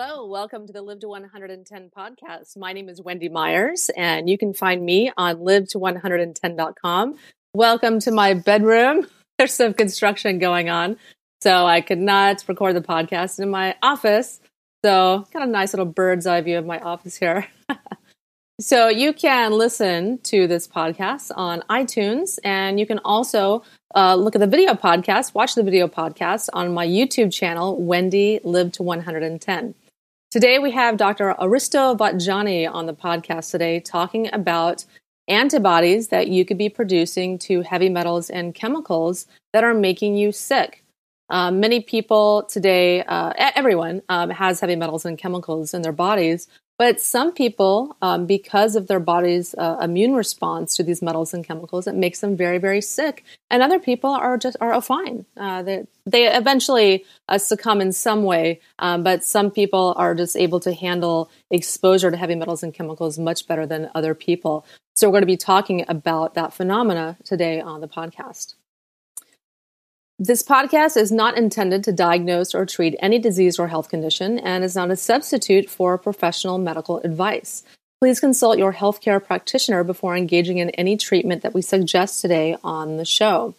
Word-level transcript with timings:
Hello, 0.00 0.26
welcome 0.26 0.64
to 0.64 0.72
the 0.72 0.80
Live 0.80 1.00
to 1.00 1.08
110 1.08 1.90
podcast. 1.90 2.56
My 2.56 2.72
name 2.72 2.88
is 2.88 3.02
Wendy 3.02 3.28
Myers, 3.28 3.90
and 3.96 4.30
you 4.30 4.38
can 4.38 4.54
find 4.54 4.80
me 4.84 5.10
on 5.16 5.40
live 5.40 5.64
to110.com. 5.64 7.16
Welcome 7.52 7.98
to 7.98 8.12
my 8.12 8.34
bedroom. 8.34 9.08
There's 9.38 9.54
some 9.54 9.74
construction 9.74 10.38
going 10.38 10.68
on, 10.68 10.98
so 11.40 11.66
I 11.66 11.80
could 11.80 11.98
not 11.98 12.44
record 12.46 12.76
the 12.76 12.80
podcast 12.80 13.40
in 13.40 13.50
my 13.50 13.74
office. 13.82 14.38
So, 14.84 15.26
got 15.32 15.42
a 15.42 15.50
nice 15.50 15.72
little 15.72 15.84
bird's 15.84 16.28
eye 16.28 16.42
view 16.42 16.58
of 16.58 16.64
my 16.64 16.78
office 16.78 17.16
here. 17.16 17.48
so, 18.60 18.86
you 18.86 19.12
can 19.12 19.50
listen 19.50 20.18
to 20.18 20.46
this 20.46 20.68
podcast 20.68 21.32
on 21.34 21.64
iTunes, 21.68 22.38
and 22.44 22.78
you 22.78 22.86
can 22.86 23.00
also 23.00 23.64
uh, 23.96 24.14
look 24.14 24.36
at 24.36 24.40
the 24.40 24.46
video 24.46 24.74
podcast, 24.74 25.34
watch 25.34 25.56
the 25.56 25.64
video 25.64 25.88
podcast 25.88 26.50
on 26.52 26.72
my 26.72 26.86
YouTube 26.86 27.32
channel, 27.32 27.82
Wendy 27.82 28.38
Live 28.44 28.70
to 28.72 28.84
110. 28.84 29.74
Today 30.30 30.58
we 30.58 30.70
have 30.72 30.98
Dr. 30.98 31.34
Aristo 31.40 31.94
Vojdani 31.94 32.70
on 32.70 32.84
the 32.84 32.92
podcast 32.92 33.50
today 33.50 33.80
talking 33.80 34.28
about 34.34 34.84
antibodies 35.26 36.08
that 36.08 36.28
you 36.28 36.44
could 36.44 36.58
be 36.58 36.68
producing 36.68 37.38
to 37.38 37.62
heavy 37.62 37.88
metals 37.88 38.28
and 38.28 38.54
chemicals 38.54 39.26
that 39.54 39.64
are 39.64 39.72
making 39.72 40.16
you 40.18 40.30
sick. 40.30 40.84
Um, 41.30 41.60
many 41.60 41.80
people 41.80 42.42
today, 42.42 43.04
uh, 43.04 43.32
everyone 43.38 44.02
um, 44.10 44.28
has 44.28 44.60
heavy 44.60 44.76
metals 44.76 45.06
and 45.06 45.16
chemicals 45.16 45.72
in 45.72 45.80
their 45.80 45.92
bodies, 45.92 46.46
but 46.78 47.00
some 47.00 47.32
people, 47.32 47.96
um, 48.00 48.26
because 48.26 48.76
of 48.76 48.86
their 48.86 49.00
body's 49.00 49.52
uh, 49.58 49.78
immune 49.82 50.14
response 50.14 50.76
to 50.76 50.84
these 50.84 51.02
metals 51.02 51.34
and 51.34 51.44
chemicals, 51.44 51.88
it 51.88 51.96
makes 51.96 52.20
them 52.20 52.36
very, 52.36 52.58
very 52.58 52.80
sick. 52.80 53.24
And 53.50 53.64
other 53.64 53.80
people 53.80 54.10
are 54.10 54.38
just 54.38 54.56
are 54.60 54.80
fine. 54.80 55.26
Uh, 55.36 55.62
they, 55.62 55.86
they 56.06 56.32
eventually 56.32 57.04
uh, 57.28 57.38
succumb 57.38 57.80
in 57.80 57.92
some 57.92 58.22
way, 58.22 58.60
um, 58.78 59.02
but 59.02 59.24
some 59.24 59.50
people 59.50 59.92
are 59.96 60.14
just 60.14 60.36
able 60.36 60.60
to 60.60 60.72
handle 60.72 61.30
exposure 61.50 62.12
to 62.12 62.16
heavy 62.16 62.36
metals 62.36 62.62
and 62.62 62.72
chemicals 62.72 63.18
much 63.18 63.48
better 63.48 63.66
than 63.66 63.90
other 63.96 64.14
people. 64.14 64.64
So 64.94 65.08
we're 65.08 65.12
going 65.12 65.22
to 65.22 65.26
be 65.26 65.36
talking 65.36 65.84
about 65.88 66.34
that 66.34 66.52
phenomena 66.52 67.16
today 67.24 67.60
on 67.60 67.80
the 67.80 67.88
podcast. 67.88 68.54
This 70.20 70.42
podcast 70.42 70.96
is 70.96 71.12
not 71.12 71.38
intended 71.38 71.84
to 71.84 71.92
diagnose 71.92 72.52
or 72.52 72.66
treat 72.66 72.96
any 72.98 73.20
disease 73.20 73.56
or 73.56 73.68
health 73.68 73.88
condition 73.88 74.40
and 74.40 74.64
is 74.64 74.74
not 74.74 74.90
a 74.90 74.96
substitute 74.96 75.70
for 75.70 75.96
professional 75.96 76.58
medical 76.58 76.98
advice. 77.00 77.62
Please 78.00 78.18
consult 78.18 78.58
your 78.58 78.72
healthcare 78.72 79.24
practitioner 79.24 79.84
before 79.84 80.16
engaging 80.16 80.58
in 80.58 80.70
any 80.70 80.96
treatment 80.96 81.42
that 81.42 81.54
we 81.54 81.62
suggest 81.62 82.20
today 82.20 82.56
on 82.64 82.96
the 82.96 83.04
show. 83.04 83.54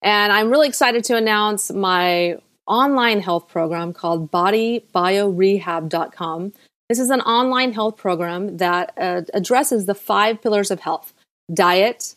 And 0.00 0.32
I'm 0.32 0.48
really 0.48 0.68
excited 0.68 1.04
to 1.04 1.16
announce 1.16 1.70
my 1.70 2.38
online 2.66 3.20
health 3.20 3.48
program 3.48 3.92
called 3.92 4.30
bodybiorehab.com. 4.30 6.52
This 6.88 6.98
is 6.98 7.10
an 7.10 7.20
online 7.20 7.74
health 7.74 7.98
program 7.98 8.56
that 8.56 8.94
uh, 8.96 9.20
addresses 9.34 9.84
the 9.84 9.94
five 9.94 10.40
pillars 10.40 10.70
of 10.70 10.80
health 10.80 11.12
diet, 11.52 12.14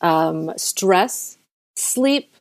um, 0.00 0.52
stress, 0.56 1.36
sleep, 1.74 2.32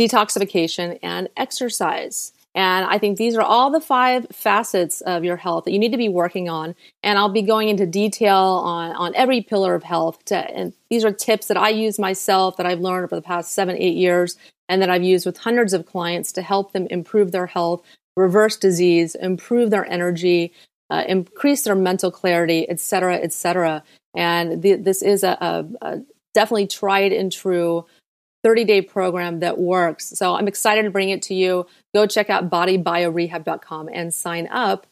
detoxification, 0.00 0.98
and 1.02 1.28
exercise. 1.36 2.32
And 2.54 2.84
I 2.94 2.98
think 2.98 3.16
these 3.16 3.36
are 3.36 3.42
all 3.42 3.70
the 3.70 3.80
five 3.80 4.26
facets 4.32 5.02
of 5.02 5.24
your 5.24 5.36
health 5.36 5.64
that 5.64 5.72
you 5.72 5.78
need 5.78 5.92
to 5.92 6.04
be 6.06 6.08
working 6.08 6.48
on. 6.48 6.74
And 7.04 7.18
I'll 7.18 7.28
be 7.40 7.42
going 7.42 7.68
into 7.68 7.86
detail 7.86 8.36
on, 8.74 8.90
on 8.96 9.14
every 9.14 9.40
pillar 9.40 9.74
of 9.74 9.84
health. 9.84 10.24
To, 10.26 10.36
and 10.36 10.72
these 10.88 11.04
are 11.04 11.12
tips 11.12 11.46
that 11.46 11.56
I 11.56 11.68
use 11.68 11.96
myself 11.98 12.56
that 12.56 12.66
I've 12.66 12.80
learned 12.80 13.04
over 13.04 13.14
the 13.14 13.22
past 13.22 13.52
seven, 13.52 13.76
eight 13.76 13.96
years, 13.96 14.36
and 14.68 14.82
that 14.82 14.90
I've 14.90 15.04
used 15.04 15.26
with 15.26 15.38
hundreds 15.38 15.72
of 15.72 15.86
clients 15.86 16.32
to 16.32 16.42
help 16.42 16.72
them 16.72 16.86
improve 16.90 17.30
their 17.30 17.46
health, 17.46 17.82
reverse 18.16 18.56
disease, 18.56 19.14
improve 19.14 19.70
their 19.70 19.86
energy, 19.86 20.52
uh, 20.90 21.04
increase 21.06 21.62
their 21.62 21.76
mental 21.76 22.10
clarity, 22.10 22.68
et 22.68 22.80
cetera, 22.80 23.16
et 23.16 23.32
cetera. 23.32 23.84
And 24.16 24.60
the, 24.62 24.74
this 24.74 25.02
is 25.02 25.22
a, 25.22 25.36
a, 25.40 25.52
a 25.82 26.02
definitely 26.34 26.66
tried 26.66 27.12
and 27.12 27.30
true 27.30 27.86
30 28.42 28.64
day 28.64 28.82
program 28.82 29.40
that 29.40 29.58
works. 29.58 30.06
So 30.08 30.34
I'm 30.34 30.48
excited 30.48 30.82
to 30.82 30.90
bring 30.90 31.10
it 31.10 31.22
to 31.22 31.34
you. 31.34 31.66
Go 31.94 32.06
check 32.06 32.30
out 32.30 32.50
bodybiorehab.com 32.50 33.90
and 33.92 34.14
sign 34.14 34.48
up 34.48 34.86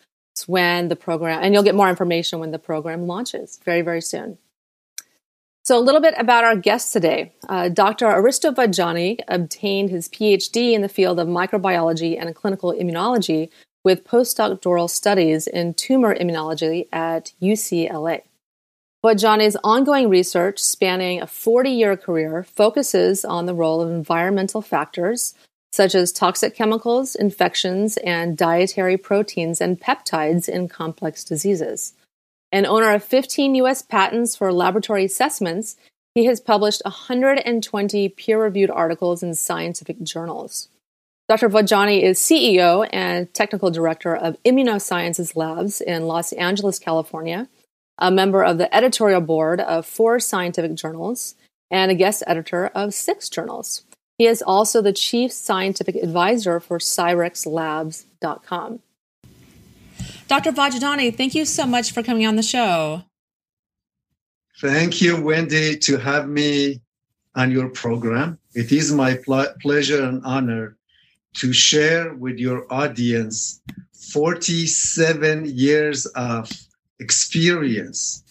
when 0.47 0.89
the 0.89 0.97
program, 0.97 1.43
and 1.43 1.53
you'll 1.53 1.63
get 1.63 1.75
more 1.75 1.89
information 1.89 2.39
when 2.39 2.53
the 2.53 2.59
program 2.59 3.07
launches 3.07 3.59
very, 3.65 3.83
very 3.83 4.01
soon. 4.01 4.39
So, 5.65 5.79
a 5.79 5.81
little 5.81 6.01
bit 6.01 6.15
about 6.17 6.45
our 6.45 6.57
guest 6.57 6.95
today. 6.95 7.35
Uh, 7.47 7.69
Dr. 7.69 8.07
Aristo 8.07 8.53
Vojdani 8.53 9.21
obtained 9.29 9.91
his 9.91 10.09
PhD 10.09 10.73
in 10.73 10.81
the 10.81 10.89
field 10.89 11.21
of 11.21 11.29
microbiology 11.29 12.19
and 12.19 12.35
clinical 12.35 12.73
immunology 12.73 13.51
with 13.85 14.05
postdoctoral 14.05 14.89
studies 14.89 15.47
in 15.47 15.75
tumor 15.75 16.15
immunology 16.15 16.89
at 16.91 17.33
UCLA. 17.43 18.23
Vojdani's 19.05 19.57
ongoing 19.63 20.09
research, 20.09 20.59
spanning 20.59 21.21
a 21.21 21.27
40 21.27 21.71
year 21.71 21.97
career, 21.97 22.43
focuses 22.43 23.25
on 23.25 23.47
the 23.47 23.55
role 23.55 23.81
of 23.81 23.91
environmental 23.91 24.61
factors 24.61 25.35
such 25.71 25.95
as 25.95 26.13
toxic 26.13 26.57
chemicals, 26.57 27.15
infections, 27.15 27.99
and 27.99 28.37
dietary 28.37 28.97
proteins 28.97 29.61
and 29.61 29.81
peptides 29.81 30.49
in 30.49 30.67
complex 30.67 31.23
diseases. 31.23 31.93
An 32.51 32.67
owner 32.67 32.93
of 32.93 33.05
15 33.05 33.55
U.S. 33.57 33.83
patents 33.83 34.35
for 34.35 34.53
laboratory 34.53 35.05
assessments, 35.05 35.77
he 36.15 36.25
has 36.25 36.41
published 36.41 36.83
120 36.85 38.09
peer 38.09 38.43
reviewed 38.43 38.71
articles 38.71 39.23
in 39.23 39.35
scientific 39.35 40.03
journals. 40.03 40.69
Dr. 41.29 41.51
Vachjani 41.51 42.03
is 42.03 42.19
CEO 42.19 42.89
and 42.91 43.33
technical 43.35 43.71
director 43.71 44.17
of 44.17 44.43
Immunosciences 44.45 45.37
Labs 45.37 45.83
in 45.83 46.07
Los 46.07 46.33
Angeles, 46.33 46.79
California 46.79 47.47
a 47.99 48.11
member 48.11 48.43
of 48.43 48.59
the 48.59 48.75
editorial 48.75 49.21
board 49.21 49.61
of 49.61 49.87
four 49.87 50.19
scientific 50.21 50.75
journals, 50.75 51.35
and 51.71 51.91
a 51.91 51.95
guest 51.95 52.23
editor 52.27 52.69
of 52.69 52.95
six 52.95 53.29
journals. 53.29 53.83
He 54.17 54.27
is 54.27 54.41
also 54.43 54.81
the 54.83 54.93
chief 54.93 55.33
scientific 55.33 55.97
advisor 55.97 56.61
for 56.61 56.79
CyrexLabs.com. 56.79 58.81
Dr. 60.27 60.53
Vojdani, 60.53 61.15
thank 61.17 61.35
you 61.35 61.45
so 61.45 61.67
much 61.67 61.93
for 61.93 62.03
coming 62.03 62.27
on 62.27 62.37
the 62.37 62.43
show. 62.43 63.03
Thank 64.61 65.01
you, 65.01 65.23
Wendy, 65.23 65.77
to 65.79 65.99
have 65.99 66.29
me 66.29 66.81
on 67.35 67.53
your 67.53 67.69
program. 67.69 68.39
It 68.55 68.73
is 68.73 68.93
my 68.93 69.19
pl- 69.25 69.55
pleasure 69.63 70.03
and 70.03 70.21
honor 70.25 70.77
to 71.37 71.53
share 71.53 72.15
with 72.15 72.39
your 72.39 72.67
audience 72.73 73.61
47 74.13 75.45
years 75.47 76.07
of 76.07 76.51
experience 77.01 78.23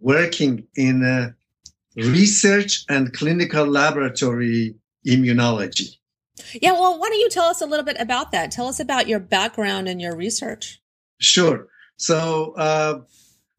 working 0.00 0.66
in 0.76 1.02
a 1.02 1.34
research 1.96 2.84
and 2.88 3.12
clinical 3.12 3.66
laboratory 3.66 4.74
immunology. 5.06 5.96
Yeah, 6.60 6.72
well, 6.72 6.98
why 6.98 7.08
don't 7.08 7.20
you 7.20 7.30
tell 7.30 7.44
us 7.44 7.60
a 7.60 7.66
little 7.66 7.84
bit 7.84 7.96
about 8.00 8.32
that? 8.32 8.50
Tell 8.50 8.66
us 8.66 8.80
about 8.80 9.06
your 9.08 9.20
background 9.20 9.88
and 9.88 10.00
your 10.00 10.16
research. 10.16 10.80
Sure. 11.20 11.68
So, 11.96 12.54
uh, 12.56 13.00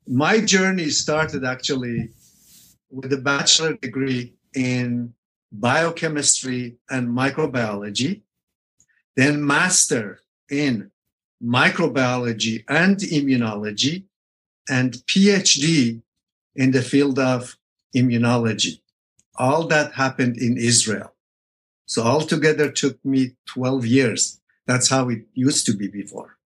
my 0.08 0.40
journey 0.40 0.90
started 0.90 1.46
actually 1.46 2.10
with 2.90 3.12
a 3.14 3.18
bachelor 3.18 3.74
degree 3.74 4.36
in 4.54 5.14
biochemistry 5.52 6.78
and 6.90 7.08
microbiology, 7.10 8.22
then 9.16 9.46
master 9.46 10.20
in 10.50 10.92
microbiology 11.44 12.64
and 12.68 12.98
immunology, 12.98 14.06
and 14.70 14.94
PhD 15.08 16.02
in 16.56 16.72
the 16.72 16.82
field 16.82 17.20
of 17.20 17.58
immunology. 17.96 18.82
All 19.38 19.68
that 19.68 19.94
happened 19.94 20.38
in 20.38 20.58
Israel. 20.58 21.14
So 21.86 22.04
altogether 22.04 22.72
took 22.72 23.04
me 23.06 23.36
12 23.48 23.86
years. 23.86 24.40
That's 24.66 24.90
how 24.90 25.10
it 25.10 25.24
used 25.34 25.66
to 25.68 25.74
be 25.74 25.88
before. 25.88 26.38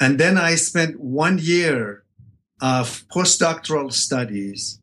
And 0.00 0.18
then 0.18 0.38
I 0.38 0.54
spent 0.54 1.00
one 1.00 1.38
year 1.38 2.04
of 2.60 3.04
postdoctoral 3.08 3.92
studies 3.92 4.80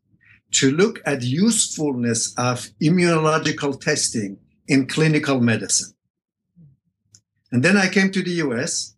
to 0.52 0.70
look 0.70 1.00
at 1.06 1.22
usefulness 1.22 2.34
of 2.36 2.70
immunological 2.82 3.80
testing 3.80 4.38
in 4.68 4.86
clinical 4.86 5.40
medicine. 5.40 5.94
And 7.52 7.62
then 7.62 7.76
I 7.76 7.88
came 7.88 8.10
to 8.12 8.22
the 8.22 8.32
US, 8.46 8.94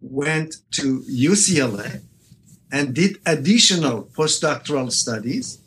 went 0.00 0.56
to 0.72 1.02
UCLA, 1.10 2.02
and 2.72 2.94
did 2.94 3.18
additional 3.26 4.04
postdoctoral 4.16 4.92
studies. 4.92 5.58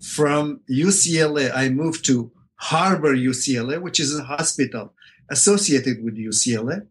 From 0.00 0.60
UCLA, 0.70 1.50
I 1.54 1.68
moved 1.68 2.04
to 2.06 2.30
Harbor 2.56 3.14
UCLA, 3.14 3.80
which 3.80 4.00
is 4.00 4.16
a 4.16 4.24
hospital 4.24 4.94
associated 5.30 6.02
with 6.02 6.16
UCLA, 6.16 6.86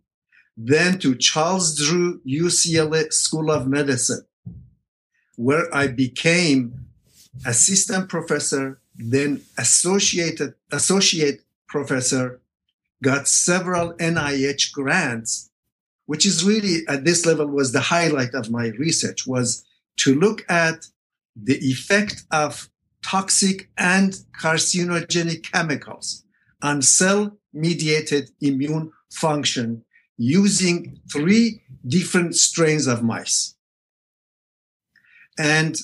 then 0.56 1.00
to 1.00 1.16
Charles 1.16 1.76
Drew 1.76 2.22
UCLA 2.22 3.12
School 3.12 3.52
of 3.52 3.68
Medicine, 3.68 4.26
where 5.36 5.74
I 5.76 5.88
became 5.88 6.88
assistant 7.46 8.10
professor, 8.10 8.80
then 8.96 9.42
associated 9.58 10.56
associate 10.72 11.42
professor, 11.68 12.42
got 13.04 13.28
several 13.28 13.94
NIH 13.94 14.72
grants 14.72 15.52
which 16.08 16.26
is 16.26 16.44
really 16.44 16.88
at 16.88 17.06
this 17.06 17.26
level 17.26 17.46
was 17.46 17.72
the 17.72 17.80
highlight 17.80 18.34
of 18.34 18.50
my 18.50 18.68
research 18.80 19.28
was 19.28 19.64
to 19.98 20.16
look 20.16 20.44
at 20.50 20.88
the 21.36 21.58
effect 21.58 22.24
of 22.32 22.70
toxic 23.04 23.70
and 23.78 24.20
carcinogenic 24.42 25.44
chemicals 25.52 26.24
on 26.62 26.82
cell 26.82 27.38
mediated 27.54 28.32
immune 28.42 28.92
function 29.12 29.84
using 30.18 31.00
three 31.12 31.62
different 31.86 32.36
strains 32.36 32.88
of 32.88 33.04
mice. 33.04 33.56
And 35.38 35.78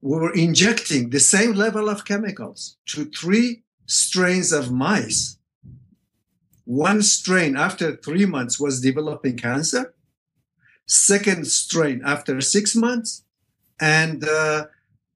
we 0.00 0.18
were 0.18 0.34
injecting 0.34 1.10
the 1.10 1.20
same 1.20 1.52
level 1.52 1.88
of 1.88 2.04
chemicals 2.04 2.76
to 2.86 3.06
three 3.06 3.64
strains 3.86 4.52
of 4.52 4.70
mice. 4.70 5.38
One 6.72 7.02
strain 7.02 7.54
after 7.54 7.96
three 7.96 8.24
months 8.24 8.58
was 8.58 8.80
developing 8.80 9.36
cancer. 9.36 9.94
Second 10.86 11.46
strain 11.46 12.00
after 12.02 12.40
six 12.40 12.74
months. 12.74 13.26
And 13.78 14.24
uh, 14.26 14.68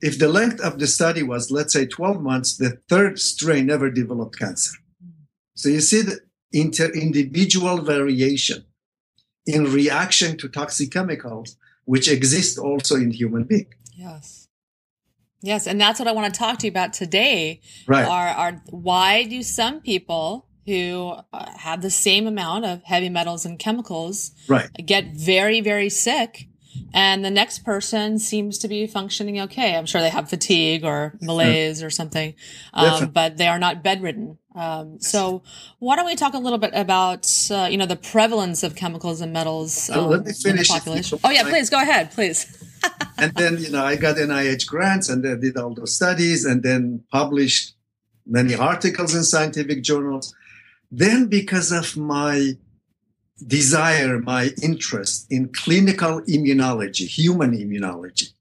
if 0.02 0.18
the 0.18 0.28
length 0.28 0.60
of 0.60 0.78
the 0.78 0.86
study 0.86 1.22
was, 1.22 1.50
let's 1.50 1.72
say, 1.72 1.86
12 1.86 2.20
months, 2.20 2.58
the 2.58 2.78
third 2.90 3.18
strain 3.18 3.64
never 3.64 3.90
developed 3.90 4.38
cancer. 4.38 4.76
So 5.54 5.70
you 5.70 5.80
see 5.80 6.02
the 6.02 6.20
inter 6.52 6.90
individual 6.92 7.80
variation 7.80 8.66
in 9.46 9.64
reaction 9.64 10.36
to 10.36 10.50
toxic 10.50 10.90
chemicals, 10.90 11.56
which 11.86 12.06
exist 12.06 12.58
also 12.58 12.96
in 12.96 13.12
human 13.12 13.44
being. 13.44 13.72
Yes. 13.94 14.46
Yes, 15.40 15.66
and 15.66 15.80
that's 15.80 15.98
what 15.98 16.06
I 16.06 16.12
want 16.12 16.34
to 16.34 16.38
talk 16.38 16.58
to 16.58 16.66
you 16.66 16.70
about 16.70 16.92
today. 16.92 17.60
Right. 17.86 18.06
Are, 18.06 18.28
are 18.28 18.62
why 18.68 19.22
do 19.24 19.42
some 19.42 19.80
people 19.80 20.45
who 20.66 21.14
uh, 21.32 21.50
have 21.58 21.82
the 21.82 21.90
same 21.90 22.26
amount 22.26 22.64
of 22.64 22.82
heavy 22.82 23.08
metals 23.08 23.44
and 23.46 23.58
chemicals 23.58 24.32
right. 24.48 24.70
get 24.84 25.14
very 25.14 25.60
very 25.60 25.88
sick 25.88 26.48
and 26.92 27.24
the 27.24 27.30
next 27.30 27.60
person 27.64 28.18
seems 28.18 28.58
to 28.58 28.68
be 28.68 28.86
functioning 28.86 29.40
okay. 29.42 29.76
I'm 29.76 29.86
sure 29.86 30.00
they 30.00 30.10
have 30.10 30.28
fatigue 30.28 30.84
or 30.84 31.14
malaise 31.20 31.82
or 31.82 31.90
something, 31.90 32.34
um, 32.72 33.10
but 33.10 33.36
they 33.36 33.48
are 33.48 33.58
not 33.58 33.82
bedridden. 33.82 34.38
Um, 34.54 35.00
so 35.00 35.42
why 35.78 35.96
don't 35.96 36.06
we 36.06 36.16
talk 36.16 36.32
a 36.32 36.38
little 36.38 36.58
bit 36.58 36.70
about 36.72 37.30
uh, 37.50 37.68
you 37.70 37.76
know 37.76 37.86
the 37.86 37.96
prevalence 37.96 38.62
of 38.62 38.74
chemicals 38.74 39.20
and 39.20 39.32
metals 39.32 39.90
um, 39.90 40.08
let 40.08 40.24
me 40.24 40.32
finish 40.32 40.70
in 40.70 40.74
the 40.74 40.80
population? 40.80 41.18
Oh 41.22 41.30
yeah, 41.30 41.42
please 41.42 41.68
go 41.68 41.80
ahead, 41.80 42.12
please. 42.12 42.64
and 43.18 43.34
then 43.34 43.58
you 43.58 43.70
know 43.70 43.84
I 43.84 43.96
got 43.96 44.16
NIH 44.16 44.66
grants 44.66 45.10
and 45.10 45.26
I 45.26 45.34
did 45.34 45.56
all 45.58 45.74
those 45.74 45.94
studies 45.94 46.46
and 46.46 46.62
then 46.62 47.04
published 47.12 47.74
many 48.26 48.54
articles 48.54 49.14
in 49.14 49.22
scientific 49.22 49.82
journals. 49.82 50.34
Then 50.96 51.26
because 51.26 51.72
of 51.72 51.94
my 51.94 52.56
desire, 53.46 54.18
my 54.18 54.52
interest 54.62 55.26
in 55.30 55.52
clinical 55.52 56.22
immunology, 56.22 57.06
human 57.06 57.52
immunology, 57.52 58.32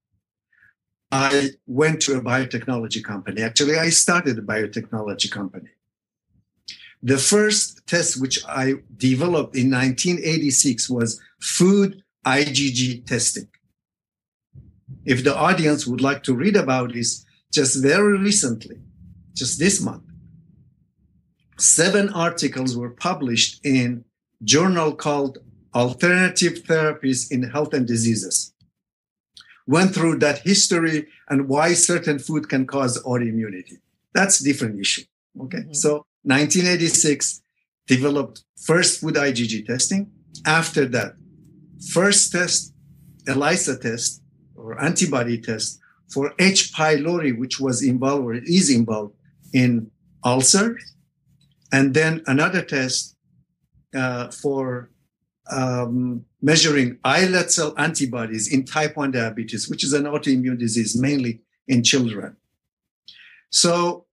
I 1.12 1.50
went 1.68 2.02
to 2.04 2.16
a 2.16 2.22
biotechnology 2.22 3.04
company. 3.04 3.42
Actually, 3.42 3.78
I 3.78 3.90
started 3.90 4.40
a 4.40 4.42
biotechnology 4.42 5.30
company. 5.30 5.72
The 7.04 7.18
first 7.18 7.86
test 7.88 8.22
which 8.22 8.40
I 8.48 8.76
developed 8.96 9.58
in 9.58 9.70
1986 9.70 10.90
was 10.90 11.20
food 11.42 12.04
IgG 12.26 13.06
testing. 13.06 13.50
If 15.04 15.26
the 15.26 15.36
audience 15.36 15.86
would 15.86 16.00
like 16.00 16.24
to 16.24 16.34
read 16.34 16.56
about 16.56 16.94
this, 16.94 17.26
just 17.52 17.84
very 17.84 18.18
recently, 18.18 18.78
just 19.34 19.60
this 19.60 19.82
month, 19.82 20.04
seven 21.58 22.10
articles 22.10 22.76
were 22.78 22.90
published 22.90 23.66
in 23.66 24.06
journal 24.44 24.96
called 24.96 25.40
Alternative 25.74 26.54
Therapies 26.54 27.32
in 27.32 27.44
Health 27.44 27.74
and 27.74 27.88
Diseases. 27.88 28.54
Went 29.68 29.94
through 29.94 30.20
that 30.20 30.40
history 30.40 31.08
and 31.30 31.48
why 31.50 31.74
certain 31.74 32.20
food 32.20 32.50
can 32.50 32.68
cause 32.68 33.02
autoimmunity. 33.04 33.80
That's 34.14 34.40
different 34.40 34.80
issue. 34.80 35.04
Okay. 35.42 35.60
Mm-hmm. 35.60 35.74
So 35.74 36.06
1986 36.24 37.42
developed 37.88 38.44
first 38.58 39.02
food 39.02 39.16
IgG 39.16 39.66
testing. 39.66 40.12
After 40.46 40.86
that, 40.88 41.16
first 41.92 42.32
test, 42.32 42.74
ELISA 43.28 43.80
test 43.80 44.22
or 44.56 44.82
antibody 44.82 45.40
test 45.40 45.80
for 46.10 46.34
H. 46.40 46.72
pylori, 46.74 47.38
which 47.38 47.60
was 47.60 47.84
involved 47.84 48.26
or 48.26 48.34
is 48.36 48.70
involved 48.70 49.16
in 49.54 49.90
ulcer. 50.24 50.78
And 51.76 51.94
then 51.94 52.24
another 52.26 52.62
test 52.62 53.18
uh, 53.94 54.32
for 54.32 54.90
um, 55.52 56.24
measuring 56.42 57.00
islet 57.04 57.52
cell 57.52 57.74
antibodies 57.78 58.48
in 58.48 58.64
type 58.64 58.96
1 58.96 59.12
diabetes, 59.12 59.68
which 59.70 59.84
is 59.84 59.92
an 59.92 60.06
autoimmune 60.06 60.58
disease 60.58 60.98
mainly 60.98 61.42
in 61.68 61.84
children. 61.84 62.38
So, 63.50 64.06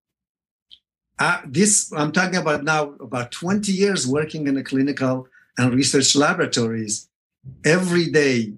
uh, 1.21 1.41
this 1.47 1.93
I'm 1.93 2.11
talking 2.11 2.41
about 2.41 2.65
now 2.65 2.95
about 2.99 3.31
20 3.31 3.71
years 3.71 4.09
working 4.09 4.49
in 4.49 4.55
the 4.55 4.65
clinical 4.65 5.29
and 5.57 5.73
research 5.73 6.17
laboratories. 6.17 7.09
Every 7.65 8.11
day, 8.11 8.55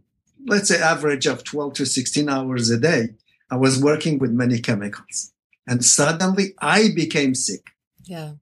let's 0.47 0.69
say 0.69 0.81
average 0.81 1.27
of 1.27 1.45
12 1.45 1.75
to 1.75 1.85
16 1.85 2.31
hours 2.31 2.71
a 2.71 2.79
day, 2.79 3.11
I 3.51 3.57
was 3.57 3.83
working 3.83 4.19
with 4.19 4.31
many 4.31 4.61
chemicals. 4.61 5.33
And 5.67 5.85
suddenly 5.85 6.55
I 6.59 6.89
became 6.95 7.35
sick. 7.35 7.67
Yeah. 8.05 8.35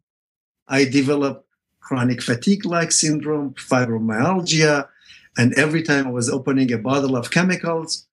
I 0.73 0.85
developed 0.85 1.47
chronic 1.81 2.23
fatigue 2.23 2.65
like 2.65 2.91
syndrome, 2.91 3.55
fibromyalgia. 3.55 4.89
And 5.37 5.53
every 5.55 5.83
time 5.83 6.07
I 6.07 6.11
was 6.11 6.31
opening 6.31 6.73
a 6.73 6.79
bottle 6.79 7.15
of 7.15 7.31
chemicals, 7.31 8.07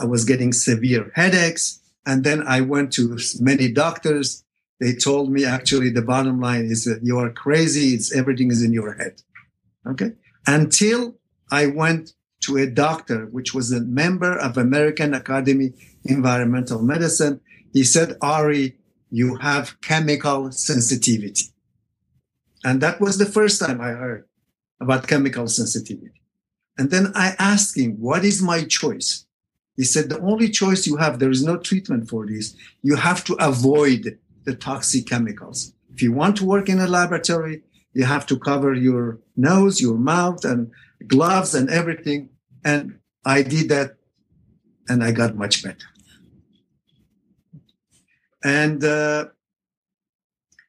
I 0.00 0.06
was 0.06 0.24
getting 0.24 0.52
severe 0.52 1.12
headaches. 1.14 1.80
And 2.06 2.24
then 2.24 2.42
I 2.46 2.62
went 2.62 2.92
to 2.94 3.18
many 3.38 3.70
doctors. 3.70 4.42
They 4.80 4.94
told 4.94 5.30
me 5.30 5.44
actually 5.44 5.90
the 5.90 6.02
bottom 6.02 6.40
line 6.40 6.64
is 6.64 6.84
that 6.86 7.00
you 7.02 7.18
are 7.18 7.30
crazy. 7.30 7.94
It's 7.94 8.14
everything 8.14 8.50
is 8.50 8.62
in 8.62 8.72
your 8.72 8.94
head. 8.94 9.20
Okay. 9.86 10.12
Until 10.46 11.18
I 11.50 11.66
went 11.66 12.14
to 12.40 12.56
a 12.56 12.66
doctor, 12.66 13.26
which 13.26 13.52
was 13.52 13.70
a 13.70 13.80
member 13.80 14.38
of 14.38 14.56
American 14.56 15.12
Academy 15.12 15.72
Environmental 16.04 16.82
Medicine. 16.82 17.40
He 17.72 17.84
said, 17.84 18.16
Ari, 18.22 18.76
you 19.10 19.36
have 19.36 19.80
chemical 19.80 20.52
sensitivity. 20.52 21.52
And 22.68 22.82
that 22.82 23.00
was 23.00 23.16
the 23.16 23.24
first 23.24 23.62
time 23.62 23.80
I 23.80 23.92
heard 23.92 24.26
about 24.78 25.08
chemical 25.08 25.48
sensitivity. 25.48 26.20
And 26.76 26.90
then 26.90 27.12
I 27.14 27.34
asked 27.38 27.78
him, 27.78 27.92
what 27.92 28.26
is 28.26 28.42
my 28.42 28.64
choice? 28.64 29.24
He 29.74 29.84
said, 29.84 30.10
the 30.10 30.20
only 30.20 30.50
choice 30.50 30.86
you 30.86 30.98
have, 30.98 31.18
there 31.18 31.30
is 31.30 31.42
no 31.42 31.56
treatment 31.56 32.10
for 32.10 32.26
this. 32.26 32.54
You 32.82 32.96
have 32.96 33.24
to 33.24 33.34
avoid 33.36 34.18
the 34.44 34.54
toxic 34.54 35.06
chemicals. 35.06 35.72
If 35.94 36.02
you 36.02 36.12
want 36.12 36.36
to 36.36 36.44
work 36.44 36.68
in 36.68 36.78
a 36.78 36.86
laboratory, 36.86 37.62
you 37.94 38.04
have 38.04 38.26
to 38.26 38.38
cover 38.38 38.74
your 38.74 39.18
nose, 39.34 39.80
your 39.80 39.96
mouth, 39.96 40.44
and 40.44 40.70
gloves 41.06 41.54
and 41.54 41.70
everything. 41.70 42.28
And 42.66 42.98
I 43.24 43.44
did 43.44 43.70
that 43.70 43.96
and 44.90 45.02
I 45.02 45.12
got 45.12 45.36
much 45.36 45.62
better. 45.64 45.86
And 48.44 48.84
uh, 48.84 49.28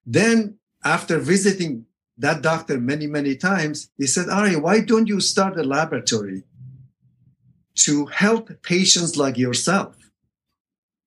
then 0.05 0.59
after 0.85 1.19
visiting 1.19 1.87
that 2.19 2.41
doctor 2.41 2.79
many, 2.79 3.07
many 3.07 3.35
times, 3.35 3.89
he 3.97 4.05
said, 4.05 4.29
Ari, 4.29 4.57
why 4.57 4.81
don't 4.81 5.07
you 5.07 5.21
start 5.21 5.57
a 5.57 5.63
laboratory 5.63 6.43
to 7.75 8.05
help 8.07 8.61
patients 8.61 9.15
like 9.15 9.37
yourself? 9.37 9.95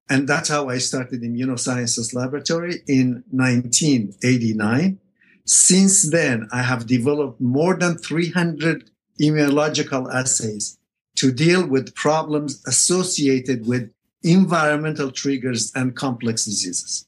And 0.08 0.26
that's 0.26 0.48
how 0.48 0.68
I 0.68 0.78
started 0.78 1.22
Immunosciences 1.22 2.14
Laboratory 2.14 2.82
in 2.86 3.24
1989. 3.30 4.98
Since 5.44 6.10
then, 6.10 6.48
I 6.52 6.62
have 6.62 6.86
developed 6.86 7.40
more 7.40 7.76
than 7.76 7.98
300 7.98 8.90
immunological 9.20 10.12
assays 10.12 10.78
to 11.16 11.30
deal 11.30 11.66
with 11.66 11.94
problems 11.94 12.62
associated 12.66 13.66
with 13.66 13.92
environmental 14.22 15.10
triggers 15.10 15.72
and 15.74 15.94
complex 15.94 16.44
diseases. 16.44 17.06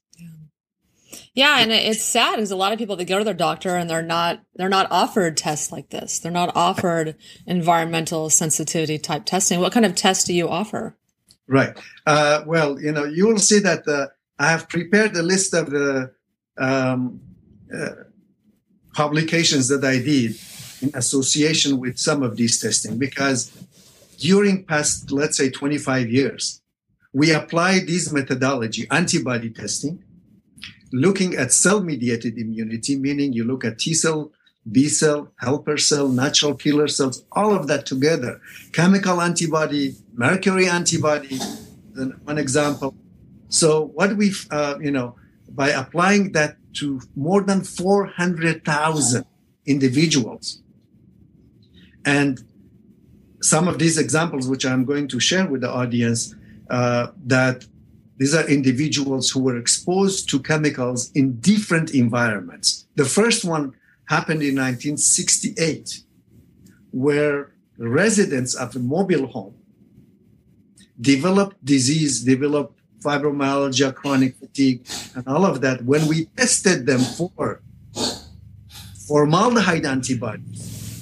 Yeah, 1.34 1.58
and 1.58 1.72
it's 1.72 2.02
sad 2.02 2.36
because 2.36 2.52
a 2.52 2.56
lot 2.56 2.72
of 2.72 2.78
people 2.78 2.94
they 2.94 3.04
go 3.04 3.18
to 3.18 3.24
their 3.24 3.34
doctor 3.34 3.74
and 3.74 3.90
they're 3.90 4.02
not 4.02 4.40
they're 4.54 4.68
not 4.68 4.86
offered 4.92 5.36
tests 5.36 5.72
like 5.72 5.90
this. 5.90 6.20
They're 6.20 6.30
not 6.30 6.54
offered 6.54 7.16
environmental 7.44 8.30
sensitivity 8.30 8.98
type 8.98 9.24
testing. 9.24 9.58
What 9.58 9.72
kind 9.72 9.84
of 9.84 9.96
tests 9.96 10.24
do 10.24 10.32
you 10.32 10.48
offer? 10.48 10.96
Right. 11.48 11.76
Uh, 12.06 12.44
well, 12.46 12.80
you 12.80 12.92
know, 12.92 13.04
you 13.04 13.26
will 13.26 13.38
see 13.38 13.58
that 13.58 13.86
uh, 13.88 14.06
I 14.38 14.50
have 14.50 14.68
prepared 14.68 15.16
a 15.16 15.22
list 15.22 15.54
of 15.54 15.70
the 15.70 16.12
um, 16.56 17.20
uh, 17.74 17.90
publications 18.94 19.66
that 19.68 19.84
I 19.84 19.98
did 19.98 20.36
in 20.82 20.90
association 20.94 21.80
with 21.80 21.98
some 21.98 22.22
of 22.22 22.36
these 22.36 22.60
testing 22.60 22.96
because 22.96 23.50
during 24.18 24.64
past, 24.64 25.10
let's 25.10 25.36
say, 25.36 25.50
25 25.50 26.08
years, 26.10 26.62
we 27.12 27.32
applied 27.32 27.88
this 27.88 28.12
methodology, 28.12 28.86
antibody 28.90 29.50
testing, 29.50 30.02
looking 30.94 31.34
at 31.34 31.52
cell 31.52 31.82
mediated 31.82 32.38
immunity, 32.38 32.96
meaning 32.96 33.32
you 33.32 33.44
look 33.44 33.64
at 33.64 33.78
T 33.78 33.94
cell 33.94 34.30
B 34.70 34.88
cell, 34.88 35.30
helper 35.40 35.76
cell, 35.76 36.08
natural 36.08 36.54
killer 36.54 36.88
cells, 36.88 37.24
all 37.32 37.54
of 37.54 37.66
that 37.66 37.84
together. 37.84 38.40
Chemical 38.72 39.20
antibody, 39.20 39.94
mercury 40.14 40.66
antibody, 40.66 41.38
one 42.24 42.38
example. 42.38 42.94
So 43.48 43.86
what 43.94 44.16
we've, 44.16 44.46
uh, 44.50 44.78
you 44.80 44.90
know, 44.90 45.16
by 45.50 45.68
applying 45.68 46.32
that 46.32 46.56
to 46.74 47.00
more 47.14 47.42
than 47.42 47.62
400,000 47.62 49.24
individuals, 49.66 50.62
and 52.04 52.42
some 53.42 53.68
of 53.68 53.78
these 53.78 53.98
examples, 53.98 54.48
which 54.48 54.64
I'm 54.64 54.84
going 54.84 55.08
to 55.08 55.20
share 55.20 55.46
with 55.46 55.60
the 55.60 55.70
audience, 55.70 56.34
uh, 56.70 57.08
that 57.26 57.66
these 58.16 58.34
are 58.34 58.48
individuals 58.48 59.30
who 59.30 59.40
were 59.40 59.58
exposed 59.58 60.28
to 60.30 60.38
chemicals 60.40 61.10
in 61.12 61.40
different 61.40 61.90
environments. 61.92 62.86
The 62.94 63.04
first 63.04 63.44
one 63.44 63.74
happened 64.08 64.42
in 64.42 64.54
1968, 64.54 66.02
where 66.92 67.52
residents 67.76 68.54
of 68.54 68.76
a 68.76 68.78
mobile 68.78 69.26
home 69.26 69.54
developed 71.00 71.62
disease, 71.64 72.22
developed 72.22 72.78
fibromyalgia, 73.00 73.94
chronic 73.94 74.36
fatigue, 74.36 74.86
and 75.14 75.26
all 75.26 75.44
of 75.44 75.60
that. 75.60 75.84
When 75.84 76.06
we 76.06 76.26
tested 76.36 76.86
them 76.86 77.00
for 77.00 77.60
formaldehyde 79.08 79.84
antibodies, 79.84 81.00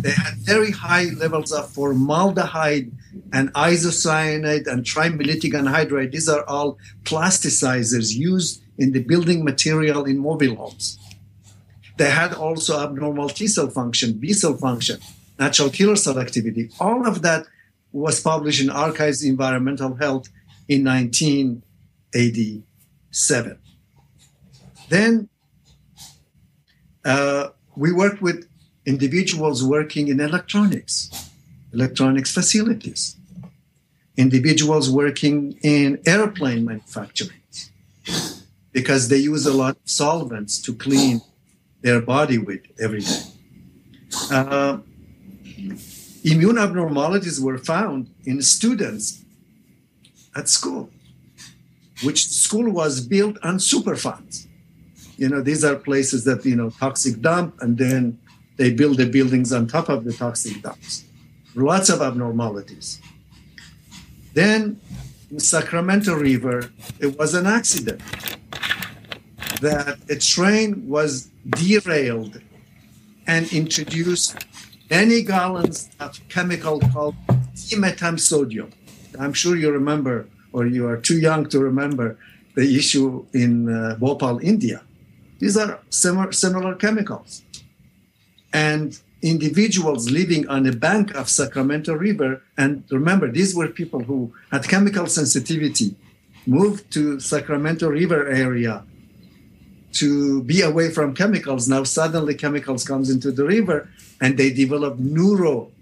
they 0.00 0.10
had 0.10 0.34
very 0.38 0.70
high 0.70 1.06
levels 1.16 1.52
of 1.52 1.70
formaldehyde 1.70 2.92
and 3.32 3.52
isocyanate 3.54 4.66
and 4.66 4.84
trimellitic 4.84 5.52
anhydride. 5.52 6.12
These 6.12 6.28
are 6.28 6.44
all 6.44 6.78
plasticizers 7.04 8.14
used 8.14 8.62
in 8.78 8.92
the 8.92 9.02
building 9.02 9.42
material 9.44 10.04
in 10.04 10.18
mobile 10.18 10.56
homes. 10.56 10.98
They 11.96 12.10
had 12.10 12.34
also 12.34 12.78
abnormal 12.82 13.30
T 13.30 13.46
cell 13.46 13.70
function, 13.70 14.14
B 14.14 14.32
cell 14.32 14.56
function, 14.56 14.98
natural 15.38 15.70
killer 15.70 15.94
cell 15.96 16.18
activity. 16.18 16.70
All 16.78 17.06
of 17.06 17.22
that 17.22 17.46
was 17.92 18.20
published 18.20 18.60
in 18.60 18.68
Archives 18.70 19.24
Environmental 19.24 19.94
Health 19.94 20.28
in 20.68 20.84
1987. 20.84 23.58
Then 24.88 25.28
uh, 27.04 27.48
we 27.76 27.92
worked 27.92 28.20
with 28.20 28.48
individuals 28.84 29.62
working 29.64 30.08
in 30.08 30.18
electronics, 30.20 31.25
electronics 31.76 32.32
facilities, 32.32 33.16
individuals 34.16 34.86
working 34.90 35.38
in 35.62 36.00
airplane 36.06 36.64
manufacturing, 36.64 37.42
because 38.72 39.02
they 39.10 39.20
use 39.32 39.44
a 39.46 39.52
lot 39.62 39.74
of 39.82 39.88
solvents 40.02 40.52
to 40.62 40.70
clean 40.74 41.20
their 41.82 42.00
body 42.00 42.38
with 42.38 42.62
every 42.84 43.02
day. 43.10 43.22
Uh, 44.30 44.78
immune 46.24 46.58
abnormalities 46.66 47.38
were 47.46 47.58
found 47.58 48.08
in 48.24 48.40
students 48.40 49.04
at 50.34 50.48
school, 50.48 50.88
which 52.06 52.20
school 52.44 52.68
was 52.82 52.92
built 53.14 53.36
on 53.42 53.54
superfunds. 53.58 54.46
You 55.18 55.28
know, 55.30 55.40
these 55.42 55.62
are 55.68 55.76
places 55.76 56.24
that, 56.24 56.44
you 56.50 56.56
know, 56.56 56.70
toxic 56.70 57.20
dump 57.20 57.50
and 57.62 57.76
then 57.76 58.18
they 58.56 58.70
build 58.80 58.96
the 58.96 59.08
buildings 59.16 59.52
on 59.52 59.66
top 59.66 59.88
of 59.88 60.04
the 60.04 60.12
toxic 60.12 60.62
dumps. 60.62 61.04
Lots 61.56 61.88
of 61.88 62.02
abnormalities. 62.02 63.00
Then 64.34 64.78
in 65.30 65.40
Sacramento 65.40 66.14
River, 66.14 66.70
it 67.00 67.18
was 67.18 67.32
an 67.32 67.46
accident 67.46 68.02
that 69.62 69.98
a 70.10 70.16
train 70.16 70.86
was 70.86 71.30
derailed 71.48 72.42
and 73.26 73.50
introduced 73.52 74.36
many 74.90 75.22
gallons 75.22 75.88
of 75.98 76.20
chemical 76.28 76.78
called 76.78 77.16
dimethamsodium. 77.54 78.70
I'm 79.18 79.32
sure 79.32 79.56
you 79.56 79.70
remember, 79.70 80.28
or 80.52 80.66
you 80.66 80.86
are 80.86 80.98
too 80.98 81.18
young 81.18 81.48
to 81.48 81.58
remember, 81.58 82.18
the 82.54 82.76
issue 82.76 83.24
in 83.32 83.74
uh, 83.74 83.96
Bhopal, 83.98 84.40
India. 84.40 84.82
These 85.38 85.56
are 85.56 85.80
similar, 85.88 86.32
similar 86.32 86.74
chemicals 86.74 87.42
and 88.52 88.98
individuals 89.26 90.10
living 90.10 90.46
on 90.48 90.62
the 90.62 90.72
bank 90.72 91.14
of 91.14 91.28
Sacramento 91.28 91.94
River. 91.94 92.42
And 92.56 92.84
remember, 92.90 93.30
these 93.30 93.54
were 93.54 93.68
people 93.68 94.04
who 94.04 94.32
had 94.52 94.62
chemical 94.68 95.06
sensitivity, 95.06 95.96
moved 96.46 96.92
to 96.92 97.18
Sacramento 97.18 97.88
River 97.88 98.28
area 98.28 98.84
to 99.94 100.42
be 100.44 100.60
away 100.60 100.90
from 100.90 101.14
chemicals. 101.14 101.68
Now 101.68 101.82
suddenly 101.82 102.34
chemicals 102.34 102.84
comes 102.84 103.10
into 103.10 103.32
the 103.32 103.44
river 103.44 103.88
and 104.20 104.38
they 104.38 104.52
develop 104.52 104.98
neuro 104.98 105.72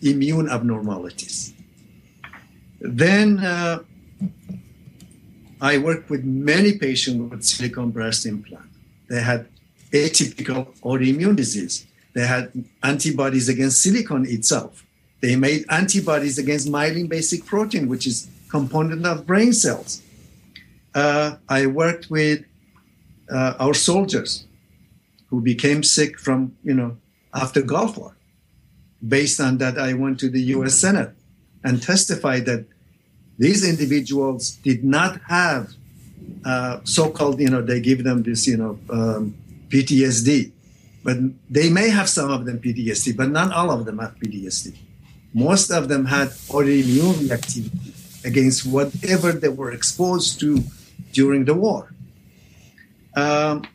immune 0.00 0.48
abnormalities. 0.48 1.54
Then 2.80 3.38
uh, 3.40 3.80
I 5.60 5.78
worked 5.78 6.10
with 6.10 6.22
many 6.24 6.78
patients 6.78 7.30
with 7.30 7.42
silicone 7.42 7.90
breast 7.90 8.24
implant. 8.26 8.70
They 9.08 9.20
had 9.20 9.48
atypical 9.92 10.78
autoimmune 10.82 11.34
disease. 11.34 11.87
They 12.18 12.26
had 12.26 12.50
antibodies 12.82 13.48
against 13.48 13.80
silicon 13.80 14.26
itself. 14.26 14.84
They 15.20 15.36
made 15.36 15.64
antibodies 15.70 16.36
against 16.36 16.66
myelin 16.66 17.08
basic 17.08 17.46
protein, 17.46 17.86
which 17.86 18.08
is 18.08 18.28
component 18.50 19.06
of 19.06 19.24
brain 19.24 19.52
cells. 19.52 20.02
Uh, 20.92 21.36
I 21.48 21.66
worked 21.66 22.10
with 22.10 22.44
uh, 23.32 23.54
our 23.60 23.72
soldiers 23.72 24.48
who 25.28 25.40
became 25.40 25.84
sick 25.84 26.18
from, 26.18 26.56
you 26.64 26.74
know, 26.74 26.96
after 27.32 27.62
Gulf 27.62 27.96
War. 27.96 28.16
Based 29.06 29.38
on 29.38 29.58
that, 29.58 29.78
I 29.78 29.92
went 29.92 30.18
to 30.18 30.28
the 30.28 30.42
U.S. 30.56 30.74
Senate 30.74 31.12
and 31.62 31.80
testified 31.80 32.46
that 32.46 32.66
these 33.38 33.62
individuals 33.62 34.56
did 34.68 34.82
not 34.82 35.20
have 35.28 35.72
uh, 36.44 36.80
so-called, 36.82 37.38
you 37.38 37.48
know, 37.48 37.62
they 37.62 37.78
give 37.78 38.02
them 38.02 38.24
this, 38.24 38.48
you 38.48 38.56
know, 38.56 38.76
um, 38.90 39.36
PTSD 39.68 40.50
but 41.08 41.16
they 41.48 41.70
may 41.70 41.88
have 41.88 42.06
some 42.06 42.30
of 42.30 42.44
them 42.44 42.58
PTSD, 42.58 43.16
but 43.16 43.30
not 43.30 43.50
all 43.50 43.70
of 43.70 43.86
them 43.86 43.98
have 43.98 44.14
PTSD. 44.16 44.76
Most 45.32 45.70
of 45.70 45.88
them 45.88 46.04
had 46.04 46.28
autoimmune 46.52 47.14
reactivity 47.24 48.26
against 48.26 48.66
whatever 48.66 49.32
they 49.32 49.48
were 49.48 49.72
exposed 49.72 50.38
to 50.40 50.62
during 51.14 51.46
the 51.46 51.54
war. 51.54 51.94
Um, 53.16 53.66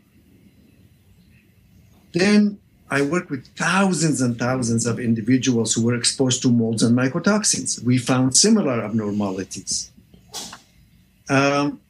then 2.13 2.59
I 2.91 3.01
worked 3.01 3.31
with 3.31 3.47
thousands 3.55 4.21
and 4.21 4.37
thousands 4.37 4.85
of 4.85 4.99
individuals 4.99 5.73
who 5.73 5.83
were 5.83 5.95
exposed 5.95 6.43
to 6.43 6.51
molds 6.51 6.83
and 6.83 6.95
mycotoxins. 6.95 7.81
We 7.83 7.97
found 7.97 8.37
similar 8.37 8.85
abnormalities. 8.85 9.91
Um, 11.27 11.81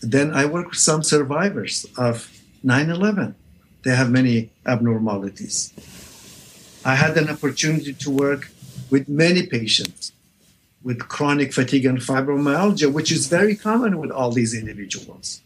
then 0.00 0.32
I 0.32 0.44
worked 0.44 0.70
with 0.70 0.78
some 0.78 1.02
survivors 1.02 1.86
of 1.98 2.30
9 2.62 2.88
11 2.88 3.34
they 3.84 3.94
have 3.94 4.10
many 4.10 4.50
abnormalities. 4.66 5.72
I 6.84 6.94
had 6.94 7.16
an 7.16 7.28
opportunity 7.28 7.92
to 7.92 8.10
work 8.10 8.50
with 8.90 9.08
many 9.08 9.46
patients 9.46 10.12
with 10.82 11.08
chronic 11.08 11.52
fatigue 11.52 11.86
and 11.86 11.98
fibromyalgia, 11.98 12.92
which 12.92 13.12
is 13.12 13.26
very 13.28 13.54
common 13.54 13.98
with 13.98 14.10
all 14.10 14.32
these 14.32 14.54
individuals. 14.54 15.40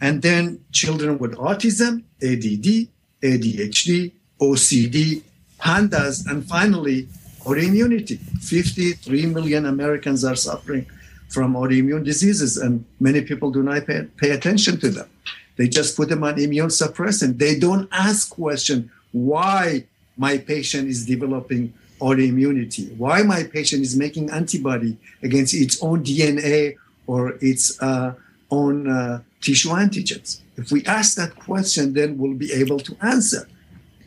And 0.00 0.22
then 0.22 0.64
children 0.72 1.18
with 1.18 1.34
autism, 1.36 2.04
ADD, 2.22 2.88
ADHD, 3.22 4.12
OCD, 4.40 5.22
PANDAS, 5.58 6.26
and 6.26 6.46
finally, 6.46 7.08
autoimmunity. 7.40 8.18
53 8.40 9.26
million 9.26 9.66
Americans 9.66 10.24
are 10.24 10.36
suffering 10.36 10.86
from 11.28 11.54
autoimmune 11.54 12.04
diseases, 12.04 12.56
and 12.56 12.84
many 13.00 13.22
people 13.22 13.50
do 13.50 13.62
not 13.62 13.86
pay, 13.86 14.06
pay 14.16 14.30
attention 14.30 14.78
to 14.80 14.90
them. 14.90 15.08
They 15.56 15.68
just 15.68 15.96
put 15.96 16.08
them 16.08 16.24
on 16.24 16.36
immunosuppressant. 16.36 17.38
They 17.38 17.58
don't 17.58 17.88
ask 17.92 18.30
question 18.30 18.90
why 19.12 19.86
my 20.16 20.38
patient 20.38 20.88
is 20.88 21.06
developing 21.06 21.72
autoimmunity, 22.00 22.94
why 22.96 23.22
my 23.22 23.42
patient 23.44 23.82
is 23.82 23.96
making 23.96 24.30
antibody 24.30 24.98
against 25.22 25.54
its 25.54 25.82
own 25.82 26.04
DNA 26.04 26.76
or 27.06 27.38
its 27.40 27.80
uh, 27.82 28.14
own 28.50 28.88
uh, 28.88 29.22
tissue 29.40 29.70
antigens. 29.70 30.40
If 30.56 30.70
we 30.70 30.84
ask 30.84 31.16
that 31.16 31.36
question, 31.36 31.94
then 31.94 32.18
we'll 32.18 32.34
be 32.34 32.52
able 32.52 32.78
to 32.80 32.96
answer. 33.02 33.48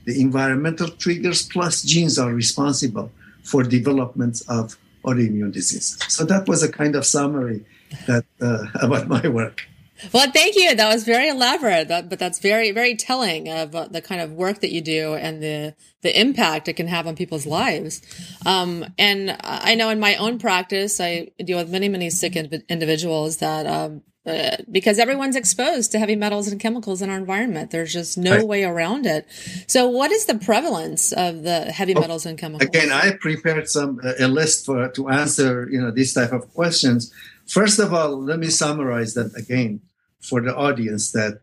The 0.06 0.20
environmental 0.22 0.90
triggers 0.90 1.48
plus 1.48 1.84
genes 1.84 2.18
are 2.18 2.34
responsible 2.34 3.12
for 3.44 3.64
development 3.64 4.42
of 4.48 4.78
autoimmune 5.04 5.52
disease. 5.52 5.98
So 6.08 6.26
that 6.26 6.48
was 6.48 6.64
a 6.64 6.72
kind 6.72 6.96
of 6.96 7.06
summary 7.06 7.66
that 8.08 8.26
uh, 8.42 8.66
about 8.82 9.08
my 9.08 9.28
work. 9.28 9.69
Well, 10.14 10.32
thank 10.32 10.56
you. 10.56 10.76
That 10.76 10.94
was 10.94 11.04
very 11.04 11.30
elaborate, 11.30 11.88
that, 11.90 12.10
but 12.10 12.20
that's 12.20 12.40
very, 12.40 12.72
very 12.72 12.96
telling 12.96 13.50
of 13.50 13.76
uh, 13.76 13.88
the 13.88 14.02
kind 14.02 14.22
of 14.22 14.32
work 14.32 14.62
that 14.62 14.72
you 14.72 14.82
do 14.82 15.16
and 15.16 15.42
the 15.44 15.76
the 16.02 16.18
impact 16.18 16.70
it 16.70 16.74
can 16.74 16.88
have 16.88 17.08
on 17.08 17.16
people's 17.16 17.46
lives. 17.46 18.02
Um, 18.46 18.86
and 18.98 19.38
I 19.44 19.76
know 19.76 19.90
in 19.90 20.00
my 20.00 20.16
own 20.16 20.40
practice, 20.40 21.02
I 21.02 21.32
deal 21.44 21.58
with 21.58 21.70
many, 21.70 21.90
many 21.90 22.10
sick 22.10 22.38
individuals 22.38 23.38
that 23.38 23.66
um, 23.66 24.02
uh, 24.26 24.58
because 24.72 25.00
everyone's 25.00 25.36
exposed 25.36 25.92
to 25.92 26.00
heavy 26.00 26.16
metals 26.16 26.48
and 26.48 26.60
chemicals 26.60 27.02
in 27.02 27.10
our 27.10 27.18
environment. 27.18 27.72
There's 27.72 27.92
just 27.92 28.18
no 28.18 28.38
right. 28.38 28.48
way 28.48 28.64
around 28.64 29.06
it. 29.06 29.28
So, 29.68 29.88
what 29.88 30.12
is 30.12 30.26
the 30.26 30.36
prevalence 30.36 31.12
of 31.12 31.44
the 31.44 31.66
heavy 31.72 31.96
oh, 31.96 32.00
metals 32.00 32.26
and 32.26 32.38
chemicals? 32.38 32.70
Again, 32.70 32.92
I 32.92 33.12
prepared 33.20 33.68
some 33.68 34.00
uh, 34.04 34.14
a 34.20 34.28
list 34.28 34.66
for 34.66 34.88
to 34.90 35.10
answer 35.10 35.68
you 35.70 35.82
know 35.82 35.92
these 35.92 36.14
type 36.14 36.32
of 36.32 36.54
questions. 36.54 37.14
First 37.48 37.80
of 37.80 37.94
all, 37.94 38.22
let 38.22 38.40
me 38.40 38.50
summarize 38.50 39.16
that 39.16 39.36
again 39.36 39.82
for 40.22 40.42
the 40.42 40.56
audience 40.56 41.12
that 41.12 41.42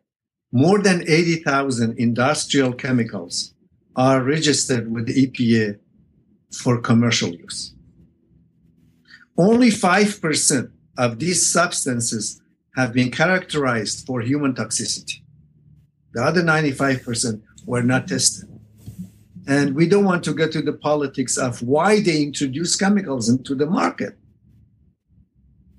more 0.52 0.78
than 0.80 1.02
80,000 1.02 1.98
industrial 1.98 2.72
chemicals 2.72 3.54
are 3.94 4.22
registered 4.22 4.92
with 4.92 5.06
the 5.06 5.26
EPA 5.26 5.78
for 6.52 6.80
commercial 6.80 7.30
use. 7.30 7.74
Only 9.36 9.70
5% 9.70 10.70
of 10.96 11.18
these 11.18 11.50
substances 11.50 12.40
have 12.76 12.92
been 12.92 13.10
characterized 13.10 14.06
for 14.06 14.20
human 14.20 14.54
toxicity. 14.54 15.22
The 16.12 16.22
other 16.22 16.42
95% 16.42 17.42
were 17.66 17.82
not 17.82 18.08
tested. 18.08 18.48
And 19.46 19.74
we 19.74 19.88
don't 19.88 20.04
want 20.04 20.24
to 20.24 20.34
get 20.34 20.52
to 20.52 20.62
the 20.62 20.72
politics 20.72 21.36
of 21.36 21.62
why 21.62 22.00
they 22.00 22.22
introduce 22.22 22.76
chemicals 22.76 23.28
into 23.28 23.54
the 23.54 23.66
market 23.66 24.16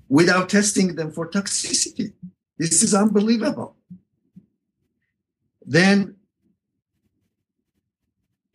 without 0.08 0.48
testing 0.48 0.94
them 0.94 1.12
for 1.12 1.28
toxicity. 1.28 2.12
This 2.58 2.82
is 2.82 2.94
unbelievable. 2.94 3.76
Then, 5.64 6.16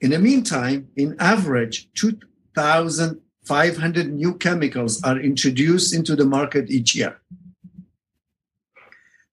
in 0.01 0.11
the 0.11 0.19
meantime, 0.19 0.89
in 0.95 1.15
average, 1.19 1.91
2,500 1.93 4.13
new 4.13 4.35
chemicals 4.35 5.01
are 5.03 5.19
introduced 5.19 5.95
into 5.95 6.15
the 6.15 6.25
market 6.25 6.69
each 6.69 6.95
year. 6.95 7.19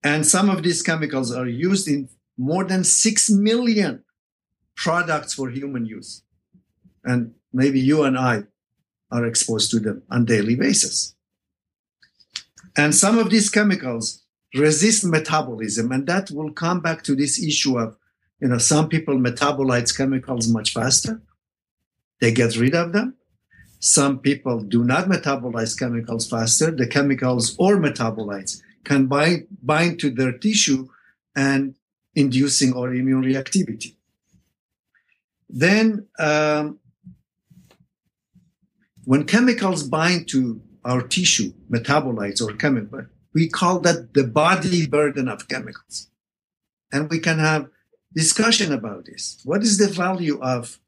And 0.03 0.25
some 0.25 0.49
of 0.49 0.63
these 0.63 0.81
chemicals 0.81 1.31
are 1.31 1.47
used 1.47 1.87
in 1.87 2.09
more 2.37 2.63
than 2.63 2.83
6 2.83 3.29
million 3.29 4.03
products 4.75 5.33
for 5.33 5.49
human 5.49 5.85
use. 5.85 6.23
And 7.03 7.33
maybe 7.53 7.79
you 7.79 8.03
and 8.03 8.17
I 8.17 8.43
are 9.11 9.25
exposed 9.25 9.71
to 9.71 9.79
them 9.79 10.03
on 10.09 10.25
daily 10.25 10.55
basis. 10.55 11.15
And 12.77 12.95
some 12.95 13.17
of 13.17 13.29
these 13.29 13.49
chemicals 13.49 14.20
resist 14.55 15.05
metabolism. 15.05 15.91
And 15.91 16.07
that 16.07 16.31
will 16.31 16.51
come 16.51 16.81
back 16.81 17.03
to 17.03 17.15
this 17.15 17.41
issue 17.41 17.77
of, 17.77 17.97
you 18.39 18.47
know, 18.47 18.57
some 18.57 18.89
people 18.89 19.15
metabolize 19.15 19.95
chemicals 19.95 20.47
much 20.47 20.73
faster. 20.73 21.21
They 22.19 22.31
get 22.31 22.57
rid 22.57 22.75
of 22.75 22.93
them. 22.93 23.15
Some 23.79 24.19
people 24.19 24.61
do 24.61 24.83
not 24.83 25.05
metabolize 25.05 25.77
chemicals 25.77 26.29
faster. 26.29 26.69
The 26.69 26.87
chemicals 26.87 27.55
or 27.57 27.77
metabolites 27.77 28.61
can 28.83 29.07
bind, 29.07 29.47
bind 29.63 29.99
to 30.01 30.09
their 30.09 30.33
tissue 30.37 30.87
and 31.35 31.75
inducing 32.13 32.73
autoimmune 32.73 33.25
reactivity. 33.25 33.95
Then, 35.49 36.07
um, 36.19 36.79
when 39.05 39.25
chemicals 39.25 39.83
bind 39.83 40.29
to 40.29 40.61
our 40.85 41.01
tissue, 41.01 41.53
metabolites 41.69 42.41
or 42.41 42.53
chemical, 42.55 43.05
we 43.33 43.47
call 43.47 43.79
that 43.79 44.13
the 44.13 44.25
body 44.25 44.87
burden 44.87 45.27
of 45.27 45.47
chemicals. 45.47 46.09
And 46.91 47.09
we 47.09 47.19
can 47.19 47.39
have 47.39 47.69
discussion 48.13 48.73
about 48.73 49.05
this. 49.05 49.39
What 49.45 49.61
is 49.61 49.77
the 49.77 49.87
value 49.87 50.39
of 50.41 50.79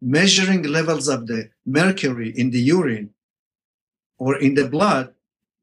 measuring 0.00 0.62
levels 0.62 1.08
of 1.08 1.26
the 1.26 1.50
mercury 1.64 2.32
in 2.36 2.50
the 2.50 2.60
urine 2.60 3.10
or 4.18 4.36
in 4.36 4.54
the 4.54 4.68
blood 4.68 5.14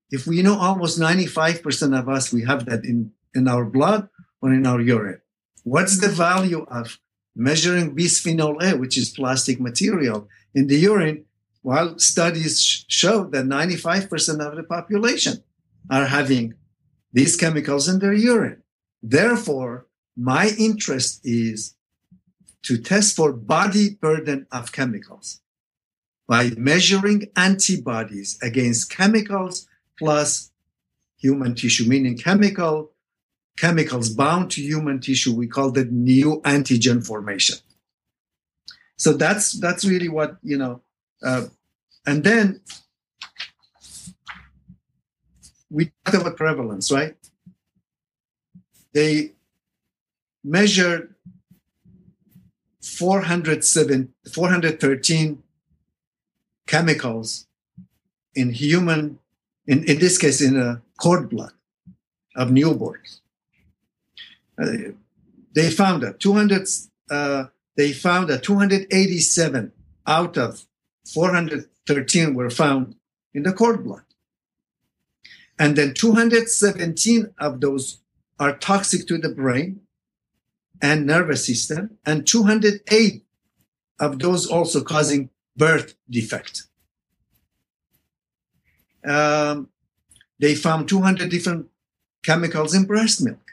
if 0.10 0.28
we 0.28 0.42
know 0.42 0.58
almost 0.58 1.00
95% 1.00 1.98
of 1.98 2.10
us 2.10 2.34
we 2.34 2.44
have 2.44 2.66
that 2.66 2.84
in, 2.84 3.12
in 3.34 3.48
our 3.48 3.64
blood 3.64 4.10
or 4.42 4.52
in 4.52 4.66
our 4.66 4.82
urine 4.82 5.22
what's 5.64 6.00
the 6.00 6.10
value 6.10 6.66
of 6.70 7.00
measuring 7.36 7.96
bisphenol 7.96 8.62
a 8.62 8.76
which 8.76 8.98
is 8.98 9.10
plastic 9.10 9.60
material 9.60 10.28
in 10.54 10.68
the 10.68 10.78
urine 10.78 11.26
while 11.62 11.98
studies 12.00 12.86
show 12.88 13.26
that 13.26 13.46
95% 13.46 14.40
of 14.46 14.56
the 14.56 14.64
population 14.64 15.44
are 15.90 16.06
having 16.06 16.54
these 17.14 17.36
chemicals 17.36 17.88
in 17.88 18.00
their 18.00 18.14
urine. 18.14 18.62
Therefore, 19.02 19.88
my 20.16 20.52
interest 20.58 21.22
is 21.24 21.76
to 22.64 22.78
test 22.78 23.16
for 23.16 23.34
body 23.34 23.98
burden 24.02 24.48
of 24.52 24.72
chemicals 24.72 25.42
by 26.28 26.52
measuring 26.58 27.28
antibodies 27.36 28.38
against 28.42 28.90
chemicals 28.90 29.68
plus 29.98 30.52
human 31.18 31.56
tissue, 31.56 31.88
meaning 31.88 32.18
chemical 32.18 32.92
chemicals 33.58 34.10
bound 34.10 34.52
to 34.52 34.62
human 34.62 35.00
tissue. 35.00 35.34
We 35.34 35.48
call 35.48 35.72
that 35.72 35.92
new 35.92 36.42
antigen 36.42 37.06
formation. 37.06 37.58
So 38.98 39.14
that's 39.14 39.60
that's 39.60 39.84
really 39.86 40.10
what 40.10 40.38
you 40.44 40.58
know. 40.58 40.82
Uh, 41.24 41.46
and 42.06 42.24
then 42.24 42.62
we 45.72 45.92
talked 46.06 46.22
about 46.22 46.38
prevalence, 46.38 46.92
right? 46.92 47.16
They 48.94 49.32
measured 50.44 51.16
407, 52.82 54.14
413 54.32 55.44
chemicals 56.68 57.48
in 58.36 58.52
human, 58.52 59.20
in, 59.66 59.84
in 59.86 60.00
this 60.00 60.18
case, 60.18 60.42
in 60.42 60.60
a 60.60 60.82
cord 61.00 61.30
blood 61.30 61.54
of 62.36 62.50
newborns. 62.50 63.22
Uh, 64.62 64.92
they 65.54 65.70
found 65.70 66.04
that 66.04 66.20
200, 66.20 66.68
uh, 67.10 67.46
they 67.78 67.94
found 67.94 68.30
that 68.30 68.44
287 68.44 69.72
out 70.06 70.38
of 70.38 70.66
413 71.14 72.34
were 72.34 72.50
found 72.50 72.96
in 73.34 73.44
the 73.44 73.54
cord 73.54 73.84
blood. 73.84 74.04
And 75.62 75.76
then 75.76 75.94
217 75.94 77.36
of 77.38 77.62
those 77.62 78.00
are 78.40 78.58
toxic 78.58 79.06
to 79.08 79.20
the 79.20 79.30
brain 79.30 79.82
and 80.82 81.06
nervous 81.06 81.46
system, 81.46 82.00
and 82.04 82.26
208 82.26 83.24
of 84.00 84.18
those 84.18 84.48
also 84.48 84.82
causing 84.82 85.30
birth 85.56 85.94
defect. 86.10 86.64
Um, 89.06 89.70
they 90.40 90.56
found 90.56 90.90
200 90.90 91.30
different 91.30 91.68
chemicals 92.24 92.74
in 92.74 92.86
breast 92.86 93.22
milk. 93.22 93.52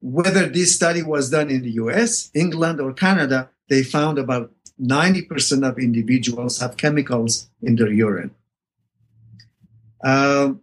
Whether 0.00 0.46
this 0.46 0.74
study 0.74 1.02
was 1.02 1.28
done 1.28 1.50
in 1.50 1.60
the 1.60 1.72
US, 1.72 2.30
England, 2.32 2.80
or 2.80 2.94
Canada, 2.94 3.50
they 3.68 3.82
found 3.82 4.18
about 4.18 4.50
90% 4.80 5.68
of 5.68 5.78
individuals 5.78 6.60
have 6.60 6.78
chemicals 6.78 7.50
in 7.60 7.76
their 7.76 7.92
urine. 7.92 8.34
Um, 10.02 10.60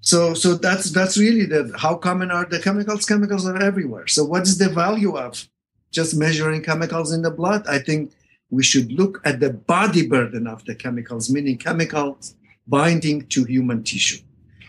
so, 0.00 0.34
so 0.34 0.54
that's 0.54 0.90
that's 0.90 1.16
really 1.16 1.46
the 1.46 1.72
how 1.78 1.94
common 1.94 2.30
are 2.30 2.44
the 2.44 2.58
chemicals? 2.60 3.06
Chemicals 3.06 3.46
are 3.46 3.62
everywhere. 3.62 4.08
So, 4.08 4.24
what 4.24 4.42
is 4.42 4.58
the 4.58 4.68
value 4.68 5.16
of 5.16 5.48
just 5.92 6.16
measuring 6.16 6.62
chemicals 6.62 7.12
in 7.12 7.22
the 7.22 7.30
blood? 7.30 7.66
I 7.68 7.78
think 7.78 8.12
we 8.50 8.64
should 8.64 8.92
look 8.92 9.20
at 9.24 9.40
the 9.40 9.50
body 9.50 10.06
burden 10.06 10.46
of 10.46 10.64
the 10.64 10.74
chemicals, 10.74 11.30
meaning 11.30 11.56
chemicals 11.56 12.34
binding 12.66 13.26
to 13.28 13.44
human 13.44 13.84
tissue. 13.84 14.22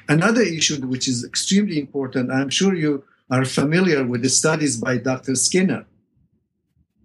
Another 0.08 0.42
issue 0.42 0.80
which 0.86 1.08
is 1.08 1.24
extremely 1.24 1.80
important, 1.80 2.32
I'm 2.32 2.50
sure 2.50 2.76
you 2.76 3.04
are 3.30 3.46
familiar 3.46 4.06
with 4.06 4.22
the 4.22 4.30
studies 4.30 4.78
by 4.78 4.98
Dr. 4.98 5.36
Skinner, 5.36 5.86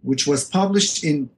which 0.03 0.27
was 0.27 0.45
published 0.45 1.03
in 1.03 1.31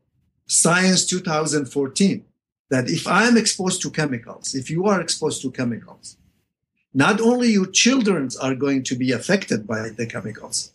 Science 0.47 1.07
2014 1.07 2.25
that 2.71 2.89
if 2.89 3.07
I 3.07 3.27
am 3.27 3.37
exposed 3.37 3.83
to 3.83 3.91
chemicals, 3.91 4.55
if 4.55 4.71
you 4.71 4.87
are 4.87 5.01
exposed 5.01 5.43
to 5.43 5.51
chemicals, 5.51 6.17
not 6.95 7.21
only 7.21 7.49
your 7.49 7.67
children 7.67 8.29
are 8.41 8.55
going 8.55 8.83
to 8.85 8.95
be 8.95 9.13
affected 9.13 9.67
by 9.67 9.91
the 9.91 10.07
chemicals, 10.07 10.73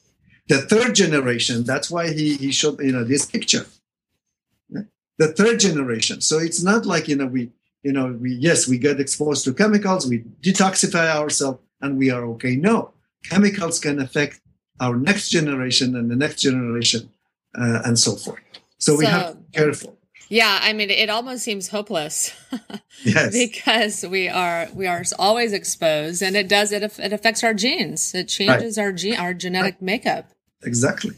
the 0.47 0.59
third 0.59 0.93
generation, 0.95 1.63
that's 1.63 1.89
why 1.89 2.13
he, 2.13 2.35
he 2.35 2.51
showed, 2.51 2.79
you 2.79 2.91
know, 2.91 3.03
this 3.03 3.25
picture. 3.25 3.65
The 5.17 5.31
third 5.31 5.61
generation. 5.61 6.19
So 6.19 6.39
it's 6.39 6.61
not 6.61 6.85
like, 6.85 7.07
you 7.07 7.15
know, 7.15 7.27
we, 7.27 7.51
you 7.83 7.93
know, 7.93 8.07
we, 8.19 8.33
yes, 8.33 8.67
we 8.67 8.77
get 8.77 8.99
exposed 8.99 9.45
to 9.45 9.53
chemicals, 9.53 10.05
we 10.05 10.19
detoxify 10.41 11.09
ourselves 11.15 11.59
and 11.79 11.97
we 11.97 12.09
are 12.09 12.25
okay. 12.25 12.57
No, 12.57 12.91
chemicals 13.23 13.79
can 13.79 13.99
affect 14.01 14.41
our 14.81 14.97
next 14.97 15.29
generation 15.29 15.95
and 15.95 16.11
the 16.11 16.17
next 16.17 16.41
generation 16.41 17.09
uh, 17.57 17.81
and 17.85 17.97
so 17.97 18.15
forth. 18.15 18.41
So, 18.77 18.91
so 18.91 18.97
we 18.97 19.05
have 19.05 19.31
to 19.31 19.37
be 19.37 19.51
careful. 19.53 19.97
Yeah, 20.29 20.59
I 20.61 20.73
mean, 20.73 20.89
it 20.89 21.09
almost 21.09 21.43
seems 21.43 21.67
hopeless. 21.67 22.33
yes. 23.03 23.31
because 23.31 24.05
we 24.05 24.27
are 24.27 24.67
we 24.73 24.87
are 24.87 25.03
always 25.19 25.53
exposed, 25.53 26.21
and 26.21 26.35
it 26.35 26.47
does 26.47 26.71
it 26.71 26.83
it 26.83 27.13
affects 27.13 27.43
our 27.43 27.53
genes. 27.53 28.13
It 28.15 28.27
changes 28.27 28.77
right. 28.77 28.83
our 28.83 28.91
gene 28.91 29.15
our 29.15 29.33
genetic 29.33 29.75
right. 29.75 29.81
makeup. 29.81 30.31
Exactly. 30.63 31.11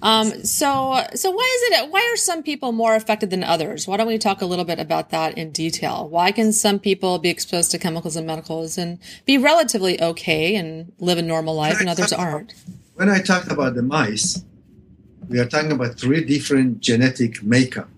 Um, 0.00 0.30
so, 0.44 1.06
so 1.14 1.30
why 1.30 1.58
is 1.70 1.78
it? 1.78 1.90
Why 1.90 2.00
are 2.00 2.16
some 2.16 2.42
people 2.42 2.72
more 2.72 2.96
affected 2.96 3.30
than 3.30 3.44
others? 3.44 3.86
Why 3.86 3.96
don't 3.96 4.08
we 4.08 4.18
talk 4.18 4.42
a 4.42 4.46
little 4.46 4.64
bit 4.64 4.80
about 4.80 5.10
that 5.10 5.38
in 5.38 5.52
detail? 5.52 6.08
Why 6.08 6.32
can 6.32 6.52
some 6.52 6.80
people 6.80 7.18
be 7.18 7.28
exposed 7.28 7.70
to 7.70 7.78
chemicals 7.78 8.16
and 8.16 8.26
medicals 8.26 8.76
and 8.76 8.98
be 9.26 9.38
relatively 9.38 10.02
okay 10.02 10.56
and 10.56 10.92
live 10.98 11.18
a 11.18 11.22
normal 11.22 11.54
life, 11.54 11.78
and 11.78 11.88
others 11.88 12.12
aren't? 12.12 12.54
When 12.94 13.08
I 13.08 13.20
talk 13.20 13.48
about 13.50 13.74
the 13.74 13.82
mice, 13.82 14.42
we 15.28 15.38
are 15.38 15.46
talking 15.46 15.70
about 15.70 15.98
three 15.98 16.24
different 16.24 16.80
genetic 16.80 17.42
makeup 17.42 17.88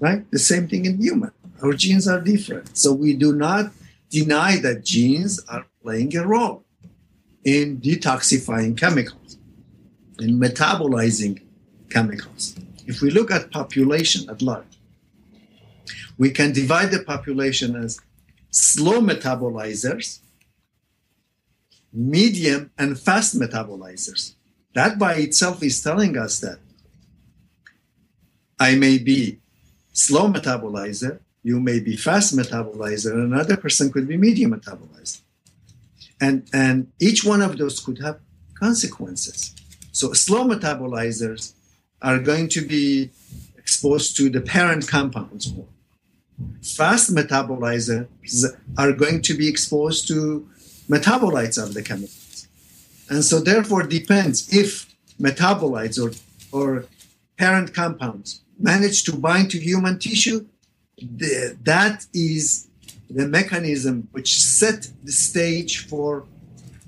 right? 0.00 0.30
The 0.30 0.38
same 0.38 0.68
thing 0.68 0.84
in 0.84 0.98
human. 0.98 1.32
Our 1.62 1.72
genes 1.74 2.08
are 2.08 2.20
different, 2.20 2.76
so 2.76 2.92
we 2.92 3.14
do 3.14 3.34
not 3.34 3.72
deny 4.10 4.56
that 4.60 4.84
genes 4.84 5.40
are 5.48 5.66
playing 5.82 6.16
a 6.16 6.26
role 6.26 6.64
in 7.44 7.80
detoxifying 7.80 8.76
chemicals, 8.76 9.38
in 10.18 10.38
metabolizing 10.38 11.42
chemicals. 11.90 12.56
If 12.86 13.00
we 13.00 13.10
look 13.10 13.30
at 13.30 13.50
population 13.50 14.28
at 14.28 14.42
large, 14.42 14.66
we 16.18 16.30
can 16.30 16.52
divide 16.52 16.90
the 16.90 17.02
population 17.02 17.76
as 17.76 18.00
slow 18.50 19.00
metabolizers, 19.00 20.20
medium 21.92 22.70
and 22.78 22.98
fast 22.98 23.38
metabolizers. 23.38 24.34
That 24.74 24.98
by 24.98 25.14
itself 25.14 25.62
is 25.62 25.82
telling 25.82 26.16
us 26.16 26.40
that 26.40 26.58
I 28.62 28.76
may 28.76 28.96
be 28.98 29.40
slow 29.92 30.26
metabolizer, 30.32 31.18
you 31.42 31.58
may 31.58 31.80
be 31.80 31.96
fast 31.96 32.36
metabolizer, 32.36 33.10
and 33.12 33.32
another 33.32 33.56
person 33.56 33.90
could 33.90 34.06
be 34.06 34.16
medium 34.16 34.52
metabolizer. 34.52 35.20
And, 36.20 36.48
and 36.52 36.92
each 37.00 37.24
one 37.24 37.42
of 37.42 37.58
those 37.58 37.80
could 37.80 37.98
have 37.98 38.20
consequences. 38.54 39.52
So 39.90 40.12
slow 40.12 40.44
metabolizers 40.44 41.54
are 42.00 42.20
going 42.20 42.48
to 42.50 42.60
be 42.64 43.10
exposed 43.58 44.16
to 44.18 44.30
the 44.30 44.40
parent 44.40 44.86
compounds 44.86 45.52
more. 45.52 45.72
Fast 46.62 47.12
metabolizers 47.12 48.44
are 48.78 48.92
going 48.92 49.22
to 49.22 49.34
be 49.34 49.48
exposed 49.48 50.06
to 50.06 50.48
metabolites 50.88 51.60
of 51.60 51.74
the 51.74 51.82
chemicals. 51.82 52.46
And 53.10 53.24
so 53.24 53.40
therefore 53.40 53.82
depends 53.82 54.36
if 54.56 54.94
metabolites 55.20 55.98
or, 55.98 56.10
or 56.56 56.84
parent 57.36 57.74
compounds 57.74 58.41
manage 58.62 59.02
to 59.04 59.12
bind 59.16 59.50
to 59.50 59.58
human 59.58 59.98
tissue, 59.98 60.46
the, 60.96 61.56
that 61.62 62.06
is 62.14 62.68
the 63.10 63.26
mechanism 63.26 64.08
which 64.12 64.40
set 64.40 64.88
the 65.04 65.12
stage 65.12 65.86
for 65.86 66.24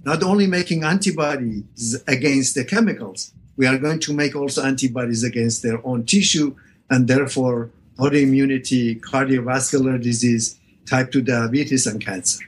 not 0.05 0.23
only 0.23 0.47
making 0.47 0.85
antibodies 0.85 2.03
against 2.07 2.55
the 2.55 2.65
chemicals, 2.65 3.33
we 3.57 3.67
are 3.67 3.79
going 3.79 4.01
to 4.01 4.13
make 4.13 4.35
also 4.37 4.63
antibodies 4.63 5.25
against 5.25 5.63
their 5.63 5.85
own 5.87 6.05
tissue 6.05 6.55
and 6.91 7.09
therefore 7.09 7.71
autoimmunity, 7.99 9.01
cardiovascular 9.01 10.01
disease, 10.03 10.59
type 10.87 11.11
2 11.13 11.23
diabetes, 11.23 11.87
and 11.87 12.05
cancer. 12.05 12.45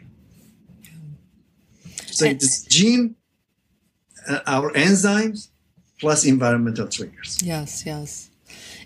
So 2.07 2.27
it's 2.27 2.65
gene, 2.65 3.17
uh, 4.29 4.41
our 4.47 4.73
enzymes, 4.73 5.49
plus 6.01 6.25
environmental 6.25 6.89
triggers. 6.89 7.39
Yes, 7.43 7.85
yes. 7.87 8.31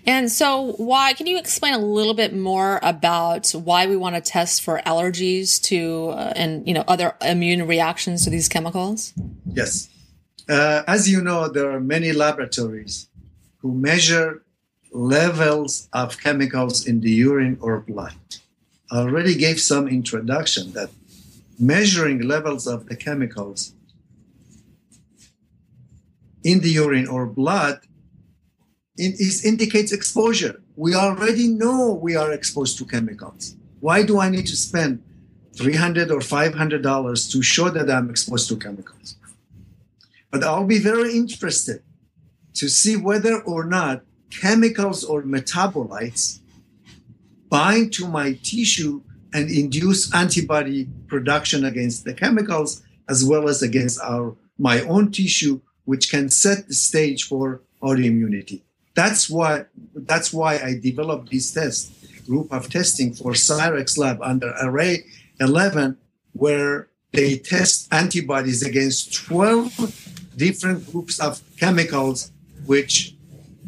And 0.05 0.31
so, 0.31 0.73
why 0.73 1.13
can 1.13 1.27
you 1.27 1.37
explain 1.37 1.73
a 1.73 1.77
little 1.77 2.13
bit 2.13 2.35
more 2.35 2.79
about 2.81 3.51
why 3.51 3.85
we 3.85 3.95
want 3.95 4.15
to 4.15 4.21
test 4.21 4.63
for 4.63 4.81
allergies 4.85 5.61
to 5.63 6.09
uh, 6.09 6.33
and 6.35 6.67
you 6.67 6.73
know 6.73 6.83
other 6.87 7.15
immune 7.21 7.67
reactions 7.67 8.23
to 8.23 8.29
these 8.29 8.49
chemicals? 8.49 9.13
Yes, 9.45 9.89
uh, 10.49 10.83
as 10.87 11.09
you 11.09 11.21
know, 11.21 11.47
there 11.47 11.71
are 11.71 11.79
many 11.79 12.11
laboratories 12.13 13.07
who 13.59 13.73
measure 13.73 14.43
levels 14.91 15.87
of 15.93 16.19
chemicals 16.19 16.85
in 16.85 17.01
the 17.01 17.11
urine 17.11 17.57
or 17.61 17.79
blood. 17.79 18.15
I 18.91 18.97
already 18.97 19.35
gave 19.35 19.59
some 19.59 19.87
introduction 19.87 20.73
that 20.73 20.89
measuring 21.59 22.21
levels 22.21 22.67
of 22.67 22.87
the 22.87 22.95
chemicals 22.95 23.73
in 26.43 26.59
the 26.61 26.69
urine 26.69 27.07
or 27.07 27.27
blood 27.27 27.81
it 29.01 29.45
indicates 29.45 29.91
exposure. 29.91 30.61
We 30.75 30.93
already 30.93 31.47
know 31.47 31.93
we 31.93 32.15
are 32.15 32.31
exposed 32.31 32.77
to 32.77 32.85
chemicals. 32.85 33.55
Why 33.79 34.03
do 34.03 34.19
I 34.19 34.29
need 34.29 34.45
to 34.47 34.55
spend 34.55 35.03
300 35.57 36.11
or 36.11 36.21
500 36.21 36.81
dollars 36.81 37.27
to 37.29 37.41
show 37.41 37.69
that 37.69 37.89
I'm 37.89 38.09
exposed 38.09 38.47
to 38.49 38.57
chemicals? 38.57 39.15
But 40.29 40.43
I'll 40.43 40.65
be 40.65 40.79
very 40.79 41.15
interested 41.15 41.81
to 42.53 42.69
see 42.69 42.95
whether 42.95 43.41
or 43.41 43.65
not 43.65 44.03
chemicals 44.29 45.03
or 45.03 45.23
metabolites 45.23 46.39
bind 47.49 47.91
to 47.93 48.07
my 48.07 48.33
tissue 48.43 49.01
and 49.33 49.49
induce 49.49 50.13
antibody 50.13 50.87
production 51.07 51.65
against 51.65 52.05
the 52.05 52.13
chemicals 52.13 52.81
as 53.09 53.25
well 53.25 53.49
as 53.49 53.61
against 53.61 53.99
our 54.01 54.35
my 54.57 54.81
own 54.81 55.11
tissue 55.11 55.59
which 55.85 56.09
can 56.11 56.29
set 56.29 56.67
the 56.67 56.73
stage 56.73 57.23
for 57.23 57.61
autoimmunity 57.81 58.61
that's 58.93 59.29
why 59.29 59.65
that's 59.95 60.33
why 60.33 60.55
I 60.55 60.79
developed 60.81 61.31
this 61.31 61.51
test 61.51 61.93
group 62.25 62.51
of 62.51 62.69
testing 62.69 63.13
for 63.13 63.31
Cyrex 63.31 63.97
Lab 63.97 64.21
under 64.21 64.53
Array 64.61 65.05
11, 65.39 65.97
where 66.33 66.87
they 67.11 67.37
test 67.37 67.87
antibodies 67.91 68.63
against 68.63 69.13
12 69.13 70.37
different 70.37 70.89
groups 70.91 71.19
of 71.19 71.41
chemicals, 71.57 72.31
which 72.65 73.15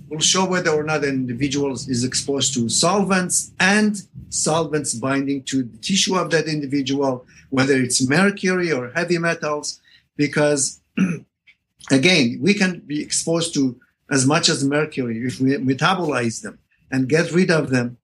will 0.09 0.19
show 0.19 0.45
whether 0.45 0.71
or 0.71 0.83
not 0.83 1.03
an 1.03 1.09
individual 1.09 1.73
is 1.73 2.03
exposed 2.03 2.53
to 2.53 2.69
solvents 2.69 3.51
and 3.59 4.03
solvents 4.29 4.93
binding 4.93 5.43
to 5.43 5.63
the 5.63 5.77
tissue 5.77 6.15
of 6.15 6.29
that 6.29 6.45
individual, 6.45 7.25
whether 7.49 7.75
it's 7.75 8.07
mercury 8.07 8.71
or 8.71 8.91
heavy 8.91 9.17
metals, 9.17 9.81
because 10.15 10.81
again, 11.91 12.37
we 12.41 12.53
can 12.53 12.79
be 12.85 13.01
exposed 13.01 13.53
to 13.55 13.79
as 14.09 14.25
much 14.25 14.49
as 14.49 14.63
mercury, 14.63 15.25
if 15.25 15.39
we 15.39 15.51
metabolize 15.57 16.41
them 16.41 16.59
and 16.91 17.09
get 17.09 17.31
rid 17.31 17.49
of 17.49 17.69
them, 17.69 17.97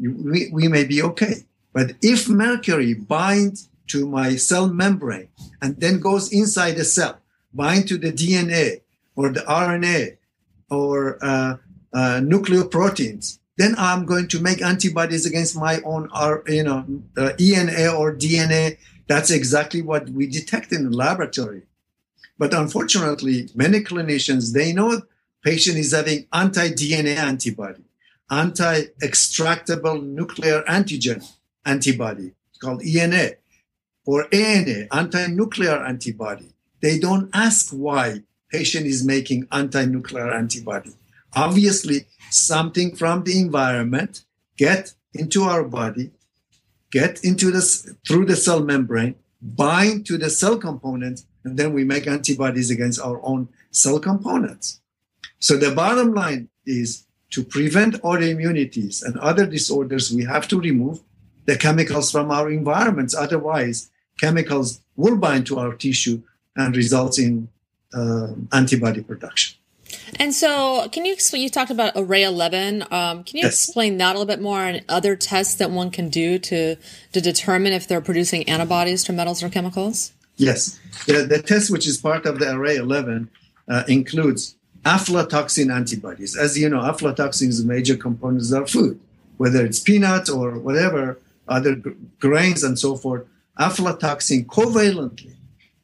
we, 0.00 0.50
we 0.52 0.68
may 0.68 0.84
be 0.84 1.02
okay. 1.02 1.44
But 1.72 1.94
if 2.02 2.28
mercury 2.28 2.94
binds 2.94 3.68
to 3.88 4.06
my 4.06 4.36
cell 4.36 4.68
membrane 4.68 5.28
and 5.60 5.80
then 5.80 6.00
goes 6.00 6.32
inside 6.32 6.72
the 6.72 6.84
cell, 6.84 7.18
bind 7.52 7.88
to 7.88 7.98
the 7.98 8.12
DNA 8.12 8.82
or 9.16 9.30
the 9.30 9.40
RNA 9.40 10.16
or 10.70 11.18
uh, 11.22 11.56
uh, 11.92 12.20
nucleoproteins, 12.22 13.38
then 13.56 13.74
I'm 13.78 14.04
going 14.04 14.28
to 14.28 14.40
make 14.40 14.62
antibodies 14.62 15.26
against 15.26 15.56
my 15.56 15.80
own, 15.84 16.10
you 16.48 16.64
know, 16.64 16.84
uh, 17.16 17.32
ENA 17.38 17.92
or 17.92 18.14
DNA. 18.14 18.78
That's 19.06 19.30
exactly 19.30 19.82
what 19.82 20.08
we 20.08 20.26
detect 20.26 20.72
in 20.72 20.90
the 20.90 20.96
laboratory. 20.96 21.62
But 22.38 22.52
unfortunately, 22.52 23.48
many 23.54 23.80
clinicians, 23.80 24.52
they 24.52 24.72
know 24.72 25.02
patient 25.42 25.76
is 25.78 25.92
having 25.92 26.26
anti-DNA 26.32 27.16
antibody, 27.16 27.82
anti-extractable 28.30 30.02
nuclear 30.02 30.62
antigen 30.62 31.24
antibody 31.64 32.32
called 32.58 32.84
ENA 32.84 33.32
or 34.06 34.26
ANA, 34.32 34.86
anti-nuclear 34.92 35.84
antibody. 35.84 36.48
They 36.80 36.98
don't 36.98 37.30
ask 37.32 37.70
why 37.70 38.22
patient 38.50 38.86
is 38.86 39.04
making 39.04 39.46
anti-nuclear 39.50 40.32
antibody. 40.32 40.92
Obviously, 41.34 42.06
something 42.30 42.94
from 42.94 43.24
the 43.24 43.38
environment 43.38 44.24
get 44.56 44.94
into 45.12 45.44
our 45.44 45.64
body, 45.64 46.10
get 46.90 47.24
into 47.24 47.50
this 47.50 47.90
through 48.06 48.26
the 48.26 48.36
cell 48.36 48.60
membrane, 48.60 49.14
bind 49.40 50.06
to 50.06 50.18
the 50.18 50.30
cell 50.30 50.58
components, 50.58 51.26
and 51.44 51.56
then 51.58 51.72
we 51.72 51.84
make 51.84 52.06
antibodies 52.06 52.70
against 52.70 53.00
our 53.00 53.20
own 53.22 53.48
cell 53.70 53.98
components. 53.98 54.80
So 55.38 55.56
the 55.56 55.74
bottom 55.74 56.14
line 56.14 56.48
is 56.66 57.04
to 57.30 57.44
prevent 57.44 58.00
autoimmunities 58.02 59.04
and 59.04 59.18
other 59.18 59.46
disorders, 59.46 60.12
we 60.12 60.24
have 60.24 60.48
to 60.48 60.60
remove 60.60 61.00
the 61.46 61.56
chemicals 61.56 62.10
from 62.10 62.30
our 62.30 62.50
environments. 62.50 63.14
Otherwise, 63.14 63.90
chemicals 64.18 64.80
will 64.96 65.16
bind 65.16 65.46
to 65.46 65.58
our 65.58 65.74
tissue 65.74 66.22
and 66.56 66.76
result 66.76 67.18
in 67.18 67.48
uh, 67.92 68.28
antibody 68.52 69.02
production. 69.02 69.58
And 70.16 70.34
so, 70.34 70.88
can 70.92 71.04
you 71.04 71.12
explain? 71.12 71.42
You 71.42 71.50
talked 71.50 71.70
about 71.70 71.92
Array 71.96 72.22
11. 72.22 72.82
Um, 72.90 73.24
can 73.24 73.38
you 73.38 73.44
yes. 73.44 73.66
explain 73.66 73.98
that 73.98 74.10
a 74.10 74.18
little 74.18 74.26
bit 74.26 74.40
more 74.40 74.60
and 74.60 74.84
other 74.88 75.16
tests 75.16 75.54
that 75.56 75.70
one 75.70 75.90
can 75.90 76.08
do 76.08 76.38
to 76.38 76.76
to 77.12 77.20
determine 77.20 77.72
if 77.72 77.86
they're 77.86 78.00
producing 78.00 78.48
antibodies 78.48 79.04
to 79.04 79.12
metals 79.12 79.42
or 79.42 79.48
chemicals? 79.48 80.12
Yes, 80.36 80.78
the, 81.06 81.24
the 81.24 81.40
test 81.40 81.70
which 81.70 81.86
is 81.86 81.96
part 81.96 82.26
of 82.26 82.38
the 82.38 82.50
Array 82.52 82.76
11 82.76 83.30
uh, 83.68 83.84
includes 83.88 84.56
aflatoxin 84.84 85.74
antibodies. 85.74 86.36
As 86.36 86.58
you 86.58 86.68
know, 86.68 86.80
aflatoxin 86.80 87.48
is 87.48 87.60
a 87.60 87.66
major 87.66 87.96
component 87.96 88.42
of 88.50 88.52
our 88.54 88.66
food, 88.66 89.00
whether 89.36 89.64
it's 89.64 89.80
peanut 89.80 90.28
or 90.28 90.58
whatever 90.58 91.18
other 91.48 91.76
g- 91.76 91.90
grains 92.18 92.62
and 92.62 92.78
so 92.78 92.96
forth. 92.96 93.26
Aflatoxin 93.58 94.46
covalently 94.46 95.34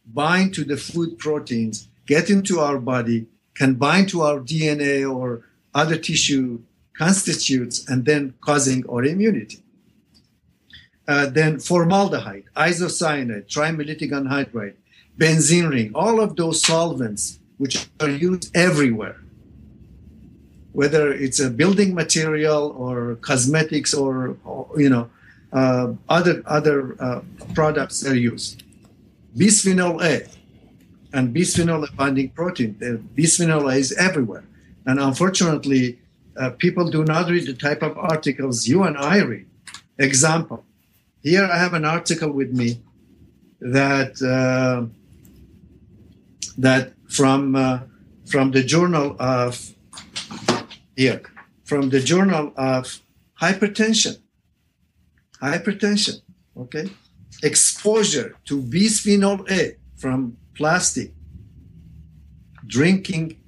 bind 0.07 0.53
to 0.55 0.65
the 0.65 0.77
food 0.77 1.19
proteins, 1.19 1.89
get 2.07 2.29
into 2.31 2.59
our 2.59 2.79
body, 2.79 3.27
can 3.55 3.75
bind 3.75 4.09
to 4.09 4.23
our 4.23 4.41
DNA 4.41 5.09
or 5.09 5.45
other 5.75 5.97
tissue 5.97 6.61
constitutes 6.95 7.89
and 7.89 8.05
then 8.05 8.35
causing 8.41 8.83
autoimmunity. 8.85 9.63
Uh, 11.09 11.27
then 11.27 11.59
formaldehyde, 11.59 12.45
isocyanate, 12.57 13.47
trimellitic 13.47 14.11
anhydride, 14.13 14.75
benzene 15.19 15.71
ring, 15.71 15.91
all 15.95 16.21
of 16.21 16.37
those 16.37 16.63
solvents 16.63 17.41
which 17.59 17.89
are 18.01 18.09
used 18.09 18.51
everywhere, 18.57 19.21
whether 20.73 21.13
it's 21.13 21.41
a 21.41 21.51
building 21.51 21.95
material 21.95 22.75
or 22.79 23.17
cosmetics 23.17 23.93
or, 23.93 24.37
or 24.45 24.69
you 24.77 24.89
know 24.89 25.11
uh, 25.53 25.93
other 26.09 26.43
other 26.47 26.97
uh, 27.01 27.21
products 27.55 28.07
are 28.07 28.15
used. 28.15 28.63
Bisphenol 29.37 30.03
A 30.03 30.27
and 31.13 31.35
bisphenol 31.35 31.89
A 31.89 31.93
binding 31.93 32.31
protein. 32.31 32.77
The 32.79 33.03
bisphenol 33.17 33.73
A 33.73 33.77
is 33.77 33.93
everywhere, 33.93 34.45
and 34.87 34.99
unfortunately, 34.99 35.99
uh, 36.37 36.51
people 36.51 36.89
do 36.91 37.05
not 37.05 37.29
read 37.29 37.47
the 37.47 37.55
type 37.55 37.83
of 37.83 37.99
articles 37.99 38.67
you 38.67 38.85
and 38.85 38.97
I 38.97 39.19
read. 39.19 39.47
Example: 39.99 40.65
Here 41.23 41.45
I 41.45 41.59
have 41.59 41.75
an 41.75 41.85
article 41.85 42.31
with 42.31 42.53
me 42.53 42.81
that 43.61 44.21
uh, 44.23 44.87
that 46.57 46.95
from 47.09 47.57
uh, 47.57 47.81
from 48.27 48.53
the 48.53 48.63
journal 48.63 49.17
of 49.19 49.75
here 50.97 51.23
from 51.65 51.91
the 51.91 52.01
journal 52.01 52.53
of 52.57 53.01
hypertension. 53.41 54.19
Hypertension 55.43 56.23
okay? 56.57 56.91
Exposure 57.43 58.37
to 58.47 58.63
bisphenol 58.63 59.51
a 59.51 59.77
from 59.97 60.37
plastic 60.55 61.13
drinking 62.67 63.41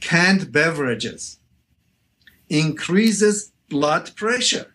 canned 0.00 0.52
beverages 0.52 1.38
increases 2.48 3.52
blood 3.68 4.14
pressure 4.16 4.69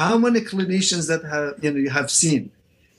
how 0.00 0.18
many 0.18 0.40
clinicians 0.40 1.04
that 1.10 1.22
have 1.32 1.52
you 1.62 1.70
know 1.70 1.78
you 1.86 1.90
have 1.90 2.10
seen 2.10 2.50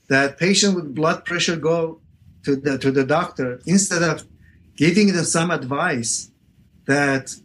that 0.07 0.37
patient 0.37 0.75
with 0.77 0.95
blood 0.99 1.25
pressure 1.25 1.57
go 1.71 1.99
to 2.45 2.55
the 2.55 2.77
to 2.77 2.89
the 2.91 3.03
doctor 3.03 3.49
instead 3.65 4.03
of 4.11 4.25
giving 4.77 5.07
them 5.15 5.25
some 5.25 5.51
advice 5.51 6.31
that 6.85 7.35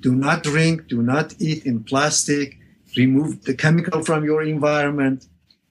do 0.00 0.14
not 0.14 0.42
drink, 0.42 0.88
do 0.88 1.02
not 1.02 1.34
eat 1.48 1.66
in 1.66 1.82
plastic, 1.82 2.58
remove 2.96 3.42
the 3.44 3.54
chemical 3.54 4.02
from 4.08 4.24
your 4.24 4.42
environment, 4.42 5.26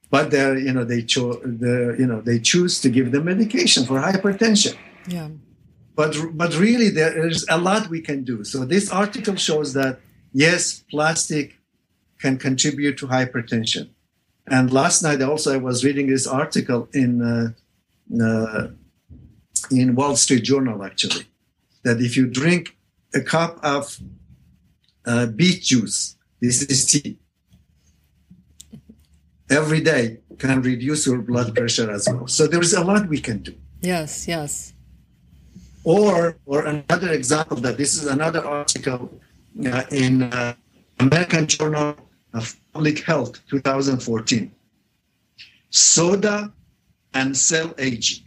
but 0.10 0.30
they 0.32 0.46
you 0.68 0.74
know 0.76 0.84
they 0.84 1.02
cho- 1.02 1.40
the 1.64 1.96
you 1.98 2.08
know 2.10 2.22
they 2.22 2.40
choose 2.52 2.74
to 2.84 2.90
give 2.90 3.08
them 3.12 3.26
medication 3.26 3.86
for 3.86 3.98
hypertension. 4.00 4.76
Yeah. 5.08 5.30
But 5.96 6.12
but 6.42 6.52
really 6.66 6.90
there 6.90 7.28
is 7.28 7.46
a 7.50 7.58
lot 7.58 7.90
we 7.90 8.02
can 8.02 8.24
do. 8.24 8.44
So 8.44 8.66
this 8.66 8.92
article 8.92 9.36
shows 9.48 9.74
that 9.74 9.94
yes, 10.44 10.84
plastic 10.92 11.46
can 12.26 12.38
contribute 12.50 12.96
to 13.02 13.06
hypertension. 13.18 13.86
And 14.56 14.66
last 14.82 14.98
night 15.06 15.22
also 15.22 15.48
I 15.58 15.60
was 15.70 15.78
reading 15.88 16.08
this 16.14 16.26
article 16.42 16.82
in 17.02 17.12
uh, 17.32 17.48
uh, 18.26 18.68
in 19.80 19.88
Wall 19.98 20.16
Street 20.24 20.44
Journal 20.52 20.78
actually 20.90 21.26
that 21.86 21.98
if 22.08 22.12
you 22.18 22.26
drink 22.42 22.64
a 23.14 23.22
cup 23.22 23.54
of 23.76 23.84
uh, 25.06 25.26
beet 25.40 25.60
juice, 25.70 25.98
this 26.42 26.58
is 26.64 26.80
tea, 26.92 27.18
every 29.60 29.82
day 29.92 30.04
can 30.44 30.58
reduce 30.72 31.02
your 31.08 31.22
blood 31.30 31.50
pressure 31.58 31.90
as 31.98 32.04
well. 32.10 32.28
So 32.28 32.42
there 32.52 32.64
is 32.68 32.74
a 32.74 32.84
lot 32.90 33.08
we 33.08 33.22
can 33.28 33.40
do. 33.50 33.54
Yes, 33.82 34.28
yes. 34.28 34.74
Or, 35.84 36.38
or 36.46 36.60
another 36.66 37.12
example 37.20 37.58
that 37.66 37.78
this 37.78 37.92
is 37.98 38.06
another 38.18 38.44
article 38.44 39.02
uh, 39.72 39.84
in 39.92 40.24
uh, 40.24 40.56
American 41.00 41.46
Journal 41.48 41.96
of 42.36 42.56
Public 42.74 43.00
Health, 43.00 43.40
2014. 43.50 44.52
Soda 45.70 46.54
and 47.14 47.36
cell 47.36 47.74
aging. 47.78 48.26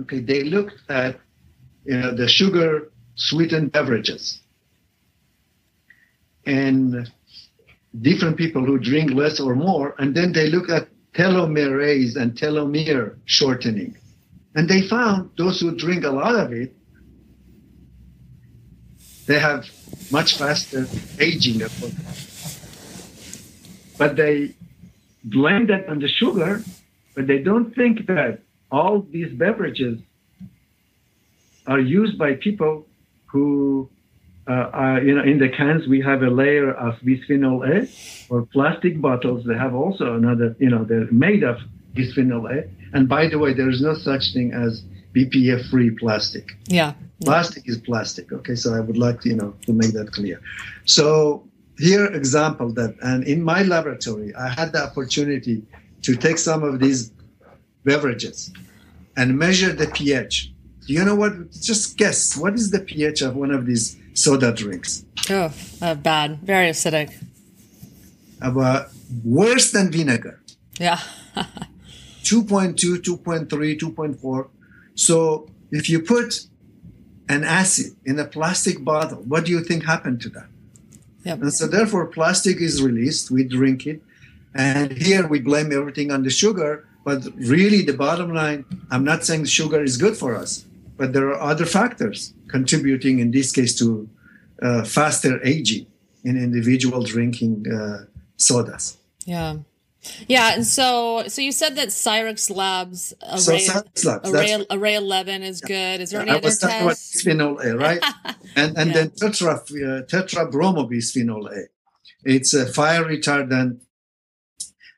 Okay, 0.00 0.18
they 0.18 0.42
looked 0.42 0.78
at 0.88 1.20
you 1.84 1.96
know 1.96 2.14
the 2.14 2.28
sugar 2.28 2.90
sweetened 3.14 3.70
beverages 3.70 4.40
and 6.46 7.10
different 8.00 8.36
people 8.36 8.64
who 8.64 8.78
drink 8.78 9.12
less 9.12 9.38
or 9.38 9.54
more, 9.54 9.94
and 9.98 10.14
then 10.14 10.32
they 10.32 10.48
look 10.48 10.68
at 10.68 10.88
telomerase 11.14 12.16
and 12.16 12.34
telomere 12.34 13.16
shortening. 13.24 13.96
And 14.56 14.68
they 14.68 14.82
found 14.82 15.30
those 15.38 15.60
who 15.60 15.76
drink 15.76 16.04
a 16.04 16.10
lot 16.10 16.34
of 16.34 16.52
it, 16.52 16.74
they 19.26 19.38
have 19.38 19.64
much 20.10 20.38
faster 20.38 20.86
aging. 21.18 21.62
Of 21.62 21.72
course. 21.80 21.94
But 23.98 24.16
they 24.16 24.54
blame 25.24 25.66
that 25.68 25.88
on 25.88 26.00
the 26.00 26.08
sugar, 26.08 26.62
but 27.14 27.26
they 27.26 27.38
don't 27.38 27.74
think 27.74 28.06
that 28.06 28.40
all 28.70 29.00
these 29.00 29.32
beverages 29.32 30.00
are 31.66 31.80
used 31.80 32.18
by 32.18 32.34
people 32.34 32.86
who, 33.26 33.88
uh, 34.46 34.52
are, 34.52 35.00
you 35.02 35.14
know, 35.14 35.22
in 35.22 35.38
the 35.38 35.48
cans 35.48 35.86
we 35.88 36.00
have 36.02 36.22
a 36.22 36.30
layer 36.30 36.70
of 36.72 36.94
bisphenol 37.00 37.66
A, 37.66 37.88
or 38.32 38.46
plastic 38.52 39.00
bottles 39.00 39.44
they 39.46 39.54
have 39.54 39.74
also 39.74 40.14
another, 40.14 40.54
you 40.58 40.68
know, 40.68 40.84
they're 40.84 41.10
made 41.10 41.42
of 41.42 41.56
bisphenol 41.94 42.50
A. 42.52 42.68
And 42.92 43.08
by 43.08 43.28
the 43.28 43.38
way, 43.38 43.54
there 43.54 43.70
is 43.70 43.80
no 43.80 43.94
such 43.94 44.32
thing 44.34 44.52
as 44.52 44.82
BPA-free 45.14 45.96
plastic. 45.98 46.52
Yeah. 46.66 46.94
Plastic 47.24 47.68
is 47.68 47.78
plastic. 47.78 48.32
Okay, 48.32 48.54
so 48.54 48.74
I 48.74 48.80
would 48.80 48.96
like 48.96 49.20
to, 49.22 49.28
you 49.28 49.36
know, 49.36 49.54
to 49.66 49.72
make 49.72 49.92
that 49.92 50.12
clear. 50.12 50.40
So 50.84 51.44
here, 51.78 52.06
example 52.06 52.72
that, 52.72 52.94
and 53.02 53.24
in 53.24 53.42
my 53.42 53.62
laboratory, 53.62 54.34
I 54.34 54.48
had 54.48 54.72
the 54.72 54.82
opportunity 54.84 55.62
to 56.02 56.16
take 56.16 56.38
some 56.38 56.62
of 56.62 56.80
these 56.80 57.12
beverages 57.84 58.52
and 59.16 59.38
measure 59.38 59.72
the 59.72 59.86
pH. 59.88 60.52
Do 60.86 60.92
you 60.92 61.04
know 61.04 61.14
what? 61.14 61.50
Just 61.52 61.96
guess. 61.96 62.36
What 62.36 62.54
is 62.54 62.70
the 62.70 62.80
pH 62.80 63.22
of 63.22 63.36
one 63.36 63.50
of 63.50 63.66
these 63.66 63.96
soda 64.12 64.52
drinks? 64.52 65.04
Oh, 65.30 65.52
uh, 65.80 65.94
bad. 65.94 66.40
Very 66.40 66.68
acidic. 66.68 67.14
About 68.40 68.88
worse 69.24 69.72
than 69.72 69.90
vinegar. 69.90 70.40
Yeah. 70.78 71.00
2.2, 72.24 72.98
2.3, 72.98 73.78
2.4. 73.78 74.48
So 74.94 75.48
if 75.70 75.88
you 75.88 76.00
put 76.00 76.46
an 77.28 77.44
acid 77.44 77.96
in 78.04 78.18
a 78.18 78.24
plastic 78.24 78.84
bottle, 78.84 79.18
what 79.22 79.44
do 79.44 79.52
you 79.52 79.62
think 79.62 79.84
happened 79.84 80.20
to 80.22 80.28
that? 80.30 80.46
Yep. 81.24 81.42
And 81.42 81.52
so 81.52 81.66
therefore 81.66 82.06
plastic 82.06 82.60
is 82.60 82.82
released, 82.82 83.30
we 83.30 83.44
drink 83.44 83.86
it. 83.86 84.02
And 84.54 84.92
here 84.92 85.26
we 85.26 85.40
blame 85.40 85.72
everything 85.72 86.12
on 86.12 86.22
the 86.22 86.30
sugar, 86.30 86.86
but 87.04 87.24
really 87.36 87.82
the 87.82 87.94
bottom 87.94 88.32
line, 88.32 88.64
I'm 88.90 89.04
not 89.04 89.24
saying 89.24 89.46
sugar 89.46 89.82
is 89.82 89.96
good 89.96 90.16
for 90.16 90.36
us, 90.36 90.64
but 90.96 91.12
there 91.12 91.28
are 91.28 91.40
other 91.40 91.66
factors 91.66 92.32
contributing 92.48 93.18
in 93.18 93.30
this 93.30 93.50
case 93.52 93.76
to 93.78 94.08
uh, 94.62 94.84
faster 94.84 95.40
aging 95.44 95.86
in 96.24 96.36
individual 96.36 97.02
drinking 97.02 97.66
uh, 97.70 98.04
sodas. 98.36 98.96
Yeah. 99.24 99.56
Yeah, 100.28 100.54
and 100.54 100.66
so 100.66 101.24
so 101.28 101.40
you 101.42 101.52
said 101.52 101.76
that 101.76 101.88
Cyrex 101.88 102.50
Labs 102.54 103.14
array, 103.22 103.38
So 103.38 103.52
Cyrex 103.56 104.04
Labs, 104.04 104.30
array, 104.32 104.66
array 104.70 104.94
eleven 104.94 105.42
is 105.42 105.60
good. 105.60 106.00
Is 106.00 106.10
there 106.10 106.20
any 106.22 106.30
I 106.30 106.34
other 106.36 106.46
was 106.48 106.58
talking 106.58 106.76
about 106.82 106.88
tests? 106.90 107.24
bisphenol 107.24 107.64
A, 107.64 107.76
right? 107.76 108.02
and 108.56 108.76
and 108.76 108.88
Yeah. 108.88 108.94
then 108.94 109.10
tetra 109.10 109.54
uh, 109.54 110.02
tetrabromobisphenol 110.06 111.56
A. 111.56 111.62
It's 112.24 112.54
a 112.54 112.66
fire 112.66 113.04
retardant, 113.04 113.80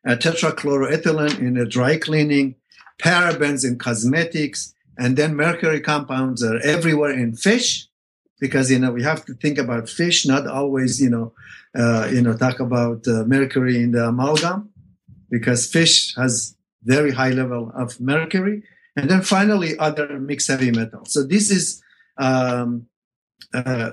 uh, 0.07 0.15
tetrachloroethylene 0.17 1.39
in 1.41 1.57
a 1.57 1.67
dry 1.67 1.97
cleaning, 1.97 2.57
parabens 2.99 3.65
in 3.65 3.79
cosmetics, 3.79 4.75
and 4.99 5.17
then 5.17 5.35
mercury 5.35 5.81
compounds 5.81 6.43
are 6.43 6.59
everywhere 6.61 7.11
in 7.13 7.35
fish, 7.37 7.89
because 8.41 8.71
you 8.71 8.79
know 8.79 8.93
we 8.93 9.03
have 9.03 9.25
to 9.27 9.35
think 9.35 9.59
about 9.59 9.89
fish, 9.89 10.27
not 10.27 10.47
always 10.47 11.01
you 11.01 11.11
know 11.11 11.33
uh, 11.77 12.09
you 12.13 12.23
know 12.23 12.35
talk 12.37 12.61
about 12.61 13.07
uh, 13.09 13.25
mercury 13.27 13.77
in 13.83 13.91
the 13.93 14.05
amalgam, 14.09 14.71
because 15.31 15.71
fish 15.71 16.15
has 16.17 16.57
very 16.83 17.13
high 17.13 17.31
level 17.31 17.73
of 17.75 18.01
mercury, 18.01 18.63
and 18.97 19.11
then 19.11 19.23
finally 19.23 19.77
other 19.79 20.19
mixed 20.19 20.49
heavy 20.49 20.71
metals. 20.71 21.13
So 21.13 21.23
this 21.23 21.51
is 21.51 21.83
um, 22.19 22.87
uh, 23.53 23.91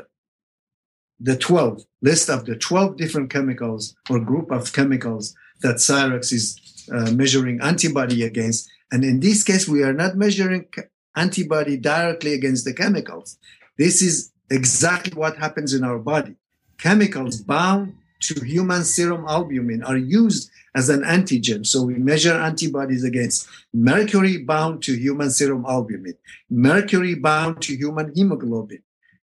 the 1.19 1.37
12 1.37 1.83
list 2.01 2.29
of 2.29 2.45
the 2.45 2.55
12 2.55 2.97
different 2.97 3.29
chemicals 3.29 3.95
or 4.09 4.19
group 4.19 4.51
of 4.51 4.73
chemicals 4.73 5.35
that 5.61 5.77
Cyrex 5.77 6.31
is 6.31 6.59
uh, 6.93 7.11
measuring 7.11 7.61
antibody 7.61 8.23
against. 8.23 8.69
And 8.91 9.03
in 9.03 9.19
this 9.19 9.43
case, 9.43 9.67
we 9.67 9.83
are 9.83 9.93
not 9.93 10.15
measuring 10.15 10.67
antibody 11.15 11.77
directly 11.77 12.33
against 12.33 12.65
the 12.65 12.73
chemicals. 12.73 13.37
This 13.77 14.01
is 14.01 14.31
exactly 14.49 15.13
what 15.13 15.37
happens 15.37 15.73
in 15.73 15.83
our 15.83 15.99
body. 15.99 16.35
Chemicals 16.77 17.37
bound 17.41 17.95
to 18.27 18.43
human 18.45 18.83
serum 18.83 19.25
albumin 19.27 19.83
are 19.83 19.97
used 19.97 20.49
as 20.75 20.89
an 20.89 21.01
antigen. 21.01 21.65
So 21.65 21.83
we 21.83 21.95
measure 21.95 22.33
antibodies 22.33 23.03
against 23.03 23.47
mercury 23.73 24.37
bound 24.37 24.83
to 24.83 24.93
human 24.93 25.29
serum 25.29 25.65
albumin, 25.67 26.15
mercury 26.49 27.15
bound 27.15 27.61
to 27.63 27.75
human 27.75 28.13
hemoglobin, 28.15 28.81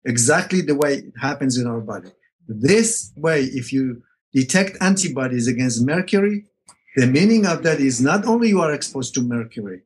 exactly 0.05 0.61
the 0.61 0.75
way 0.75 0.95
it 0.95 1.13
happens 1.21 1.57
in 1.59 1.67
our 1.67 1.81
body. 1.81 2.11
This 2.49 3.13
way, 3.17 3.43
if 3.43 3.73
you 3.73 4.03
detect 4.33 4.77
antibodies 4.81 5.49
against 5.49 5.85
mercury, 5.85 6.47
the 6.97 7.07
meaning 7.07 7.47
of 7.47 7.63
that 7.65 7.81
is 7.81 8.01
not 8.01 8.25
only 8.25 8.49
you 8.49 8.61
are 8.61 8.73
exposed 8.73 9.15
to 9.15 9.21
mercury, 9.23 9.83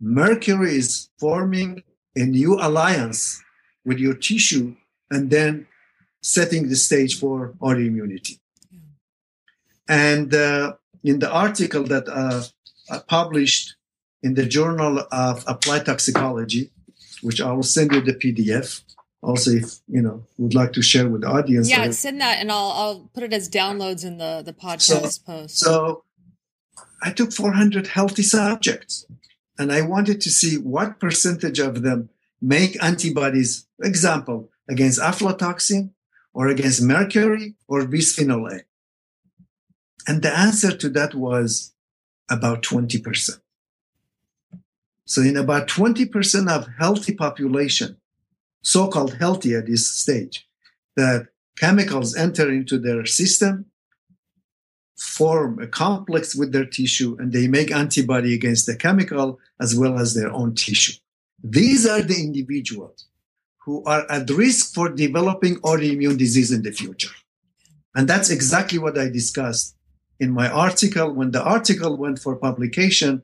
mercury 0.00 0.76
is 0.76 1.10
forming 1.18 1.82
a 2.16 2.24
new 2.24 2.54
alliance 2.54 3.42
with 3.84 3.98
your 3.98 4.14
tissue 4.14 4.74
and 5.10 5.30
then 5.30 5.66
setting 6.22 6.68
the 6.68 6.76
stage 6.76 7.18
for 7.18 7.54
autoimmunity. 7.60 8.38
And 9.88 10.34
uh, 10.34 10.74
in 11.02 11.18
the 11.18 11.30
article 11.30 11.84
that 11.84 12.08
uh, 12.08 12.42
I 12.90 12.98
published 12.98 13.76
in 14.22 14.34
the 14.34 14.46
Journal 14.46 15.06
of 15.12 15.44
Applied 15.46 15.86
Toxicology, 15.86 16.70
which 17.22 17.40
I 17.40 17.52
will 17.52 17.62
send 17.62 17.92
you 17.92 18.00
the 18.00 18.14
PDF. 18.14 18.82
Also, 19.22 19.52
if 19.52 19.76
you 19.88 20.02
know 20.02 20.26
would 20.36 20.54
like 20.54 20.72
to 20.74 20.82
share 20.82 21.08
with 21.08 21.22
the 21.22 21.28
audience. 21.28 21.70
Yeah, 21.70 21.90
send 21.90 22.20
that, 22.20 22.40
and 22.40 22.52
I'll 22.52 22.72
I'll 22.72 23.10
put 23.14 23.22
it 23.22 23.32
as 23.32 23.48
downloads 23.48 24.04
in 24.04 24.18
the 24.18 24.42
the 24.44 24.52
podcast 24.52 25.24
so, 25.24 25.32
post. 25.32 25.58
So, 25.58 26.04
I 27.02 27.10
took 27.10 27.32
400 27.32 27.86
healthy 27.86 28.22
subjects, 28.22 29.06
and 29.58 29.72
I 29.72 29.80
wanted 29.80 30.20
to 30.22 30.30
see 30.30 30.58
what 30.58 31.00
percentage 31.00 31.58
of 31.58 31.82
them 31.82 32.10
make 32.42 32.82
antibodies. 32.82 33.66
Example 33.82 34.50
against 34.68 35.00
aflatoxin, 35.00 35.90
or 36.34 36.48
against 36.48 36.82
mercury, 36.82 37.54
or 37.66 37.80
bisphenol 37.82 38.52
A. 38.52 38.64
And 40.06 40.22
the 40.22 40.36
answer 40.36 40.76
to 40.76 40.88
that 40.90 41.14
was 41.14 41.72
about 42.30 42.62
20%. 42.62 43.40
So 45.06 45.20
in 45.20 45.36
about 45.36 45.68
20% 45.68 46.48
of 46.48 46.68
healthy 46.78 47.14
population, 47.14 47.98
so-called 48.62 49.14
healthy 49.14 49.54
at 49.54 49.66
this 49.66 49.86
stage, 49.86 50.48
that 50.96 51.28
chemicals 51.58 52.16
enter 52.16 52.50
into 52.50 52.78
their 52.78 53.04
system, 53.04 53.66
form 54.96 55.58
a 55.60 55.66
complex 55.66 56.34
with 56.34 56.52
their 56.52 56.64
tissue, 56.64 57.16
and 57.18 57.32
they 57.32 57.48
make 57.48 57.70
antibody 57.70 58.34
against 58.34 58.66
the 58.66 58.76
chemical 58.76 59.38
as 59.60 59.74
well 59.74 59.98
as 59.98 60.14
their 60.14 60.32
own 60.32 60.54
tissue. 60.54 60.94
These 61.42 61.86
are 61.86 62.00
the 62.00 62.18
individuals 62.18 63.06
who 63.64 63.84
are 63.84 64.10
at 64.10 64.30
risk 64.30 64.74
for 64.74 64.88
developing 64.88 65.56
autoimmune 65.56 66.16
disease 66.16 66.52
in 66.52 66.62
the 66.62 66.72
future. 66.72 67.10
And 67.94 68.08
that's 68.08 68.30
exactly 68.30 68.78
what 68.78 68.98
I 68.98 69.08
discussed 69.08 69.76
in 70.20 70.30
my 70.30 70.48
article 70.48 71.12
when 71.12 71.30
the 71.30 71.42
article 71.42 71.96
went 71.96 72.18
for 72.18 72.36
publication 72.36 73.22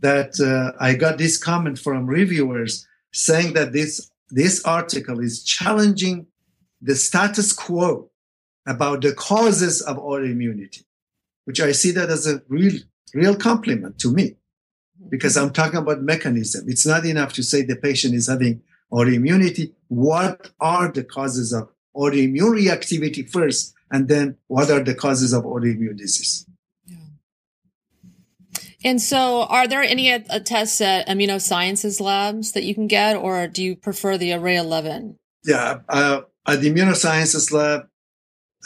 that 0.00 0.38
uh, 0.40 0.76
i 0.80 0.94
got 0.94 1.18
this 1.18 1.36
comment 1.36 1.78
from 1.78 2.06
reviewers 2.06 2.86
saying 3.12 3.52
that 3.54 3.72
this 3.72 4.10
this 4.30 4.64
article 4.64 5.20
is 5.20 5.44
challenging 5.44 6.26
the 6.80 6.94
status 6.94 7.52
quo 7.52 8.10
about 8.66 9.00
the 9.02 9.14
causes 9.14 9.80
of 9.82 9.96
autoimmunity 9.96 10.84
which 11.44 11.60
i 11.60 11.72
see 11.72 11.90
that 11.90 12.10
as 12.10 12.26
a 12.26 12.42
real 12.48 12.78
real 13.16 13.36
compliment 13.36 13.98
to 13.98 14.12
me. 14.12 14.36
Because 15.08 15.36
i'm 15.36 15.52
talking 15.52 15.78
about 15.78 16.02
mechanism. 16.02 16.68
It's 16.68 16.86
not 16.86 17.04
enough 17.04 17.32
to 17.34 17.42
say 17.42 17.62
the 17.62 17.76
patient 17.76 18.14
is 18.14 18.28
having 18.28 18.62
autoimmunity 18.92 19.72
what 19.88 20.50
are 20.60 20.90
the 20.90 21.04
causes 21.04 21.52
of 21.52 21.68
autoimmune 21.94 22.54
reactivity 22.60 23.28
first 23.28 23.74
and 23.90 24.08
then 24.08 24.36
what 24.46 24.70
are 24.70 24.82
the 24.82 24.94
causes 24.94 25.32
of 25.32 25.44
autoimmune 25.44 25.96
disease. 25.96 26.46
Yeah. 26.84 26.96
And 28.84 29.00
so, 29.00 29.42
are 29.44 29.66
there 29.66 29.82
any 29.82 30.12
uh, 30.12 30.38
tests 30.40 30.80
at 30.80 31.06
immunosciences 31.08 32.00
labs 32.00 32.52
that 32.52 32.64
you 32.64 32.74
can 32.74 32.86
get, 32.86 33.16
or 33.16 33.46
do 33.48 33.62
you 33.62 33.76
prefer 33.76 34.18
the 34.18 34.32
Array 34.32 34.56
11? 34.56 35.18
Yeah, 35.44 35.80
uh, 35.88 36.22
at 36.46 36.60
the 36.60 36.70
immunosciences 36.70 37.52
lab, 37.52 37.88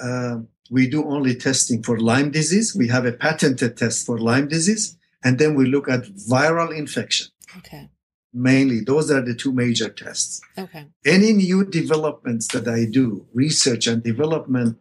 uh, 0.02 0.40
we 0.70 0.88
do 0.88 1.04
only 1.04 1.34
testing 1.34 1.82
for 1.82 1.98
Lyme 1.98 2.30
disease. 2.30 2.74
We 2.74 2.88
have 2.88 3.04
a 3.04 3.12
patented 3.12 3.76
test 3.76 4.06
for 4.06 4.18
Lyme 4.18 4.48
disease, 4.48 4.96
and 5.22 5.38
then 5.38 5.54
we 5.54 5.66
look 5.66 5.88
at 5.88 6.04
viral 6.04 6.76
infection. 6.76 7.28
Okay. 7.58 7.90
Mainly, 8.32 8.80
those 8.80 9.10
are 9.10 9.20
the 9.20 9.34
two 9.34 9.52
major 9.52 9.88
tests. 9.88 10.40
Okay. 10.56 10.86
Any 11.04 11.32
new 11.32 11.64
developments 11.64 12.46
that 12.48 12.68
I 12.68 12.84
do, 12.84 13.26
research 13.34 13.88
and 13.88 14.02
development, 14.04 14.78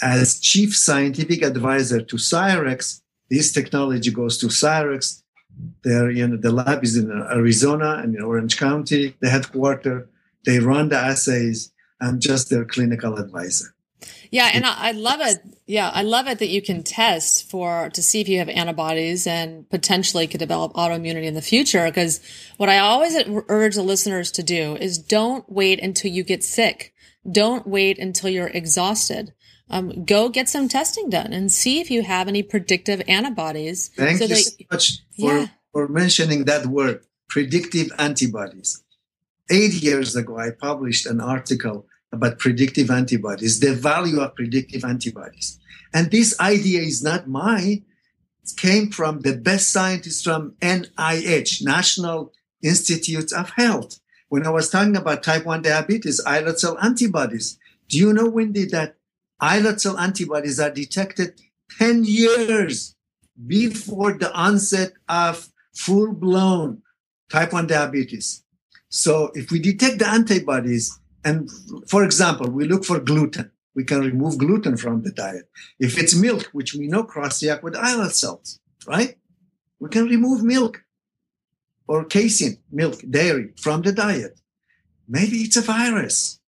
as 0.00 0.40
chief 0.40 0.76
scientific 0.76 1.42
advisor 1.42 2.00
to 2.02 2.16
Cyrex, 2.16 3.00
this 3.30 3.52
technology 3.52 4.10
goes 4.10 4.38
to 4.38 4.46
Cyrex. 4.46 5.22
There, 5.82 6.10
you 6.10 6.26
know, 6.26 6.36
the 6.36 6.52
lab 6.52 6.84
is 6.84 6.96
in 6.96 7.10
Arizona 7.10 8.00
and 8.02 8.14
in 8.14 8.22
Orange 8.22 8.56
County, 8.56 9.16
the 9.20 9.28
headquarters. 9.28 10.06
They 10.44 10.60
run 10.60 10.88
the 10.88 10.96
assays. 10.96 11.72
I'm 12.00 12.20
just 12.20 12.48
their 12.48 12.64
clinical 12.64 13.16
advisor. 13.16 13.74
Yeah, 14.30 14.50
and 14.54 14.64
I, 14.64 14.88
I, 14.88 14.90
love 14.92 15.20
it. 15.20 15.38
Yeah, 15.66 15.90
I 15.92 16.02
love 16.02 16.28
it 16.28 16.38
that 16.38 16.48
you 16.48 16.62
can 16.62 16.84
test 16.84 17.50
for 17.50 17.90
to 17.90 18.02
see 18.02 18.20
if 18.20 18.28
you 18.28 18.38
have 18.38 18.48
antibodies 18.48 19.26
and 19.26 19.68
potentially 19.68 20.28
could 20.28 20.38
develop 20.38 20.74
autoimmunity 20.74 21.24
in 21.24 21.34
the 21.34 21.42
future. 21.42 21.86
Because 21.86 22.20
what 22.56 22.68
I 22.68 22.78
always 22.78 23.16
urge 23.48 23.74
the 23.74 23.82
listeners 23.82 24.30
to 24.32 24.42
do 24.44 24.76
is 24.76 24.98
don't 24.98 25.50
wait 25.50 25.80
until 25.82 26.12
you 26.12 26.22
get 26.22 26.44
sick. 26.44 26.94
Don't 27.30 27.66
wait 27.66 27.98
until 27.98 28.30
you're 28.30 28.46
exhausted 28.46 29.32
um, 29.70 30.04
go 30.04 30.28
get 30.28 30.48
some 30.48 30.68
testing 30.68 31.10
done 31.10 31.32
and 31.32 31.52
see 31.52 31.80
if 31.80 31.90
you 31.90 32.02
have 32.02 32.28
any 32.28 32.42
predictive 32.42 33.02
antibodies. 33.06 33.88
Thank 33.88 34.18
so 34.18 34.24
you 34.24 34.28
that, 34.28 34.36
so 34.38 34.64
much 34.70 34.98
for, 35.18 35.38
yeah. 35.38 35.46
for 35.72 35.88
mentioning 35.88 36.44
that 36.44 36.66
word, 36.66 37.04
predictive 37.28 37.90
antibodies. 37.98 38.82
Eight 39.50 39.74
years 39.74 40.16
ago, 40.16 40.38
I 40.38 40.50
published 40.50 41.06
an 41.06 41.20
article 41.20 41.86
about 42.12 42.38
predictive 42.38 42.90
antibodies, 42.90 43.60
the 43.60 43.74
value 43.74 44.20
of 44.20 44.34
predictive 44.34 44.84
antibodies. 44.84 45.58
And 45.92 46.10
this 46.10 46.38
idea 46.40 46.80
is 46.80 47.02
not 47.02 47.28
mine. 47.28 47.84
It 48.44 48.56
came 48.56 48.90
from 48.90 49.20
the 49.20 49.36
best 49.36 49.72
scientists 49.72 50.22
from 50.22 50.54
NIH, 50.60 51.62
National 51.64 52.32
Institutes 52.62 53.32
of 53.32 53.50
Health. 53.50 54.00
When 54.28 54.46
I 54.46 54.50
was 54.50 54.68
talking 54.68 54.96
about 54.96 55.22
type 55.22 55.46
1 55.46 55.62
diabetes, 55.62 56.20
islet 56.26 56.60
cell 56.60 56.78
antibodies, 56.82 57.58
do 57.88 57.98
you 57.98 58.12
know 58.12 58.28
when 58.28 58.52
did 58.52 58.70
that 58.70 58.96
islet 59.40 59.80
cell 59.80 59.98
antibodies 59.98 60.58
are 60.60 60.70
detected 60.70 61.40
10 61.78 62.04
years 62.04 62.94
before 63.46 64.14
the 64.14 64.32
onset 64.34 64.92
of 65.08 65.48
full 65.74 66.12
blown 66.12 66.82
type 67.30 67.52
1 67.52 67.66
diabetes. 67.66 68.42
So 68.88 69.30
if 69.34 69.50
we 69.50 69.58
detect 69.60 69.98
the 69.98 70.08
antibodies, 70.08 70.98
and 71.24 71.50
for 71.86 72.04
example, 72.04 72.50
we 72.50 72.64
look 72.64 72.84
for 72.84 72.98
gluten, 72.98 73.50
we 73.74 73.84
can 73.84 74.00
remove 74.00 74.38
gluten 74.38 74.76
from 74.76 75.02
the 75.02 75.12
diet. 75.12 75.48
If 75.78 75.98
it's 75.98 76.16
milk, 76.16 76.48
which 76.52 76.74
we 76.74 76.88
know 76.88 77.04
cross 77.04 77.42
react 77.42 77.62
with 77.62 77.76
islet 77.76 78.14
cells, 78.14 78.58
right? 78.86 79.16
We 79.78 79.88
can 79.88 80.06
remove 80.06 80.42
milk 80.42 80.82
or 81.86 82.04
casein, 82.04 82.58
milk, 82.72 83.00
dairy 83.08 83.52
from 83.56 83.82
the 83.82 83.92
diet. 83.92 84.40
Maybe 85.06 85.38
it's 85.38 85.56
a 85.56 85.62
virus, 85.62 86.40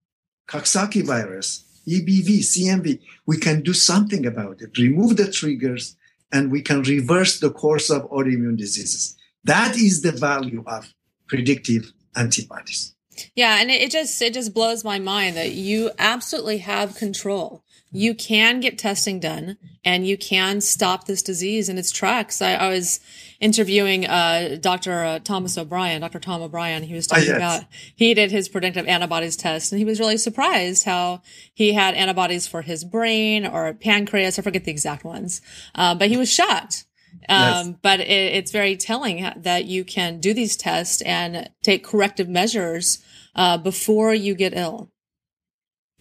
Coxsackie 0.49 1.07
virus. 1.07 1.65
EBV, 1.87 2.39
CMV, 2.41 3.01
we 3.27 3.37
can 3.37 3.63
do 3.63 3.73
something 3.73 4.27
about 4.27 4.61
it, 4.61 4.77
remove 4.79 5.17
the 5.17 5.31
triggers, 5.31 5.97
and 6.33 6.51
we 6.51 6.63
can 6.63 6.83
reverse 6.83 7.41
the 7.41 7.51
course 7.51 7.91
of 7.91 8.09
autoimmune 8.11 8.57
diseases. 8.57 9.17
That 9.45 9.77
is 9.77 10.03
the 10.03 10.13
value 10.13 10.63
of 10.67 10.93
predictive 11.27 11.93
antibodies. 12.17 12.95
Yeah, 13.35 13.61
and 13.61 13.71
it 13.71 13.91
just 13.91 14.21
it 14.23 14.35
just 14.35 14.55
blows 14.55 14.85
my 14.85 14.99
mind 14.99 15.37
that 15.37 15.53
you 15.53 15.91
absolutely 15.99 16.59
have 16.59 16.97
control 16.97 17.63
you 17.93 18.15
can 18.15 18.61
get 18.61 18.79
testing 18.79 19.19
done 19.19 19.57
and 19.85 20.07
you 20.07 20.17
can 20.17 20.61
stop 20.61 21.07
this 21.07 21.23
disease 21.23 21.69
in 21.69 21.77
its 21.77 21.91
tracks. 21.91 22.41
I, 22.41 22.55
I 22.55 22.69
was 22.69 23.01
interviewing 23.41 24.07
uh, 24.07 24.59
Dr. 24.61 25.03
Uh, 25.03 25.19
Thomas 25.19 25.59
O'Brien, 25.59 26.01
Dr. 26.01 26.21
Tom 26.21 26.43
O'Brien. 26.43 26.83
He 26.85 26.95
was 26.95 27.07
talking 27.07 27.25
oh, 27.31 27.39
yes. 27.39 27.59
about 27.59 27.69
he 27.97 28.15
did 28.15 28.31
his 28.31 28.49
predictive 28.49 28.87
antibodies 28.87 29.37
test, 29.37 29.73
and 29.73 29.79
he 29.79 29.85
was 29.85 29.99
really 29.99 30.19
surprised 30.19 30.85
how 30.85 31.23
he 31.53 31.73
had 31.73 31.95
antibodies 31.95 32.47
for 32.47 32.63
his 32.63 32.85
brain 32.85 33.47
or 33.47 33.73
pancreas. 33.75 34.39
I 34.39 34.43
forget 34.43 34.65
the 34.65 34.71
exact 34.71 35.05
ones, 35.05 35.41
uh, 35.75 35.95
but 35.95 36.09
he 36.09 36.17
was 36.17 36.31
shocked. 36.31 36.85
Um, 37.29 37.39
yes. 37.39 37.75
But 37.83 38.01
it, 38.01 38.09
it's 38.09 38.53
very 38.53 38.77
telling 38.77 39.29
that 39.37 39.65
you 39.65 39.85
can 39.85 40.21
do 40.21 40.33
these 40.33 40.57
tests 40.57 41.03
and 41.03 41.51
take 41.63 41.85
corrective 41.85 42.29
measures 42.29 43.03
uh, 43.35 43.59
before 43.59 44.15
you 44.15 44.35
get 44.35 44.55
ill. 44.55 44.91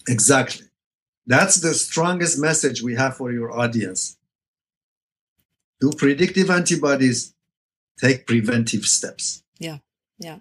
Exactly. 0.08 0.69
That's 1.30 1.58
the 1.58 1.76
strongest 1.76 2.40
message 2.40 2.82
we 2.82 2.96
have 2.96 3.16
for 3.16 3.32
your 3.32 3.52
audience. 3.52 4.18
Do 5.80 5.92
predictive 5.92 6.50
antibodies, 6.50 7.36
take 8.02 8.26
preventive 8.26 8.86
steps. 8.86 9.44
Yeah. 9.60 9.78
Yeah. 10.18 10.40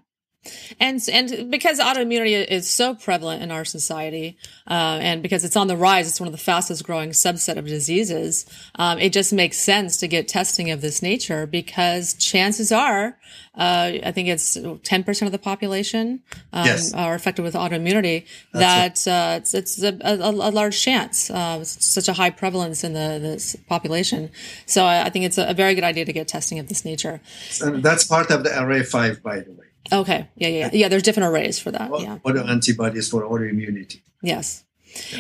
And 0.81 1.01
and 1.13 1.51
because 1.51 1.79
autoimmunity 1.81 2.47
is 2.47 2.69
so 2.71 2.95
prevalent 2.95 3.43
in 3.43 3.51
our 3.51 3.65
society, 3.65 4.39
uh, 4.71 4.99
and 5.01 5.23
because 5.23 5.45
it's 5.45 5.57
on 5.57 5.67
the 5.67 5.77
rise, 5.77 6.09
it's 6.09 6.21
one 6.21 6.29
of 6.29 6.33
the 6.33 6.39
fastest 6.39 6.85
growing 6.85 7.11
subset 7.11 7.57
of 7.57 7.67
diseases. 7.67 8.47
Um, 8.77 8.99
it 8.99 9.13
just 9.13 9.33
makes 9.33 9.59
sense 9.59 9.97
to 9.99 10.09
get 10.09 10.29
testing 10.29 10.71
of 10.71 10.81
this 10.81 11.03
nature 11.03 11.47
because 11.47 12.15
chances 12.15 12.73
are, 12.73 13.19
uh, 13.57 13.93
I 14.05 14.13
think 14.13 14.29
it's 14.29 14.57
ten 14.85 15.03
percent 15.05 15.27
of 15.27 15.33
the 15.33 15.39
population 15.39 16.23
um, 16.53 16.67
Yes. 16.67 16.95
are 16.95 17.15
affected 17.15 17.43
with 17.43 17.55
autoimmunity. 17.55 18.27
That's 18.53 19.05
that 19.05 19.35
uh, 19.35 19.37
it's 19.39 19.55
it's 19.55 19.83
a, 19.83 19.99
a, 20.03 20.31
a 20.31 20.51
large 20.51 20.81
chance. 20.81 21.31
Uh, 21.31 21.65
such 21.65 22.09
a 22.09 22.13
high 22.15 22.31
prevalence 22.31 22.85
in 22.85 22.93
the 22.95 23.19
this 23.21 23.57
population. 23.69 24.31
So 24.67 24.85
I, 24.85 25.07
I 25.07 25.11
think 25.11 25.25
it's 25.25 25.37
a, 25.37 25.49
a 25.51 25.55
very 25.55 25.75
good 25.75 25.85
idea 25.85 26.05
to 26.05 26.13
get 26.13 26.29
testing 26.29 26.59
of 26.59 26.69
this 26.69 26.85
nature. 26.85 27.21
And 27.61 27.83
that's 27.83 28.05
part 28.05 28.31
of 28.31 28.45
the 28.45 28.63
array 28.63 28.83
five, 28.83 29.23
by 29.23 29.41
the 29.41 29.53
way. 29.53 29.67
Okay. 29.93 30.29
Yeah, 30.37 30.49
yeah, 30.49 30.71
yeah. 30.73 30.89
There's 30.89 31.03
different 31.03 31.31
arrays 31.31 31.59
for 31.59 31.71
that. 31.71 31.91
What 31.91 32.03
Yeah. 32.03 32.19
what 32.23 32.37
are 32.37 32.47
antibodies 32.49 33.09
for 33.09 33.23
autoimmunity? 33.23 34.01
Yes. 34.23 34.65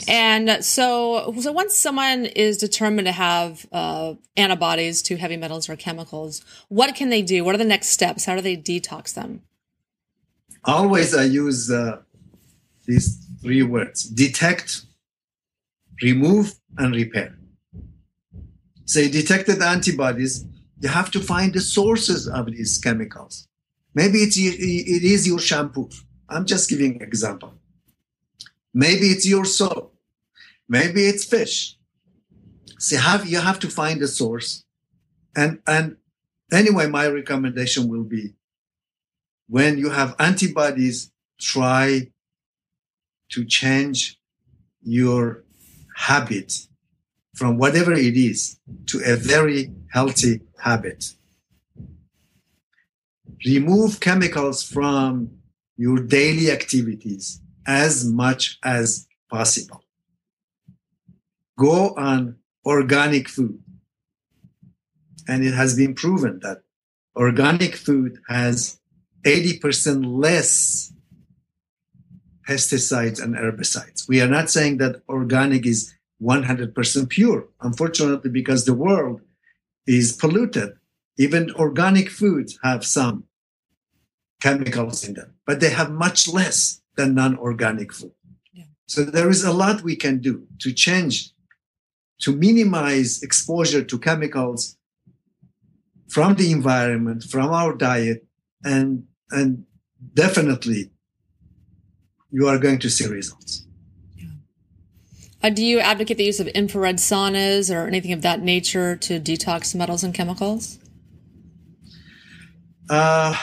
And 0.08 0.64
so, 0.64 1.34
so 1.40 1.52
once 1.52 1.76
someone 1.76 2.24
is 2.24 2.56
determined 2.56 3.06
to 3.06 3.12
have 3.12 3.66
uh, 3.70 4.14
antibodies 4.36 5.02
to 5.02 5.16
heavy 5.16 5.36
metals 5.36 5.68
or 5.68 5.76
chemicals, 5.76 6.42
what 6.68 6.94
can 6.94 7.10
they 7.10 7.22
do? 7.22 7.44
What 7.44 7.54
are 7.54 7.58
the 7.58 7.64
next 7.64 7.88
steps? 7.88 8.24
How 8.24 8.34
do 8.34 8.40
they 8.40 8.56
detox 8.56 9.14
them? 9.14 9.42
Always 10.64 11.14
I 11.14 11.24
use 11.24 11.70
uh, 11.70 12.00
these 12.86 13.18
three 13.42 13.62
words 13.62 14.04
detect, 14.04 14.82
remove, 16.02 16.54
and 16.76 16.94
repair. 16.94 17.36
Say 18.86 19.08
detected 19.08 19.62
antibodies, 19.62 20.44
you 20.80 20.88
have 20.88 21.10
to 21.12 21.20
find 21.20 21.52
the 21.52 21.60
sources 21.60 22.26
of 22.28 22.46
these 22.46 22.78
chemicals. 22.78 23.47
Maybe 24.00 24.18
it's 24.18 24.36
it 24.38 25.04
is 25.14 25.26
your 25.26 25.40
shampoo. 25.40 25.88
I'm 26.28 26.44
just 26.44 26.70
giving 26.70 26.92
an 26.96 27.02
example. 27.02 27.54
Maybe 28.72 29.06
it's 29.14 29.26
your 29.26 29.44
soap. 29.44 29.92
Maybe 30.68 31.00
it's 31.10 31.24
fish. 31.24 31.76
You 32.92 32.98
have 32.98 33.26
you 33.26 33.40
have 33.40 33.58
to 33.64 33.68
find 33.68 34.00
the 34.00 34.06
source. 34.06 34.62
And 35.34 35.58
and 35.66 35.96
anyway, 36.52 36.86
my 36.86 37.08
recommendation 37.08 37.88
will 37.88 38.04
be 38.04 38.34
when 39.48 39.78
you 39.78 39.90
have 39.90 40.14
antibodies, 40.20 41.10
try 41.40 42.12
to 43.32 43.44
change 43.44 44.20
your 44.80 45.42
habit 45.96 46.52
from 47.34 47.58
whatever 47.58 47.94
it 47.94 48.16
is 48.16 48.60
to 48.90 49.00
a 49.04 49.16
very 49.16 49.72
healthy 49.90 50.42
habit. 50.60 51.17
Remove 53.46 54.00
chemicals 54.00 54.62
from 54.62 55.30
your 55.76 55.98
daily 55.98 56.50
activities 56.50 57.40
as 57.66 58.04
much 58.04 58.58
as 58.64 59.06
possible. 59.30 59.84
Go 61.58 61.94
on 61.96 62.36
organic 62.64 63.28
food. 63.28 63.62
And 65.28 65.44
it 65.44 65.54
has 65.54 65.76
been 65.76 65.94
proven 65.94 66.40
that 66.42 66.62
organic 67.14 67.76
food 67.76 68.18
has 68.28 68.80
80% 69.24 70.04
less 70.06 70.92
pesticides 72.48 73.22
and 73.22 73.34
herbicides. 73.34 74.08
We 74.08 74.22
are 74.22 74.28
not 74.28 74.50
saying 74.50 74.78
that 74.78 75.02
organic 75.08 75.66
is 75.66 75.94
100% 76.22 77.08
pure. 77.10 77.48
Unfortunately, 77.60 78.30
because 78.30 78.64
the 78.64 78.74
world 78.74 79.20
is 79.86 80.12
polluted, 80.12 80.72
even 81.18 81.50
organic 81.52 82.08
foods 82.08 82.58
have 82.62 82.84
some 82.84 83.24
chemicals 84.40 85.04
in 85.06 85.14
them, 85.14 85.34
but 85.46 85.60
they 85.60 85.70
have 85.70 85.90
much 85.90 86.28
less 86.28 86.80
than 86.96 87.14
non-organic 87.14 87.92
food. 87.92 88.12
Yeah. 88.52 88.64
So 88.86 89.04
there 89.04 89.28
is 89.28 89.44
a 89.44 89.52
lot 89.52 89.82
we 89.82 89.96
can 89.96 90.18
do 90.18 90.46
to 90.60 90.72
change, 90.72 91.30
to 92.20 92.34
minimize 92.34 93.22
exposure 93.22 93.82
to 93.82 93.98
chemicals 93.98 94.76
from 96.08 96.34
the 96.34 96.52
environment, 96.52 97.24
from 97.24 97.50
our 97.50 97.74
diet, 97.74 98.26
and 98.64 99.04
and 99.30 99.64
definitely 100.14 100.90
you 102.30 102.48
are 102.48 102.58
going 102.58 102.78
to 102.78 102.90
see 102.90 103.06
results. 103.06 103.64
Uh, 105.42 105.50
do 105.50 105.64
you 105.64 105.78
advocate 105.78 106.16
the 106.16 106.24
use 106.24 106.40
of 106.40 106.48
infrared 106.48 106.96
saunas 106.96 107.72
or 107.72 107.86
anything 107.86 108.12
of 108.12 108.22
that 108.22 108.42
nature 108.42 108.96
to 108.96 109.20
detox 109.20 109.74
metals 109.74 110.02
and 110.02 110.12
chemicals? 110.12 110.78
Uh, 112.90 113.36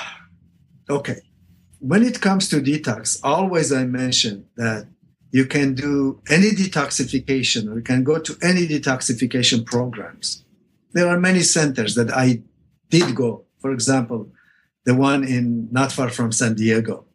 okay. 0.90 1.22
When 1.80 2.04
it 2.04 2.22
comes 2.22 2.50
to 2.50 2.62
detox, 2.62 3.20
always 3.24 3.72
I 3.72 3.86
mention 3.86 4.48
that 4.58 4.88
you 5.32 5.46
can 5.46 5.76
do 5.76 6.22
any 6.30 6.52
detoxification 6.52 7.70
or 7.70 7.76
you 7.76 7.84
can 7.84 8.04
go 8.04 8.20
to 8.20 8.38
any 8.42 8.68
detoxification 8.68 9.66
programs. 9.66 10.46
There 10.94 11.08
are 11.08 11.20
many 11.20 11.42
centers 11.42 11.96
that 11.96 12.10
I 12.10 12.42
did 12.90 13.16
go. 13.16 13.44
For 13.60 13.72
example, 13.72 14.32
the 14.86 14.96
one 14.96 15.24
in 15.24 15.68
not 15.72 15.92
far 15.92 16.10
from 16.10 16.32
San 16.32 16.54
Diego. 16.56 17.06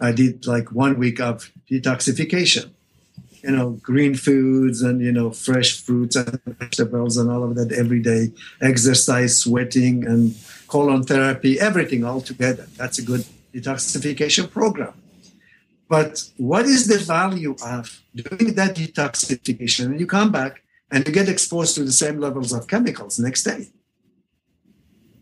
I 0.00 0.12
did 0.12 0.46
like 0.46 0.70
one 0.70 0.98
week 0.98 1.18
of 1.20 1.50
detoxification. 1.70 2.70
You 3.46 3.52
know, 3.56 3.70
green 3.90 4.14
foods 4.14 4.82
and 4.82 5.00
you 5.00 5.12
know, 5.12 5.30
fresh 5.30 5.70
fruits 5.84 6.16
and 6.16 6.40
vegetables 6.44 7.16
and 7.16 7.30
all 7.30 7.42
of 7.44 7.54
that 7.58 7.70
every 7.72 8.02
day, 8.12 8.22
exercise, 8.60 9.38
sweating, 9.38 10.04
and 10.04 10.34
colon 10.66 11.02
therapy, 11.04 11.52
everything 11.60 12.04
all 12.04 12.20
together. 12.20 12.66
That's 12.76 12.98
a 12.98 13.04
good 13.10 13.24
detoxification 13.54 14.50
program. 14.50 14.94
But 15.88 16.28
what 16.36 16.64
is 16.66 16.88
the 16.88 16.98
value 16.98 17.54
of 17.64 18.02
doing 18.14 18.54
that 18.54 18.74
detoxification? 18.76 19.84
And 19.86 20.00
you 20.00 20.06
come 20.06 20.32
back 20.32 20.62
and 20.90 21.06
you 21.06 21.12
get 21.12 21.28
exposed 21.28 21.74
to 21.76 21.84
the 21.84 21.92
same 21.92 22.18
levels 22.18 22.52
of 22.52 22.66
chemicals 22.66 23.18
next 23.18 23.44
day. 23.44 23.68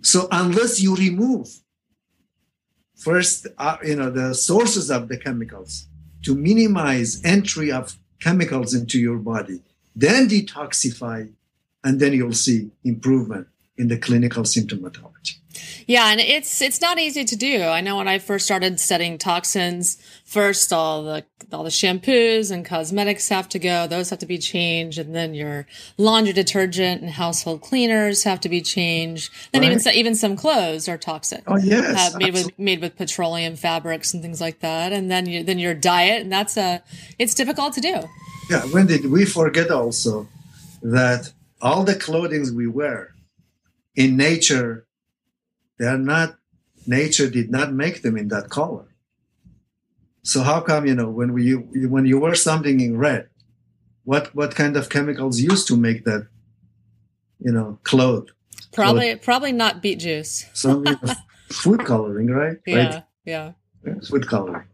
So 0.00 0.28
unless 0.30 0.80
you 0.80 0.94
remove 0.94 1.48
first, 2.96 3.46
uh, 3.58 3.78
you 3.84 3.96
know, 3.96 4.10
the 4.10 4.34
sources 4.34 4.90
of 4.90 5.08
the 5.08 5.18
chemicals 5.18 5.88
to 6.22 6.34
minimize 6.34 7.22
entry 7.24 7.70
of 7.70 7.98
chemicals 8.20 8.74
into 8.74 8.98
your 8.98 9.18
body, 9.18 9.60
then 9.94 10.28
detoxify, 10.28 11.30
and 11.82 12.00
then 12.00 12.12
you'll 12.12 12.32
see 12.32 12.70
improvement 12.84 13.48
in 13.76 13.88
the 13.88 13.98
clinical 13.98 14.44
symptomatology. 14.44 15.36
Yeah, 15.86 16.10
and 16.10 16.20
it's 16.20 16.60
it's 16.62 16.80
not 16.80 16.98
easy 16.98 17.24
to 17.24 17.36
do. 17.36 17.62
I 17.62 17.80
know 17.80 17.96
when 17.96 18.08
I 18.08 18.18
first 18.18 18.44
started 18.44 18.80
studying 18.80 19.18
toxins, 19.18 19.96
first 20.24 20.72
all 20.72 21.02
the 21.02 21.24
all 21.52 21.62
the 21.62 21.70
shampoos 21.70 22.50
and 22.50 22.64
cosmetics 22.64 23.28
have 23.28 23.48
to 23.50 23.58
go; 23.58 23.86
those 23.86 24.10
have 24.10 24.18
to 24.20 24.26
be 24.26 24.38
changed, 24.38 24.98
and 24.98 25.14
then 25.14 25.34
your 25.34 25.66
laundry 25.98 26.32
detergent 26.32 27.02
and 27.02 27.10
household 27.10 27.60
cleaners 27.60 28.24
have 28.24 28.40
to 28.40 28.48
be 28.48 28.60
changed. 28.60 29.32
Then 29.52 29.62
even 29.62 29.76
Right. 29.76 29.82
so, 29.84 29.90
even 29.90 30.14
some 30.14 30.36
clothes 30.36 30.88
are 30.88 30.98
toxic. 30.98 31.42
Oh 31.46 31.56
yes, 31.58 32.14
uh, 32.14 32.18
made 32.18 32.34
with 32.34 32.58
made 32.58 32.80
with 32.80 32.96
petroleum 32.96 33.56
fabrics 33.56 34.14
and 34.14 34.22
things 34.22 34.40
like 34.40 34.60
that, 34.60 34.92
and 34.92 35.10
then 35.10 35.26
you, 35.26 35.42
then 35.44 35.58
your 35.58 35.74
diet, 35.74 36.22
and 36.22 36.32
that's 36.32 36.56
a 36.56 36.82
it's 37.18 37.34
difficult 37.34 37.74
to 37.74 37.80
do. 37.80 38.02
Yeah, 38.50 38.62
when 38.72 38.86
did 38.86 39.10
we 39.10 39.24
forget 39.24 39.70
also 39.70 40.28
that 40.82 41.32
all 41.62 41.84
the 41.84 41.94
clothings 41.94 42.52
we 42.52 42.66
wear 42.66 43.14
in 43.96 44.16
nature, 44.16 44.86
they 45.78 45.86
are 45.86 45.98
not 45.98 46.36
nature 46.86 47.28
did 47.30 47.50
not 47.50 47.72
make 47.72 48.02
them 48.02 48.16
in 48.16 48.28
that 48.28 48.50
color. 48.50 48.86
So 50.22 50.42
how 50.42 50.60
come 50.60 50.86
you 50.86 50.94
know 50.94 51.10
when 51.10 51.32
we 51.32 51.52
when 51.52 52.06
you 52.06 52.18
wear 52.18 52.34
something 52.34 52.80
in 52.80 52.98
red, 52.98 53.28
what 54.04 54.34
what 54.34 54.54
kind 54.54 54.76
of 54.76 54.88
chemicals 54.88 55.40
used 55.40 55.66
to 55.68 55.76
make 55.76 56.04
that 56.04 56.28
you 57.38 57.52
know 57.52 57.78
cloth? 57.84 58.26
Probably 58.72 59.16
probably 59.16 59.52
not 59.52 59.82
beet 59.82 59.98
juice. 60.00 60.46
Some 60.52 60.84
food 61.50 61.84
coloring, 61.84 62.28
right? 62.28 62.56
Yeah, 62.66 62.76
Right? 62.76 63.04
yeah. 63.24 63.52
Yeah, 63.86 63.94
food 64.08 64.26
coloring 64.26 64.64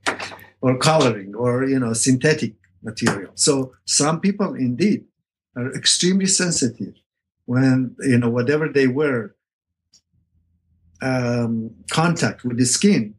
or 0.60 0.78
coloring 0.78 1.34
or 1.34 1.64
you 1.64 1.78
know 1.78 1.92
synthetic 1.92 2.54
material 2.82 3.32
so 3.34 3.72
some 3.84 4.20
people 4.20 4.54
indeed 4.54 5.04
are 5.56 5.72
extremely 5.74 6.26
sensitive 6.26 6.94
when 7.46 7.94
you 8.00 8.18
know 8.18 8.30
whatever 8.30 8.68
they 8.68 8.86
wear 8.86 9.34
um, 11.02 11.70
contact 11.90 12.44
with 12.44 12.58
the 12.58 12.64
skin 12.66 13.14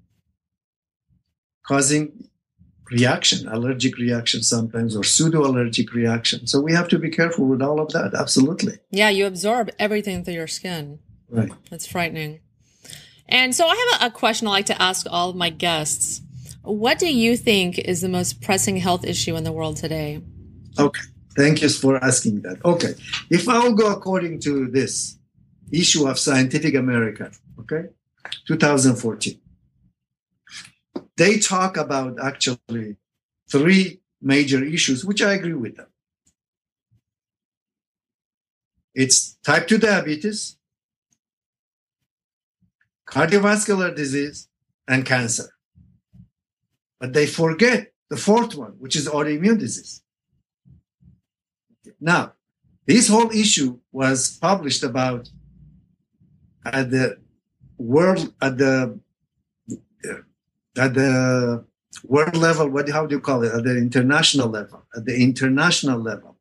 causing 1.66 2.28
reaction 2.92 3.48
allergic 3.48 3.98
reaction 3.98 4.44
sometimes 4.44 4.96
or 4.98 5.04
pseudo 5.04 5.42
allergic 5.46 5.94
reaction 5.94 6.46
so 6.46 6.60
we 6.60 6.74
have 6.74 6.88
to 6.90 7.00
be 7.00 7.10
careful 7.10 7.46
with 7.48 7.62
all 7.62 7.80
of 7.80 7.90
that 7.94 8.14
absolutely 8.14 8.74
Yeah, 8.92 9.10
you 9.10 9.26
absorb 9.26 9.70
everything 9.80 10.24
through 10.24 10.34
your 10.34 10.48
skin. 10.48 11.00
right 11.30 11.52
That's 11.70 11.88
frightening. 11.88 12.42
And 13.30 13.56
so 13.56 13.66
I 13.66 13.76
have 13.82 14.02
a, 14.02 14.06
a 14.08 14.12
question 14.12 14.48
I 14.48 14.52
like 14.52 14.66
to 14.66 14.82
ask 14.82 15.08
all 15.10 15.30
of 15.30 15.38
my 15.38 15.50
guests. 15.50 16.22
What 16.64 17.00
do 17.00 17.08
you 17.08 17.38
think 17.38 17.80
is 17.80 18.02
the 18.02 18.10
most 18.10 18.42
pressing 18.42 18.76
health 18.76 19.06
issue 19.06 19.38
in 19.38 19.46
the 19.46 19.54
world 19.54 19.78
today? 19.78 20.22
Okay, 20.78 21.02
thank 21.38 21.62
you 21.62 21.70
for 21.70 21.96
asking 22.04 22.42
that. 22.42 22.58
Okay, 22.66 22.94
if 23.30 23.48
I'll 23.48 23.72
go 23.74 23.90
according 23.94 24.42
to 24.42 24.68
this 24.68 25.18
issue 25.72 26.08
of 26.10 26.20
Scientific 26.20 26.76
American, 26.76 27.32
okay, 27.60 27.90
2014, 28.48 29.40
they 31.18 31.40
talk 31.40 31.78
about 31.78 32.18
actually 32.22 32.98
three 33.52 34.02
major 34.22 34.64
issues, 34.64 35.04
which 35.04 35.22
I 35.22 35.34
agree 35.34 35.54
with 35.54 35.76
them. 35.78 35.88
It's 38.94 39.38
type 39.44 39.68
2 39.68 39.78
diabetes, 39.78 40.58
cardiovascular 43.08 43.96
disease, 43.96 44.48
and 44.88 45.06
cancer. 45.06 45.50
But 47.00 47.14
they 47.14 47.26
forget 47.26 47.94
the 48.10 48.18
fourth 48.18 48.56
one, 48.56 48.74
which 48.80 48.96
is 48.96 49.08
autoimmune 49.08 49.60
disease. 49.60 50.04
Now, 52.00 52.34
this 52.86 53.08
whole 53.08 53.32
issue 53.32 53.80
was 53.92 54.38
published 54.38 54.84
about 54.84 55.30
at 56.66 56.92
the 56.92 57.21
world 57.82 58.34
at 58.42 58.58
the 58.58 59.00
at 60.78 60.94
the 60.94 61.66
world 62.04 62.38
level. 62.38 62.70
What 62.70 62.90
how 62.90 63.06
do 63.06 63.16
you 63.16 63.22
call 63.22 63.44
it? 63.44 63.54
At 63.54 63.64
the 63.64 63.78
international 63.78 64.50
level. 64.50 64.86
At 64.96 65.06
the 65.06 65.16
international 65.22 66.00
level, 66.00 66.38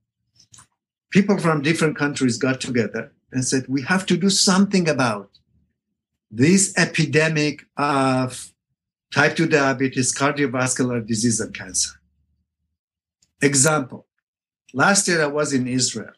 people 1.11 1.39
from 1.39 1.63
different 1.63 1.97
countries 1.97 2.37
got 2.39 2.61
together 2.61 3.13
and 3.33 3.45
said, 3.45 3.67
"We 3.69 3.83
have 3.83 4.07
to 4.07 4.17
do 4.17 4.31
something 4.31 4.89
about 4.89 5.31
this 6.31 6.73
epidemic 6.77 7.67
of 7.77 8.53
type 9.13 9.37
2 9.37 9.49
diabetes, 9.49 10.15
cardiovascular 10.15 11.05
disease, 11.05 11.41
and 11.41 11.53
cancer. 11.53 11.91
Example. 13.43 14.07
Last 14.73 15.09
year 15.09 15.23
I 15.23 15.27
was 15.27 15.53
in 15.53 15.67
Israel. 15.67 16.13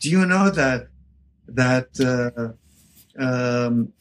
Do 0.00 0.08
you 0.08 0.24
know 0.24 0.50
that 0.50 0.88
that 1.48 1.90
uh, 2.00 2.52
um, 3.22 3.92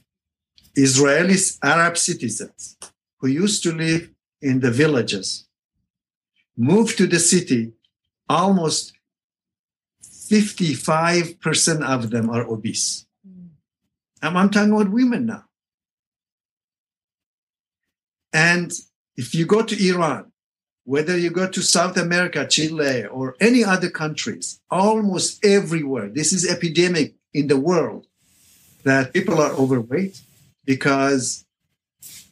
Israeli 0.76 1.36
Arab 1.64 1.98
citizens 1.98 2.78
who 3.20 3.28
used 3.28 3.64
to 3.64 3.72
live 3.72 4.10
in 4.42 4.60
the 4.60 4.72
villages 4.72 5.48
moved 6.58 6.98
to 6.98 7.08
the 7.08 7.20
city? 7.20 7.74
Almost 8.30 8.94
55% 10.04 11.84
of 11.84 12.10
them 12.10 12.30
are 12.30 12.48
obese. 12.48 13.06
Hmm. 13.26 13.48
And 14.22 14.38
I'm 14.38 14.50
talking 14.50 14.72
about 14.72 14.92
women 14.92 15.26
now. 15.26 15.46
And 18.34 18.72
if 19.18 19.36
you 19.36 19.46
go 19.46 19.62
to 19.64 19.90
Iran, 19.90 20.32
whether 20.84 21.18
you 21.18 21.30
go 21.30 21.48
to 21.48 21.62
South 21.62 21.98
America, 21.98 22.48
Chile, 22.48 23.06
or 23.06 23.36
any 23.40 23.64
other 23.64 23.90
countries, 23.90 24.62
almost 24.70 25.44
everywhere, 25.46 26.10
this 26.10 26.34
is 26.34 26.50
epidemic 26.50 27.16
in 27.34 27.48
the 27.48 27.58
world 27.58 28.08
that 28.84 29.14
people 29.14 29.40
are 29.40 29.52
overweight 29.52 30.22
because 30.74 31.44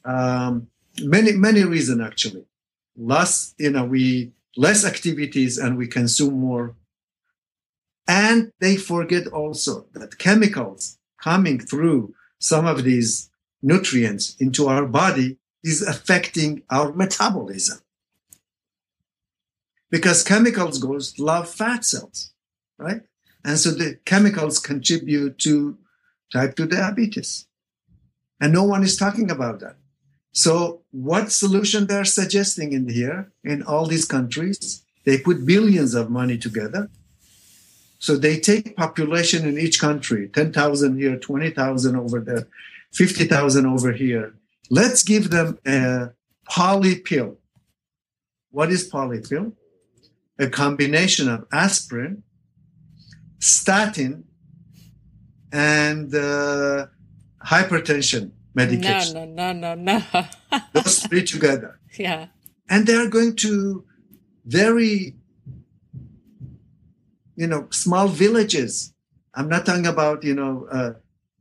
um, 0.06 0.68
many 1.02 1.34
many 1.34 1.64
reasons 1.76 2.02
actually. 2.10 2.46
Less, 2.96 3.54
you 3.58 3.72
know, 3.72 3.86
we 3.86 4.32
less 4.56 4.86
activities 4.86 5.58
and 5.58 5.78
we 5.78 5.88
consume 5.88 6.36
more. 6.40 6.76
And 8.08 8.52
they 8.60 8.76
forget 8.78 9.28
also 9.28 9.88
that 9.94 10.18
chemicals 10.18 10.98
coming 11.22 11.60
through 11.60 12.14
some 12.40 12.66
of 12.66 12.84
these 12.84 13.30
nutrients 13.62 14.36
into 14.40 14.68
our 14.68 14.86
body 14.86 15.38
is 15.64 15.82
affecting 15.82 16.64
our 16.70 16.94
metabolism. 16.94 17.80
Because 19.92 20.24
chemicals 20.24 20.78
goes 20.80 21.20
love 21.20 21.50
fat 21.50 21.84
cells, 21.84 22.32
right? 22.78 23.02
And 23.44 23.58
so 23.60 23.72
the 23.72 24.00
chemicals 24.06 24.60
contribute 24.60 25.38
to 25.40 25.78
type 26.32 26.56
2 26.56 26.68
diabetes. 26.68 27.49
And 28.40 28.54
no 28.54 28.64
one 28.64 28.84
is 28.84 28.96
talking 28.96 29.30
about 29.30 29.60
that. 29.60 29.76
So 30.32 30.82
what 30.92 31.32
solution 31.32 31.88
they're 31.88 32.06
suggesting 32.06 32.74
in 32.74 32.88
here 32.88 33.32
in 33.44 33.64
all 33.64 33.86
these 33.86 34.06
countries? 34.06 34.84
They 35.06 35.18
put 35.18 35.46
billions 35.46 35.96
of 35.96 36.10
money 36.10 36.38
together. 36.38 36.90
So 37.98 38.16
they 38.16 38.40
take 38.40 38.78
population 38.78 39.46
in 39.48 39.58
each 39.58 39.80
country, 39.80 40.30
10,000 40.30 40.98
here, 40.98 41.18
20,000 41.18 41.96
over 41.96 42.22
there, 42.22 42.48
50,000 42.94 43.66
over 43.66 43.92
here, 43.92 44.34
Let's 44.70 45.02
give 45.02 45.32
them 45.32 45.58
a 45.66 46.12
poly 46.48 46.96
pill. 47.00 47.38
What 48.52 48.72
is 48.72 48.84
poly 48.84 49.20
pill? 49.20 49.54
A 50.38 50.48
combination 50.48 51.28
of 51.28 51.46
aspirin, 51.52 52.24
statin, 53.40 54.26
and 55.52 56.14
uh, 56.14 56.88
hypertension 57.50 58.32
medication. 58.54 59.36
No, 59.36 59.52
no, 59.52 59.54
no, 59.54 59.76
no, 59.76 60.04
no. 60.14 60.60
Those 60.74 61.00
three 61.04 61.24
together. 61.24 61.80
Yeah. 61.98 62.28
And 62.70 62.86
they 62.86 62.94
are 62.96 63.08
going 63.08 63.36
to 63.38 63.84
very, 64.46 65.16
you 67.36 67.48
know, 67.48 67.68
small 67.72 68.08
villages. 68.08 68.94
I'm 69.34 69.50
not 69.50 69.66
talking 69.66 69.88
about, 69.88 70.24
you 70.24 70.36
know, 70.36 70.68
uh, 70.72 70.92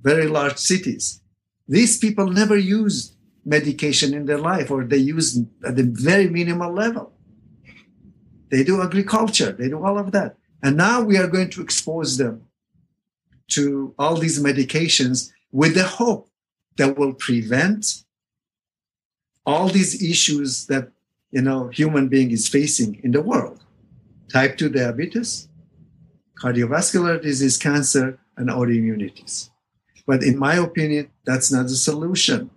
very 0.01 0.27
large 0.27 0.57
cities. 0.57 1.21
These 1.67 1.99
people 1.99 2.29
never 2.29 2.57
used 2.57 3.15
medication 3.45 4.15
in 4.15 4.25
their 4.25 4.39
life 4.39 4.71
or 4.71 4.85
they 4.85 4.97
use 4.97 5.39
at 5.65 5.77
the 5.77 5.83
very 5.83 6.29
minimal 6.29 6.73
level. 6.73 7.13
They 8.51 8.65
do 8.65 8.81
agriculture, 8.81 9.53
they 9.53 9.69
do 9.69 9.85
all 9.85 9.99
of 9.99 10.13
that. 10.13 10.37
And 10.63 10.77
now 10.77 11.03
we 11.03 11.19
are 11.19 11.27
going 11.27 11.51
to 11.51 11.61
expose 11.61 12.17
them 12.17 12.47
to 13.49 13.95
all 13.99 14.17
these 14.17 14.43
medications 14.43 15.31
with 15.53 15.74
the 15.74 15.84
hope 15.84 16.28
that 16.76 16.96
will 16.99 17.14
prevent 17.14 18.05
all 19.44 19.68
these 19.68 20.03
issues 20.03 20.66
that 20.66 20.90
you 21.30 21.42
know 21.42 21.68
human 21.68 22.09
being 22.09 22.30
is 22.30 22.49
facing 22.49 23.01
in 23.03 23.12
the 23.12 23.22
world 23.22 23.64
type 24.32 24.57
2 24.57 24.68
diabetes 24.68 25.49
cardiovascular 26.40 27.20
disease 27.20 27.57
cancer 27.57 28.18
and 28.36 28.49
autoimmunities 28.49 29.51
but 30.07 30.22
in 30.22 30.38
my 30.38 30.55
opinion 30.55 31.11
that's 31.24 31.51
not 31.51 31.64
the 31.64 31.76
solution 31.76 32.51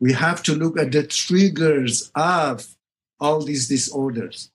we 0.00 0.12
have 0.12 0.42
to 0.44 0.54
look 0.54 0.78
at 0.78 0.92
the 0.92 1.04
triggers 1.06 2.10
of 2.14 2.76
all 3.20 3.40
these 3.40 3.68
disorders. 3.68 4.50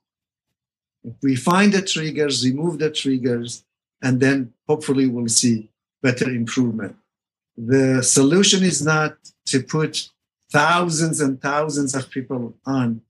If 1.04 1.16
we 1.22 1.36
find 1.36 1.74
the 1.74 1.82
triggers, 1.82 2.46
remove 2.46 2.80
the 2.80 2.90
triggers, 2.90 3.66
and 4.02 4.20
then 4.22 4.54
hopefully 4.68 5.08
we'll 5.08 5.28
see 5.28 5.70
better 6.02 6.30
improvement. 6.30 6.96
The 7.58 8.02
solution 8.04 8.64
is 8.64 8.84
not 8.84 9.18
to 9.48 9.62
put 9.62 10.10
thousands 10.52 11.20
and 11.22 11.42
thousands 11.42 11.96
of 11.96 12.10
people 12.10 12.56
on 12.66 13.02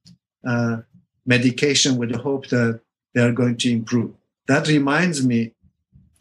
uh, 0.46 0.78
medication 1.26 1.98
with 1.98 2.12
the 2.12 2.18
hope 2.18 2.48
that 2.48 2.82
they 3.14 3.22
are 3.22 3.32
going 3.32 3.58
to 3.58 3.72
improve. 3.72 4.12
That 4.48 4.68
reminds 4.68 5.26
me, 5.26 5.54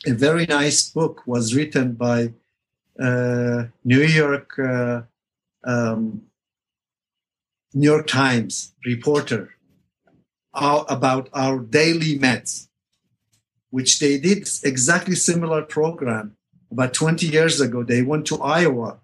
a 0.06 0.12
very 0.12 0.46
nice 0.46 0.88
book 0.88 1.22
was 1.26 1.54
written 1.54 1.92
by 1.92 2.32
uh, 3.00 3.64
New 3.84 4.02
York 4.02 4.58
uh, 4.58 5.02
um, 5.64 6.22
New 7.74 7.90
York 7.90 8.06
Times 8.06 8.74
reporter 8.84 9.54
about 10.52 11.30
our 11.32 11.58
daily 11.60 12.18
meds, 12.18 12.68
which 13.70 13.98
they 13.98 14.18
did 14.18 14.46
exactly 14.62 15.14
similar 15.14 15.62
program 15.62 16.36
about 16.72 16.94
20 16.94 17.26
years 17.26 17.60
ago. 17.60 17.82
They 17.82 18.02
went 18.02 18.26
to 18.26 18.40
Iowa, 18.40 18.98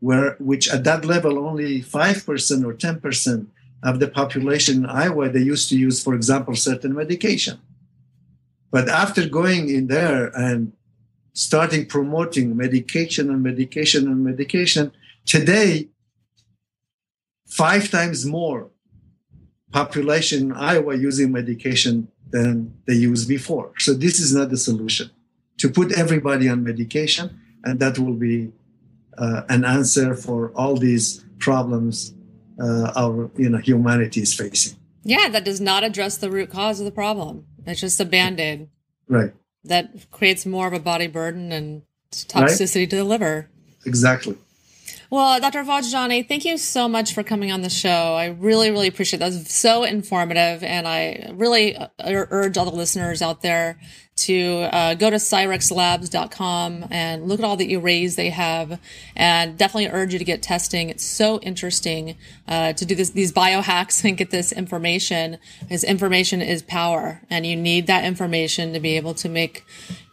where 0.00 0.36
which 0.38 0.68
at 0.68 0.84
that 0.84 1.04
level 1.04 1.38
only 1.38 1.80
five 1.80 2.26
percent 2.26 2.64
or 2.64 2.72
10 2.72 3.00
percent 3.00 3.48
of 3.82 4.00
the 4.00 4.08
population 4.08 4.84
in 4.84 4.86
Iowa 4.86 5.28
they 5.28 5.40
used 5.40 5.68
to 5.68 5.78
use, 5.78 6.02
for 6.02 6.14
example, 6.14 6.54
certain 6.56 6.94
medication. 6.94 7.60
But 8.70 8.88
after 8.88 9.28
going 9.28 9.68
in 9.68 9.86
there 9.86 10.26
and 10.34 10.72
starting 11.32 11.86
promoting 11.86 12.56
medication 12.56 13.30
and 13.30 13.42
medication 13.42 14.06
and 14.08 14.24
medication, 14.24 14.92
Today, 15.26 15.88
five 17.48 17.90
times 17.90 18.24
more 18.24 18.70
population 19.72 20.38
in 20.44 20.52
Iowa 20.52 20.94
using 20.96 21.32
medication 21.32 22.08
than 22.30 22.74
they 22.86 22.94
used 22.94 23.28
before. 23.28 23.72
So 23.78 23.92
this 23.92 24.20
is 24.20 24.32
not 24.34 24.50
the 24.50 24.56
solution. 24.56 25.10
To 25.58 25.70
put 25.70 25.92
everybody 25.92 26.48
on 26.48 26.64
medication, 26.64 27.40
and 27.64 27.80
that 27.80 27.98
will 27.98 28.14
be 28.14 28.52
uh, 29.16 29.42
an 29.48 29.64
answer 29.64 30.14
for 30.14 30.50
all 30.54 30.76
these 30.76 31.24
problems 31.38 32.12
uh, 32.60 32.92
our 32.96 33.30
you 33.36 33.48
know 33.48 33.58
humanity 33.58 34.22
is 34.22 34.34
facing. 34.34 34.78
Yeah, 35.04 35.28
that 35.28 35.44
does 35.44 35.60
not 35.60 35.84
address 35.84 36.16
the 36.16 36.30
root 36.30 36.50
cause 36.50 36.80
of 36.80 36.84
the 36.84 36.92
problem. 36.92 37.46
It's 37.64 37.80
just 37.80 38.00
a 38.00 38.04
band 38.04 38.40
aid. 38.40 38.68
Right. 39.08 39.32
That 39.64 40.10
creates 40.10 40.46
more 40.46 40.66
of 40.66 40.72
a 40.72 40.80
body 40.80 41.06
burden 41.06 41.52
and 41.52 41.82
toxicity 42.10 42.80
right? 42.80 42.90
to 42.90 42.96
the 42.96 43.04
liver. 43.04 43.48
Exactly. 43.84 44.36
Well, 45.08 45.38
Dr. 45.40 45.62
Vojdani, 45.62 46.26
thank 46.26 46.44
you 46.44 46.58
so 46.58 46.88
much 46.88 47.14
for 47.14 47.22
coming 47.22 47.52
on 47.52 47.62
the 47.62 47.70
show. 47.70 48.14
I 48.14 48.26
really, 48.26 48.70
really 48.70 48.88
appreciate 48.88 49.20
that. 49.20 49.30
That 49.30 49.38
was 49.38 49.52
so 49.52 49.84
informative. 49.84 50.64
And 50.64 50.88
I 50.88 51.30
really 51.34 51.76
uh, 51.76 51.88
urge 52.00 52.58
all 52.58 52.64
the 52.64 52.76
listeners 52.76 53.22
out 53.22 53.42
there 53.42 53.78
to 54.16 54.68
uh, 54.72 54.94
go 54.94 55.10
to 55.10 55.16
cyrexlabs.com 55.16 56.86
and 56.90 57.28
look 57.28 57.38
at 57.38 57.44
all 57.44 57.56
the 57.56 57.76
arrays 57.76 58.16
they 58.16 58.30
have 58.30 58.80
and 59.14 59.58
definitely 59.58 59.88
urge 59.88 60.14
you 60.14 60.18
to 60.18 60.24
get 60.24 60.42
testing. 60.42 60.88
It's 60.88 61.04
so 61.04 61.38
interesting 61.40 62.16
uh, 62.48 62.72
to 62.72 62.86
do 62.86 62.94
this, 62.94 63.10
these 63.10 63.30
biohacks 63.30 64.04
and 64.08 64.16
get 64.16 64.30
this 64.30 64.52
information 64.52 65.38
because 65.60 65.84
information 65.84 66.40
is 66.40 66.62
power 66.62 67.20
and 67.28 67.44
you 67.44 67.56
need 67.56 67.86
that 67.88 68.04
information 68.04 68.72
to 68.72 68.80
be 68.80 68.96
able 68.96 69.12
to 69.14 69.28
make, 69.28 69.64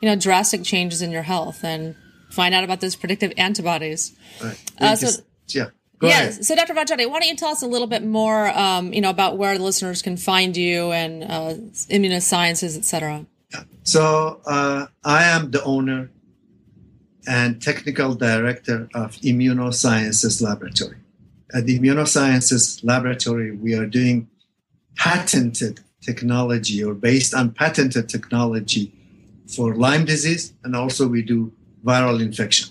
you 0.01 0.09
know, 0.09 0.17
drastic 0.17 0.63
changes 0.63 1.01
in 1.01 1.11
your 1.11 1.23
health 1.23 1.63
and 1.63 1.95
find 2.29 2.53
out 2.53 2.65
about 2.65 2.81
those 2.81 2.97
predictive 2.97 3.31
antibodies. 3.37 4.13
Right. 4.43 4.71
Uh, 4.79 4.95
so, 4.97 5.23
yeah. 5.47 5.69
Go 5.99 6.07
yeah. 6.09 6.23
Ahead. 6.23 6.45
So, 6.45 6.55
Dr. 6.55 6.73
Vojdani, 6.73 7.09
why 7.09 7.19
don't 7.19 7.29
you 7.29 7.37
tell 7.37 7.51
us 7.51 7.61
a 7.61 7.67
little 7.67 7.87
bit 7.87 8.03
more, 8.03 8.49
um, 8.49 8.91
you 8.91 8.99
know, 8.99 9.09
about 9.09 9.37
where 9.37 9.57
the 9.57 9.63
listeners 9.63 10.01
can 10.01 10.17
find 10.17 10.57
you 10.57 10.91
and 10.91 11.23
uh, 11.23 11.53
immunosciences, 11.89 12.77
et 12.77 12.83
cetera? 12.83 13.25
So, 13.83 14.41
uh, 14.45 14.87
I 15.03 15.23
am 15.25 15.51
the 15.51 15.63
owner 15.63 16.09
and 17.27 17.61
technical 17.61 18.15
director 18.15 18.89
of 18.93 19.15
Immunosciences 19.17 20.41
Laboratory. 20.41 20.97
At 21.53 21.65
the 21.65 21.79
Immunosciences 21.79 22.83
Laboratory, 22.83 23.51
we 23.51 23.75
are 23.75 23.85
doing 23.85 24.27
patented 24.95 25.81
technology 26.01 26.83
or 26.83 26.93
based 26.93 27.33
on 27.33 27.51
patented 27.51 28.09
technology 28.09 28.91
for 29.55 29.75
Lyme 29.75 30.05
disease, 30.05 30.53
and 30.63 30.75
also 30.75 31.07
we 31.07 31.21
do 31.21 31.51
viral 31.83 32.21
infection 32.21 32.69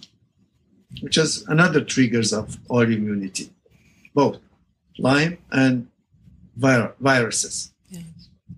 which 1.01 1.17
is 1.17 1.45
another 1.49 1.81
triggers 1.83 2.33
of 2.33 2.59
autoimmunity, 2.69 3.51
both 4.15 4.39
Lyme 4.99 5.39
and 5.51 5.89
vir- 6.57 6.95
viruses. 7.01 7.73
Yeah. 7.89 8.01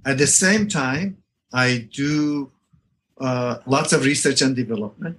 At 0.05 0.18
the 0.18 0.27
same 0.27 0.68
time, 0.68 1.18
I 1.55 1.89
do 1.93 2.51
uh, 3.19 3.59
lots 3.65 3.93
of 3.93 4.05
research 4.05 4.43
and 4.43 4.57
development. 4.57 5.19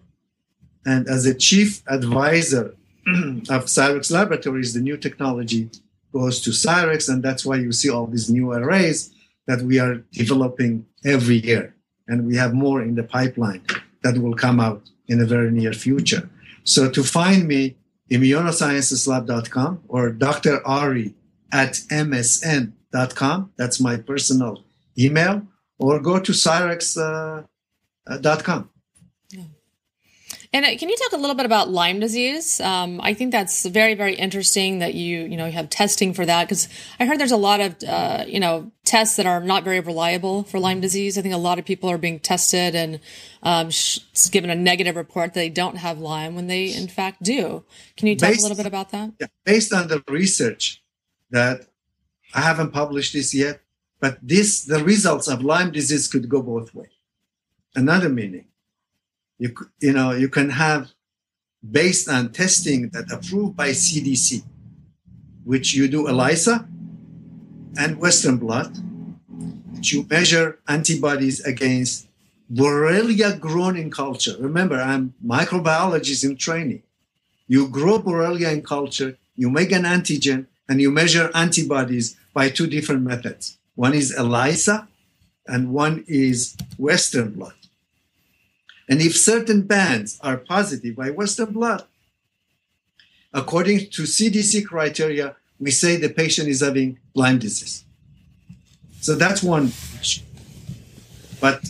And 0.85 1.07
as 1.07 1.25
a 1.25 1.33
chief 1.33 1.81
advisor 1.87 2.75
of 3.07 3.65
Cyrex 3.65 4.11
Laboratories, 4.11 4.73
the 4.73 4.81
new 4.81 4.97
technology 4.97 5.69
goes 6.11 6.41
to 6.41 6.49
Cyrex, 6.51 7.09
and 7.09 7.23
that's 7.23 7.45
why 7.45 7.55
you 7.55 7.71
see 7.71 7.89
all 7.89 8.05
these 8.05 8.29
new 8.29 8.51
arrays 8.51 9.11
that 9.47 9.61
we 9.61 9.79
are 9.79 9.95
developing 10.11 10.85
every 11.05 11.37
year. 11.37 11.73
And 12.07 12.27
we 12.27 12.35
have 12.35 12.53
more 12.53 12.81
in 12.81 12.95
the 12.95 13.03
pipeline 13.03 13.63
that 14.03 14.17
will 14.17 14.35
come 14.35 14.59
out 14.59 14.83
in 15.07 15.17
the 15.19 15.25
very 15.25 15.51
near 15.51 15.73
future. 15.73 16.29
So 16.63 16.89
to 16.89 17.03
find 17.03 17.47
me, 17.47 17.77
immunoscienceslab.com 18.11 19.83
or 19.87 20.11
Dr. 20.11 20.65
Ari 20.67 21.15
at 21.51 21.73
msn.com. 21.89 23.51
That's 23.57 23.79
my 23.79 23.97
personal 23.97 24.63
email. 24.99 25.47
Or 25.77 25.99
go 25.99 26.19
to 26.19 26.31
cyrex.com. 26.31 27.49
Uh, 28.07 28.65
and 30.55 30.63
uh, 30.63 30.77
can 30.77 30.87
you 30.87 30.95
talk 30.95 31.11
a 31.11 31.17
little 31.17 31.35
bit 31.35 31.45
about 31.45 31.69
Lyme 31.69 31.99
disease? 31.99 32.61
Um, 32.61 33.01
I 33.03 33.13
think 33.13 33.33
that's 33.33 33.65
very, 33.65 33.93
very 33.93 34.15
interesting 34.15 34.79
that 34.79 34.93
you, 34.93 35.23
you 35.23 35.35
know, 35.35 35.47
you 35.47 35.51
have 35.51 35.69
testing 35.69 36.13
for 36.13 36.25
that 36.25 36.47
because 36.47 36.69
I 36.97 37.05
heard 37.05 37.19
there's 37.19 37.33
a 37.33 37.37
lot 37.37 37.59
of, 37.59 37.75
uh, 37.85 38.23
you 38.25 38.39
know, 38.39 38.71
tests 38.85 39.17
that 39.17 39.25
are 39.25 39.41
not 39.41 39.65
very 39.65 39.81
reliable 39.81 40.43
for 40.43 40.57
Lyme 40.57 40.79
disease. 40.79 41.17
I 41.17 41.21
think 41.21 41.33
a 41.33 41.37
lot 41.37 41.59
of 41.59 41.65
people 41.65 41.89
are 41.91 41.97
being 41.97 42.19
tested 42.21 42.73
and 42.73 43.01
um, 43.43 43.69
sh- 43.69 43.99
given 44.31 44.49
a 44.49 44.55
negative 44.55 44.95
report 44.95 45.33
that 45.33 45.41
they 45.41 45.49
don't 45.49 45.75
have 45.75 45.99
Lyme 45.99 46.35
when 46.35 46.47
they 46.47 46.73
in 46.73 46.87
fact 46.87 47.21
do. 47.21 47.65
Can 47.97 48.07
you 48.07 48.15
talk 48.15 48.29
based, 48.29 48.39
a 48.39 48.43
little 48.43 48.55
bit 48.55 48.65
about 48.65 48.91
that? 48.91 49.11
Yeah, 49.19 49.27
based 49.43 49.73
on 49.73 49.89
the 49.89 50.05
research 50.07 50.81
that 51.31 51.67
I 52.33 52.39
haven't 52.39 52.71
published 52.71 53.11
this 53.11 53.33
yet, 53.33 53.59
but 53.99 54.17
this 54.21 54.63
the 54.63 54.83
results 54.83 55.27
of 55.27 55.43
Lyme 55.43 55.71
disease 55.71 56.07
could 56.07 56.29
go 56.29 56.41
both 56.41 56.73
ways. 56.73 56.89
Another 57.75 58.09
meaning 58.09 58.45
you, 59.37 59.53
you 59.79 59.93
know, 59.93 60.11
you 60.11 60.29
can 60.29 60.49
have 60.49 60.91
based 61.69 62.09
on 62.09 62.31
testing 62.31 62.89
that 62.89 63.11
approved 63.11 63.55
by 63.55 63.69
CDC, 63.69 64.43
which 65.43 65.73
you 65.73 65.87
do 65.87 66.07
ELISA 66.07 66.67
and 67.77 67.97
Western 67.97 68.37
blot, 68.37 68.71
which 69.73 69.91
you 69.91 70.05
measure 70.09 70.59
antibodies 70.67 71.41
against 71.41 72.07
Borrelia 72.51 73.39
grown 73.39 73.75
in 73.75 73.89
culture. 73.89 74.35
Remember, 74.39 74.75
I'm 74.75 75.15
microbiologist 75.25 76.23
in 76.23 76.37
training. 76.37 76.83
You 77.47 77.67
grow 77.67 77.99
Borrelia 77.99 78.53
in 78.53 78.61
culture, 78.61 79.17
you 79.35 79.49
make 79.49 79.71
an 79.71 79.83
antigen, 79.83 80.47
and 80.69 80.79
you 80.79 80.91
measure 80.91 81.29
antibodies 81.33 82.15
by 82.33 82.49
two 82.49 82.67
different 82.67 83.03
methods. 83.03 83.57
One 83.75 83.93
is 83.93 84.11
ELISA, 84.17 84.87
and 85.47 85.71
one 85.71 86.03
is 86.07 86.55
Western 86.77 87.31
blot. 87.31 87.55
And 88.89 89.01
if 89.01 89.15
certain 89.15 89.63
bands 89.63 90.19
are 90.21 90.37
positive 90.37 90.95
by 90.95 91.09
Western 91.11 91.51
blot, 91.53 91.87
according 93.33 93.89
to 93.91 94.03
CDC 94.03 94.65
criteria, 94.65 95.35
we 95.59 95.71
say 95.71 95.97
the 95.97 96.09
patient 96.09 96.47
is 96.47 96.61
having 96.61 96.99
Lyme 97.13 97.39
disease. 97.39 97.83
So 99.01 99.15
that's 99.15 99.43
one. 99.43 99.71
But 101.39 101.63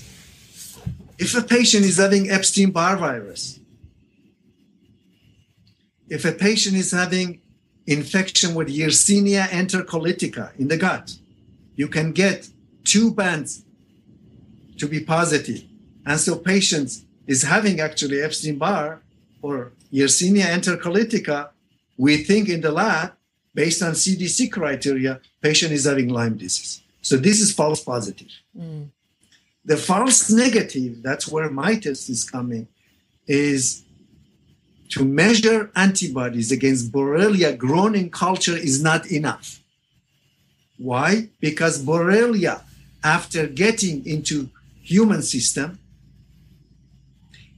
if 1.17 1.35
a 1.37 1.41
patient 1.41 1.85
is 1.85 1.97
having 1.97 2.29
Epstein 2.29 2.71
Barr 2.71 2.97
virus, 2.97 3.59
if 6.09 6.23
a 6.25 6.31
patient 6.31 6.75
is 6.75 6.91
having 6.91 7.41
infection 7.87 8.55
with 8.55 8.67
Yersinia 8.67 9.47
enterocolitica 9.47 10.55
in 10.57 10.67
the 10.67 10.77
gut, 10.77 11.17
you 11.75 11.87
can 11.87 12.11
get 12.11 12.49
two 12.83 13.11
bands 13.11 13.63
to 14.77 14.87
be 14.87 14.99
positive. 14.99 15.63
And 16.05 16.19
so 16.19 16.35
patients 16.37 17.05
is 17.27 17.43
having 17.43 17.79
actually 17.79 18.21
Epstein-Barr 18.21 19.01
or 19.41 19.71
Yersinia 19.91 20.45
enterocolitica, 20.45 21.49
we 21.97 22.17
think 22.17 22.49
in 22.49 22.61
the 22.61 22.71
lab, 22.71 23.13
based 23.53 23.81
on 23.81 23.93
CDC 23.93 24.51
criteria, 24.51 25.21
patient 25.41 25.71
is 25.71 25.85
having 25.85 26.09
Lyme 26.09 26.37
disease. 26.37 26.81
So 27.01 27.17
this 27.17 27.39
is 27.39 27.53
false 27.53 27.83
positive. 27.83 28.31
Mm. 28.57 28.89
The 29.63 29.77
false 29.77 30.29
negative, 30.31 31.01
that's 31.01 31.27
where 31.27 31.49
my 31.49 31.75
test 31.75 32.09
is 32.09 32.23
coming, 32.29 32.67
is 33.27 33.83
to 34.89 35.03
measure 35.03 35.71
antibodies 35.75 36.51
against 36.51 36.91
Borrelia 36.91 37.57
grown 37.57 37.95
in 37.95 38.09
culture 38.11 38.55
is 38.55 38.83
not 38.83 39.07
enough. 39.07 39.59
Why? 40.77 41.29
Because 41.39 41.83
Borrelia, 41.83 42.63
after 43.03 43.47
getting 43.47 44.05
into 44.05 44.49
human 44.81 45.21
system, 45.21 45.79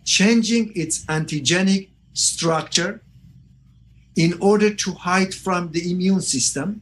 changing 0.05 0.71
its 0.75 1.05
antigenic 1.05 1.89
structure 2.13 3.01
in 4.15 4.33
order 4.39 4.73
to 4.73 4.91
hide 4.93 5.33
from 5.33 5.71
the 5.71 5.91
immune 5.91 6.21
system. 6.21 6.81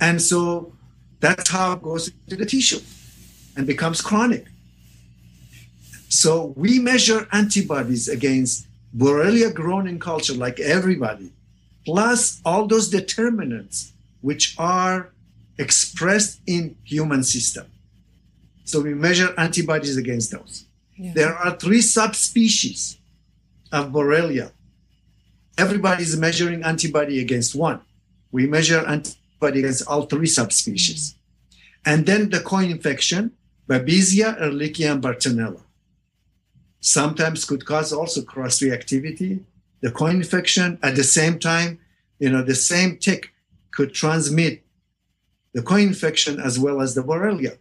And 0.00 0.20
so 0.20 0.72
that's 1.20 1.50
how 1.50 1.72
it 1.72 1.82
goes 1.82 2.08
into 2.08 2.36
the 2.36 2.46
tissue 2.46 2.80
and 3.56 3.66
becomes 3.66 4.00
chronic. 4.00 4.46
So 6.08 6.52
we 6.56 6.78
measure 6.78 7.28
antibodies 7.32 8.08
against 8.08 8.66
Borrelia 8.96 9.54
grown 9.54 9.86
in 9.86 10.00
culture, 10.00 10.34
like 10.34 10.58
everybody, 10.58 11.32
plus 11.84 12.40
all 12.44 12.66
those 12.66 12.88
determinants 12.88 13.92
which 14.20 14.54
are 14.58 15.12
expressed 15.58 16.40
in 16.46 16.76
human 16.84 17.22
system. 17.22 17.66
So 18.64 18.80
we 18.80 18.94
measure 18.94 19.34
antibodies 19.36 19.96
against 19.96 20.30
those. 20.30 20.66
Yeah. 20.96 21.12
There 21.14 21.34
are 21.34 21.56
three 21.56 21.80
subspecies 21.80 22.98
of 23.72 23.90
Borrelia. 23.90 24.52
Everybody 25.58 26.02
is 26.02 26.16
measuring 26.16 26.62
antibody 26.62 27.20
against 27.20 27.54
one. 27.54 27.80
We 28.32 28.46
measure 28.46 28.86
antibody 28.86 29.60
against 29.60 29.86
all 29.88 30.02
three 30.02 30.26
subspecies. 30.26 31.12
Mm-hmm. 31.12 31.90
And 31.90 32.06
then 32.06 32.30
the 32.30 32.40
co-infection, 32.40 33.32
Babesia, 33.68 34.38
Ehrlichia, 34.40 34.92
and 34.92 35.02
Bartonella. 35.02 35.62
Sometimes 36.80 37.44
could 37.44 37.66
cause 37.66 37.92
also 37.92 38.22
cross-reactivity. 38.22 39.40
The 39.80 39.90
co-infection 39.90 40.78
at 40.82 40.96
the 40.96 41.04
same 41.04 41.38
time, 41.38 41.80
you 42.18 42.30
know, 42.30 42.42
the 42.42 42.54
same 42.54 42.98
tick 42.98 43.32
could 43.80 43.94
transmit 43.94 44.62
the 45.54 45.62
co-infection 45.62 46.38
as 46.38 46.54
well 46.58 46.82
as 46.84 46.90
the 46.94 47.02
Borrelia. 47.02 47.56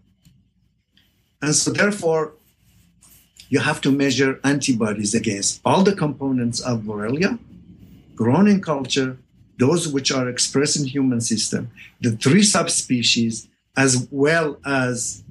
And 1.41 1.55
so 1.55 1.71
therefore, 1.71 2.33
you 3.47 3.59
have 3.59 3.79
to 3.85 3.89
measure 4.03 4.31
antibodies 4.43 5.13
against 5.21 5.61
all 5.63 5.81
the 5.89 5.95
components 5.95 6.59
of 6.59 6.81
Borrelia, 6.81 7.39
grown 8.21 8.49
in 8.49 8.59
culture, 8.61 9.11
those 9.57 9.87
which 9.87 10.11
are 10.11 10.27
expressed 10.27 10.77
in 10.79 10.85
human 10.87 11.21
system, 11.21 11.71
the 12.01 12.11
three 12.25 12.43
subspecies, 12.43 13.47
as 13.77 13.91
well 14.11 14.57
as 14.65 15.23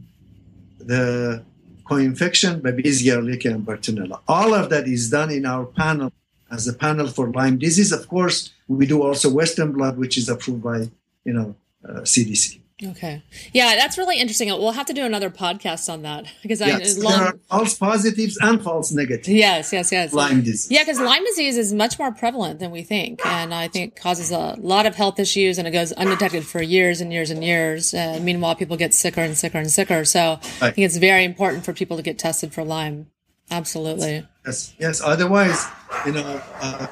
the 0.79 1.45
co-infection, 1.85 2.63
Babesia, 2.63 3.13
Ehrlichia, 3.19 3.51
and 3.57 3.65
Bartonella. 3.67 4.21
All 4.27 4.55
of 4.55 4.71
that 4.71 4.89
is 4.89 5.11
done 5.11 5.31
in 5.31 5.45
our 5.45 5.67
panel 5.67 6.11
as 6.51 6.67
a 6.69 6.73
panel 6.73 7.07
for 7.07 7.31
Lyme 7.31 7.59
disease. 7.59 7.93
Of 7.93 8.09
course, 8.09 8.53
we 8.67 8.87
do 8.87 9.03
also 9.03 9.31
Western 9.31 9.73
blot, 9.73 9.97
which 9.97 10.17
is 10.17 10.29
approved 10.29 10.63
by, 10.63 10.91
you 11.25 11.33
know, 11.33 11.55
uh, 11.89 12.01
CDC. 12.03 12.61
Okay. 12.85 13.23
Yeah, 13.53 13.75
that's 13.75 13.99
really 13.99 14.21
interesting. 14.21 14.49
We'll 14.49 14.71
have 14.71 14.87
to 14.87 14.93
do 14.93 15.05
another 15.05 15.31
podcast 15.31 15.93
on 15.93 16.03
that 16.03 16.27
because 16.43 16.61
yes, 16.61 16.97
I 16.97 17.03
long, 17.03 17.13
there 17.13 17.29
are 17.29 17.39
false 17.51 17.75
positives 17.75 18.39
and 18.41 18.63
false 18.63 18.93
negatives. 18.93 19.29
Yes, 19.29 19.73
yes, 19.73 19.91
yes. 19.91 20.13
Lyme 20.13 20.43
disease. 20.43 20.71
Yeah, 20.71 20.83
because 20.83 21.01
Lyme 21.01 21.25
disease 21.25 21.59
is 21.59 21.73
much 21.73 21.99
more 21.99 22.13
prevalent 22.13 22.61
than 22.61 22.71
we 22.71 22.85
think, 22.85 23.25
and 23.27 23.53
I 23.53 23.67
think 23.67 23.97
causes 23.97 24.31
a 24.31 24.55
lot 24.61 24.87
of 24.87 24.95
health 24.95 25.19
issues, 25.19 25.59
and 25.59 25.67
it 25.67 25.73
goes 25.73 25.93
undetected 25.93 26.47
for 26.47 26.63
years 26.63 27.01
and 27.01 27.13
years 27.13 27.31
and 27.31 27.43
years. 27.43 27.93
Uh, 27.93 28.21
meanwhile, 28.23 28.55
people 28.55 28.77
get 28.77 28.95
sicker 28.95 29.23
and 29.23 29.37
sicker 29.37 29.59
and 29.59 29.73
sicker. 29.73 30.05
So 30.05 30.21
right. 30.21 30.69
I 30.69 30.71
think 30.71 30.85
it's 30.85 30.99
very 30.99 31.25
important 31.25 31.65
for 31.65 31.73
people 31.73 31.97
to 31.97 32.03
get 32.05 32.17
tested 32.17 32.55
for 32.55 32.63
Lyme. 32.63 33.11
Absolutely. 33.51 34.25
Yes, 34.49 34.75
yes. 34.79 35.03
Otherwise, 35.05 35.67
you 36.07 36.13
know, 36.13 36.41
uh, 36.63 36.87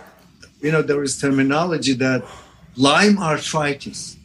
you 0.60 0.70
know, 0.70 0.82
there 0.82 1.02
is 1.02 1.18
terminology 1.18 1.94
that 1.94 2.22
Lyme 2.76 3.16
arthritis 3.18 4.18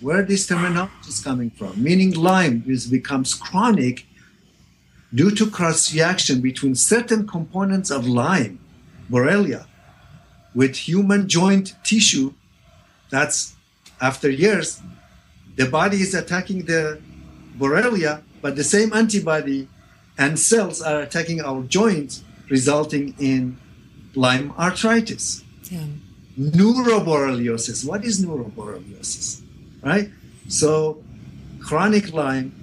where 0.00 0.22
this 0.22 0.46
terminology 0.46 1.08
is 1.08 1.18
coming 1.20 1.50
from, 1.50 1.82
meaning 1.82 2.12
Lyme 2.12 2.62
is, 2.64 2.86
becomes 2.86 3.34
chronic 3.34 4.06
due 5.12 5.32
to 5.32 5.50
cross 5.50 5.92
reaction 5.92 6.40
between 6.40 6.76
certain 6.76 7.26
components 7.26 7.90
of 7.90 8.06
Lyme, 8.06 8.60
Borrelia, 9.10 9.66
with 10.54 10.76
human 10.76 11.28
joint 11.28 11.74
tissue. 11.82 12.34
That's 13.10 13.56
after 14.00 14.30
years, 14.30 14.80
the 15.56 15.66
body 15.66 15.96
is 15.96 16.14
attacking 16.14 16.66
the 16.66 17.00
Borrelia, 17.58 18.22
but 18.40 18.54
the 18.54 18.64
same 18.64 18.92
antibody 18.92 19.68
and 20.18 20.38
cells 20.38 20.80
are 20.82 21.00
attacking 21.00 21.40
our 21.40 21.62
joints, 21.62 22.22
resulting 22.48 23.14
in 23.18 23.58
Lyme 24.14 24.52
arthritis. 24.58 25.42
Yeah. 25.70 25.86
Neuroborreliosis. 26.38 27.86
What 27.86 28.04
is 28.04 28.24
neuroborreliosis? 28.24 29.42
right? 29.82 30.10
So 30.48 31.02
chronic 31.60 32.12
Lyme 32.12 32.54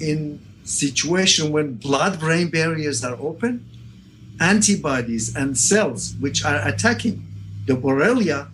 in 0.00 0.40
situation 0.64 1.52
when 1.52 1.74
blood-brain 1.74 2.48
barriers 2.48 3.04
are 3.04 3.16
open, 3.20 3.66
antibodies 4.40 5.34
and 5.34 5.56
cells 5.56 6.14
which 6.20 6.44
are 6.44 6.66
attacking 6.66 7.24
the 7.66 7.74
Borrelia 7.74 8.48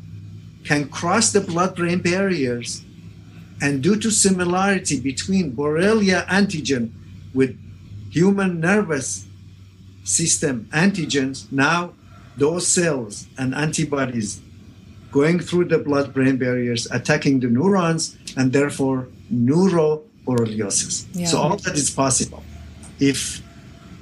can 0.65 0.89
cross 0.89 1.33
the 1.33 1.41
blood-brain 1.41 2.01
barriers 2.01 2.85
and 3.63 3.83
due 3.83 3.97
to 3.97 4.11
similarity 4.11 5.01
between 5.01 5.53
Borrelia 5.53 6.27
antigen 6.27 6.91
with 7.35 7.59
human 8.11 8.61
nervous 8.61 9.27
system 10.05 10.69
antigens, 10.73 11.51
now 11.53 11.95
those 12.37 12.67
cells 12.67 13.27
and 13.39 13.55
antibodies 13.55 14.41
going 15.11 15.41
through 15.41 15.65
the 15.65 15.79
blood 15.79 16.15
brain 16.15 16.37
barriers, 16.37 16.87
attacking 16.91 17.41
the 17.41 17.49
neurons, 17.49 18.17
and 18.37 18.53
therefore 18.53 19.09
neuroborreliosis. 19.33 21.07
Yeah. 21.13 21.27
So, 21.27 21.39
all 21.39 21.57
that 21.57 21.75
is 21.75 21.91
possible 21.91 22.43
if 22.99 23.43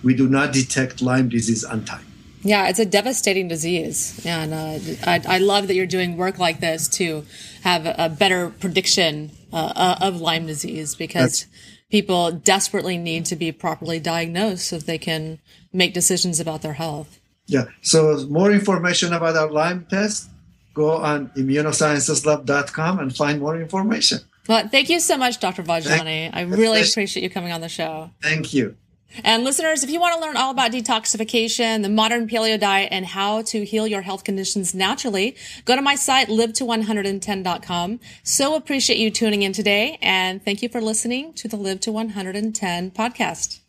we 0.02 0.14
do 0.14 0.28
not 0.28 0.52
detect 0.52 1.00
Lyme 1.02 1.28
disease 1.28 1.64
on 1.64 1.84
time. 1.84 2.04
Yeah, 2.42 2.68
it's 2.68 2.78
a 2.78 2.86
devastating 2.86 3.48
disease. 3.48 4.24
And 4.24 4.54
uh, 4.54 4.78
I, 5.04 5.22
I, 5.26 5.38
love 5.38 5.66
that 5.66 5.74
you're 5.74 5.86
doing 5.86 6.16
work 6.16 6.38
like 6.38 6.61
this 6.61 6.86
to 6.90 7.24
have 7.62 7.84
a 7.84 8.09
better 8.09 8.50
prediction 8.50 9.32
uh, 9.52 9.72
uh, 9.74 9.96
of 10.00 10.20
Lyme 10.20 10.46
disease 10.46 10.94
because 10.94 11.40
That's- 11.40 11.68
people 11.91 12.32
desperately 12.32 12.99
need 12.99 13.24
to 13.26 13.36
be 13.36 13.53
properly 13.53 14.01
diagnosed 14.01 14.68
so 14.68 14.78
that 14.78 14.86
they 14.86 14.99
can 14.99 15.39
make 15.72 15.95
decisions 15.95 16.41
about 16.41 16.62
their 16.62 16.74
health. 16.74 17.20
Yeah. 17.47 17.64
So, 17.82 18.26
more 18.28 18.53
information 18.53 19.12
about 19.12 19.36
our 19.36 19.51
Lyme 19.51 19.86
test, 19.89 20.28
go 20.74 20.91
on 20.91 21.28
immunoscienceslab.com 21.30 22.99
and 22.99 23.16
find 23.16 23.41
more 23.41 23.61
information. 23.61 24.18
Well, 24.49 24.66
thank 24.68 24.89
you 24.89 25.01
so 25.01 25.16
much, 25.16 25.41
Dr. 25.41 25.62
Vojdani. 25.62 26.30
I 26.32 26.43
really 26.43 26.82
appreciate 26.82 27.22
you 27.22 27.30
coming 27.30 27.53
on 27.53 27.61
the 27.61 27.68
show. 27.68 28.11
Thank 28.22 28.55
you. 28.55 28.76
And 29.24 29.44
listeners, 29.44 29.82
if 29.82 29.90
you 29.90 30.00
want 30.00 30.14
to 30.14 30.20
learn 30.20 30.36
all 30.36 30.50
about 30.50 30.72
detoxification, 30.72 31.82
the 31.82 31.88
modern 31.88 32.28
paleo 32.28 32.59
diet, 32.59 32.88
and 32.92 33.06
how 33.06 33.42
to 33.42 33.64
heal 33.64 33.86
your 33.86 34.02
health 34.02 34.24
conditions 34.24 34.74
naturally, 34.74 35.34
go 35.64 35.74
to 35.74 35.82
my 35.82 35.94
site, 35.94 36.28
live 36.28 36.52
to 36.54 36.64
110.com. 36.64 38.00
So 38.22 38.54
appreciate 38.54 38.98
you 38.98 39.11
tuning 39.11 39.42
in 39.42 39.52
today. 39.52 39.98
And 40.02 40.44
thank 40.44 40.62
you 40.62 40.68
for 40.68 40.80
listening 40.80 41.32
to 41.34 41.48
the 41.48 41.56
Live 41.56 41.80
to 41.80 41.92
110 41.92 42.90
podcast. 42.92 43.61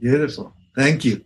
Beautiful. 0.00 0.52
Thank 0.74 1.04
you. 1.04 1.24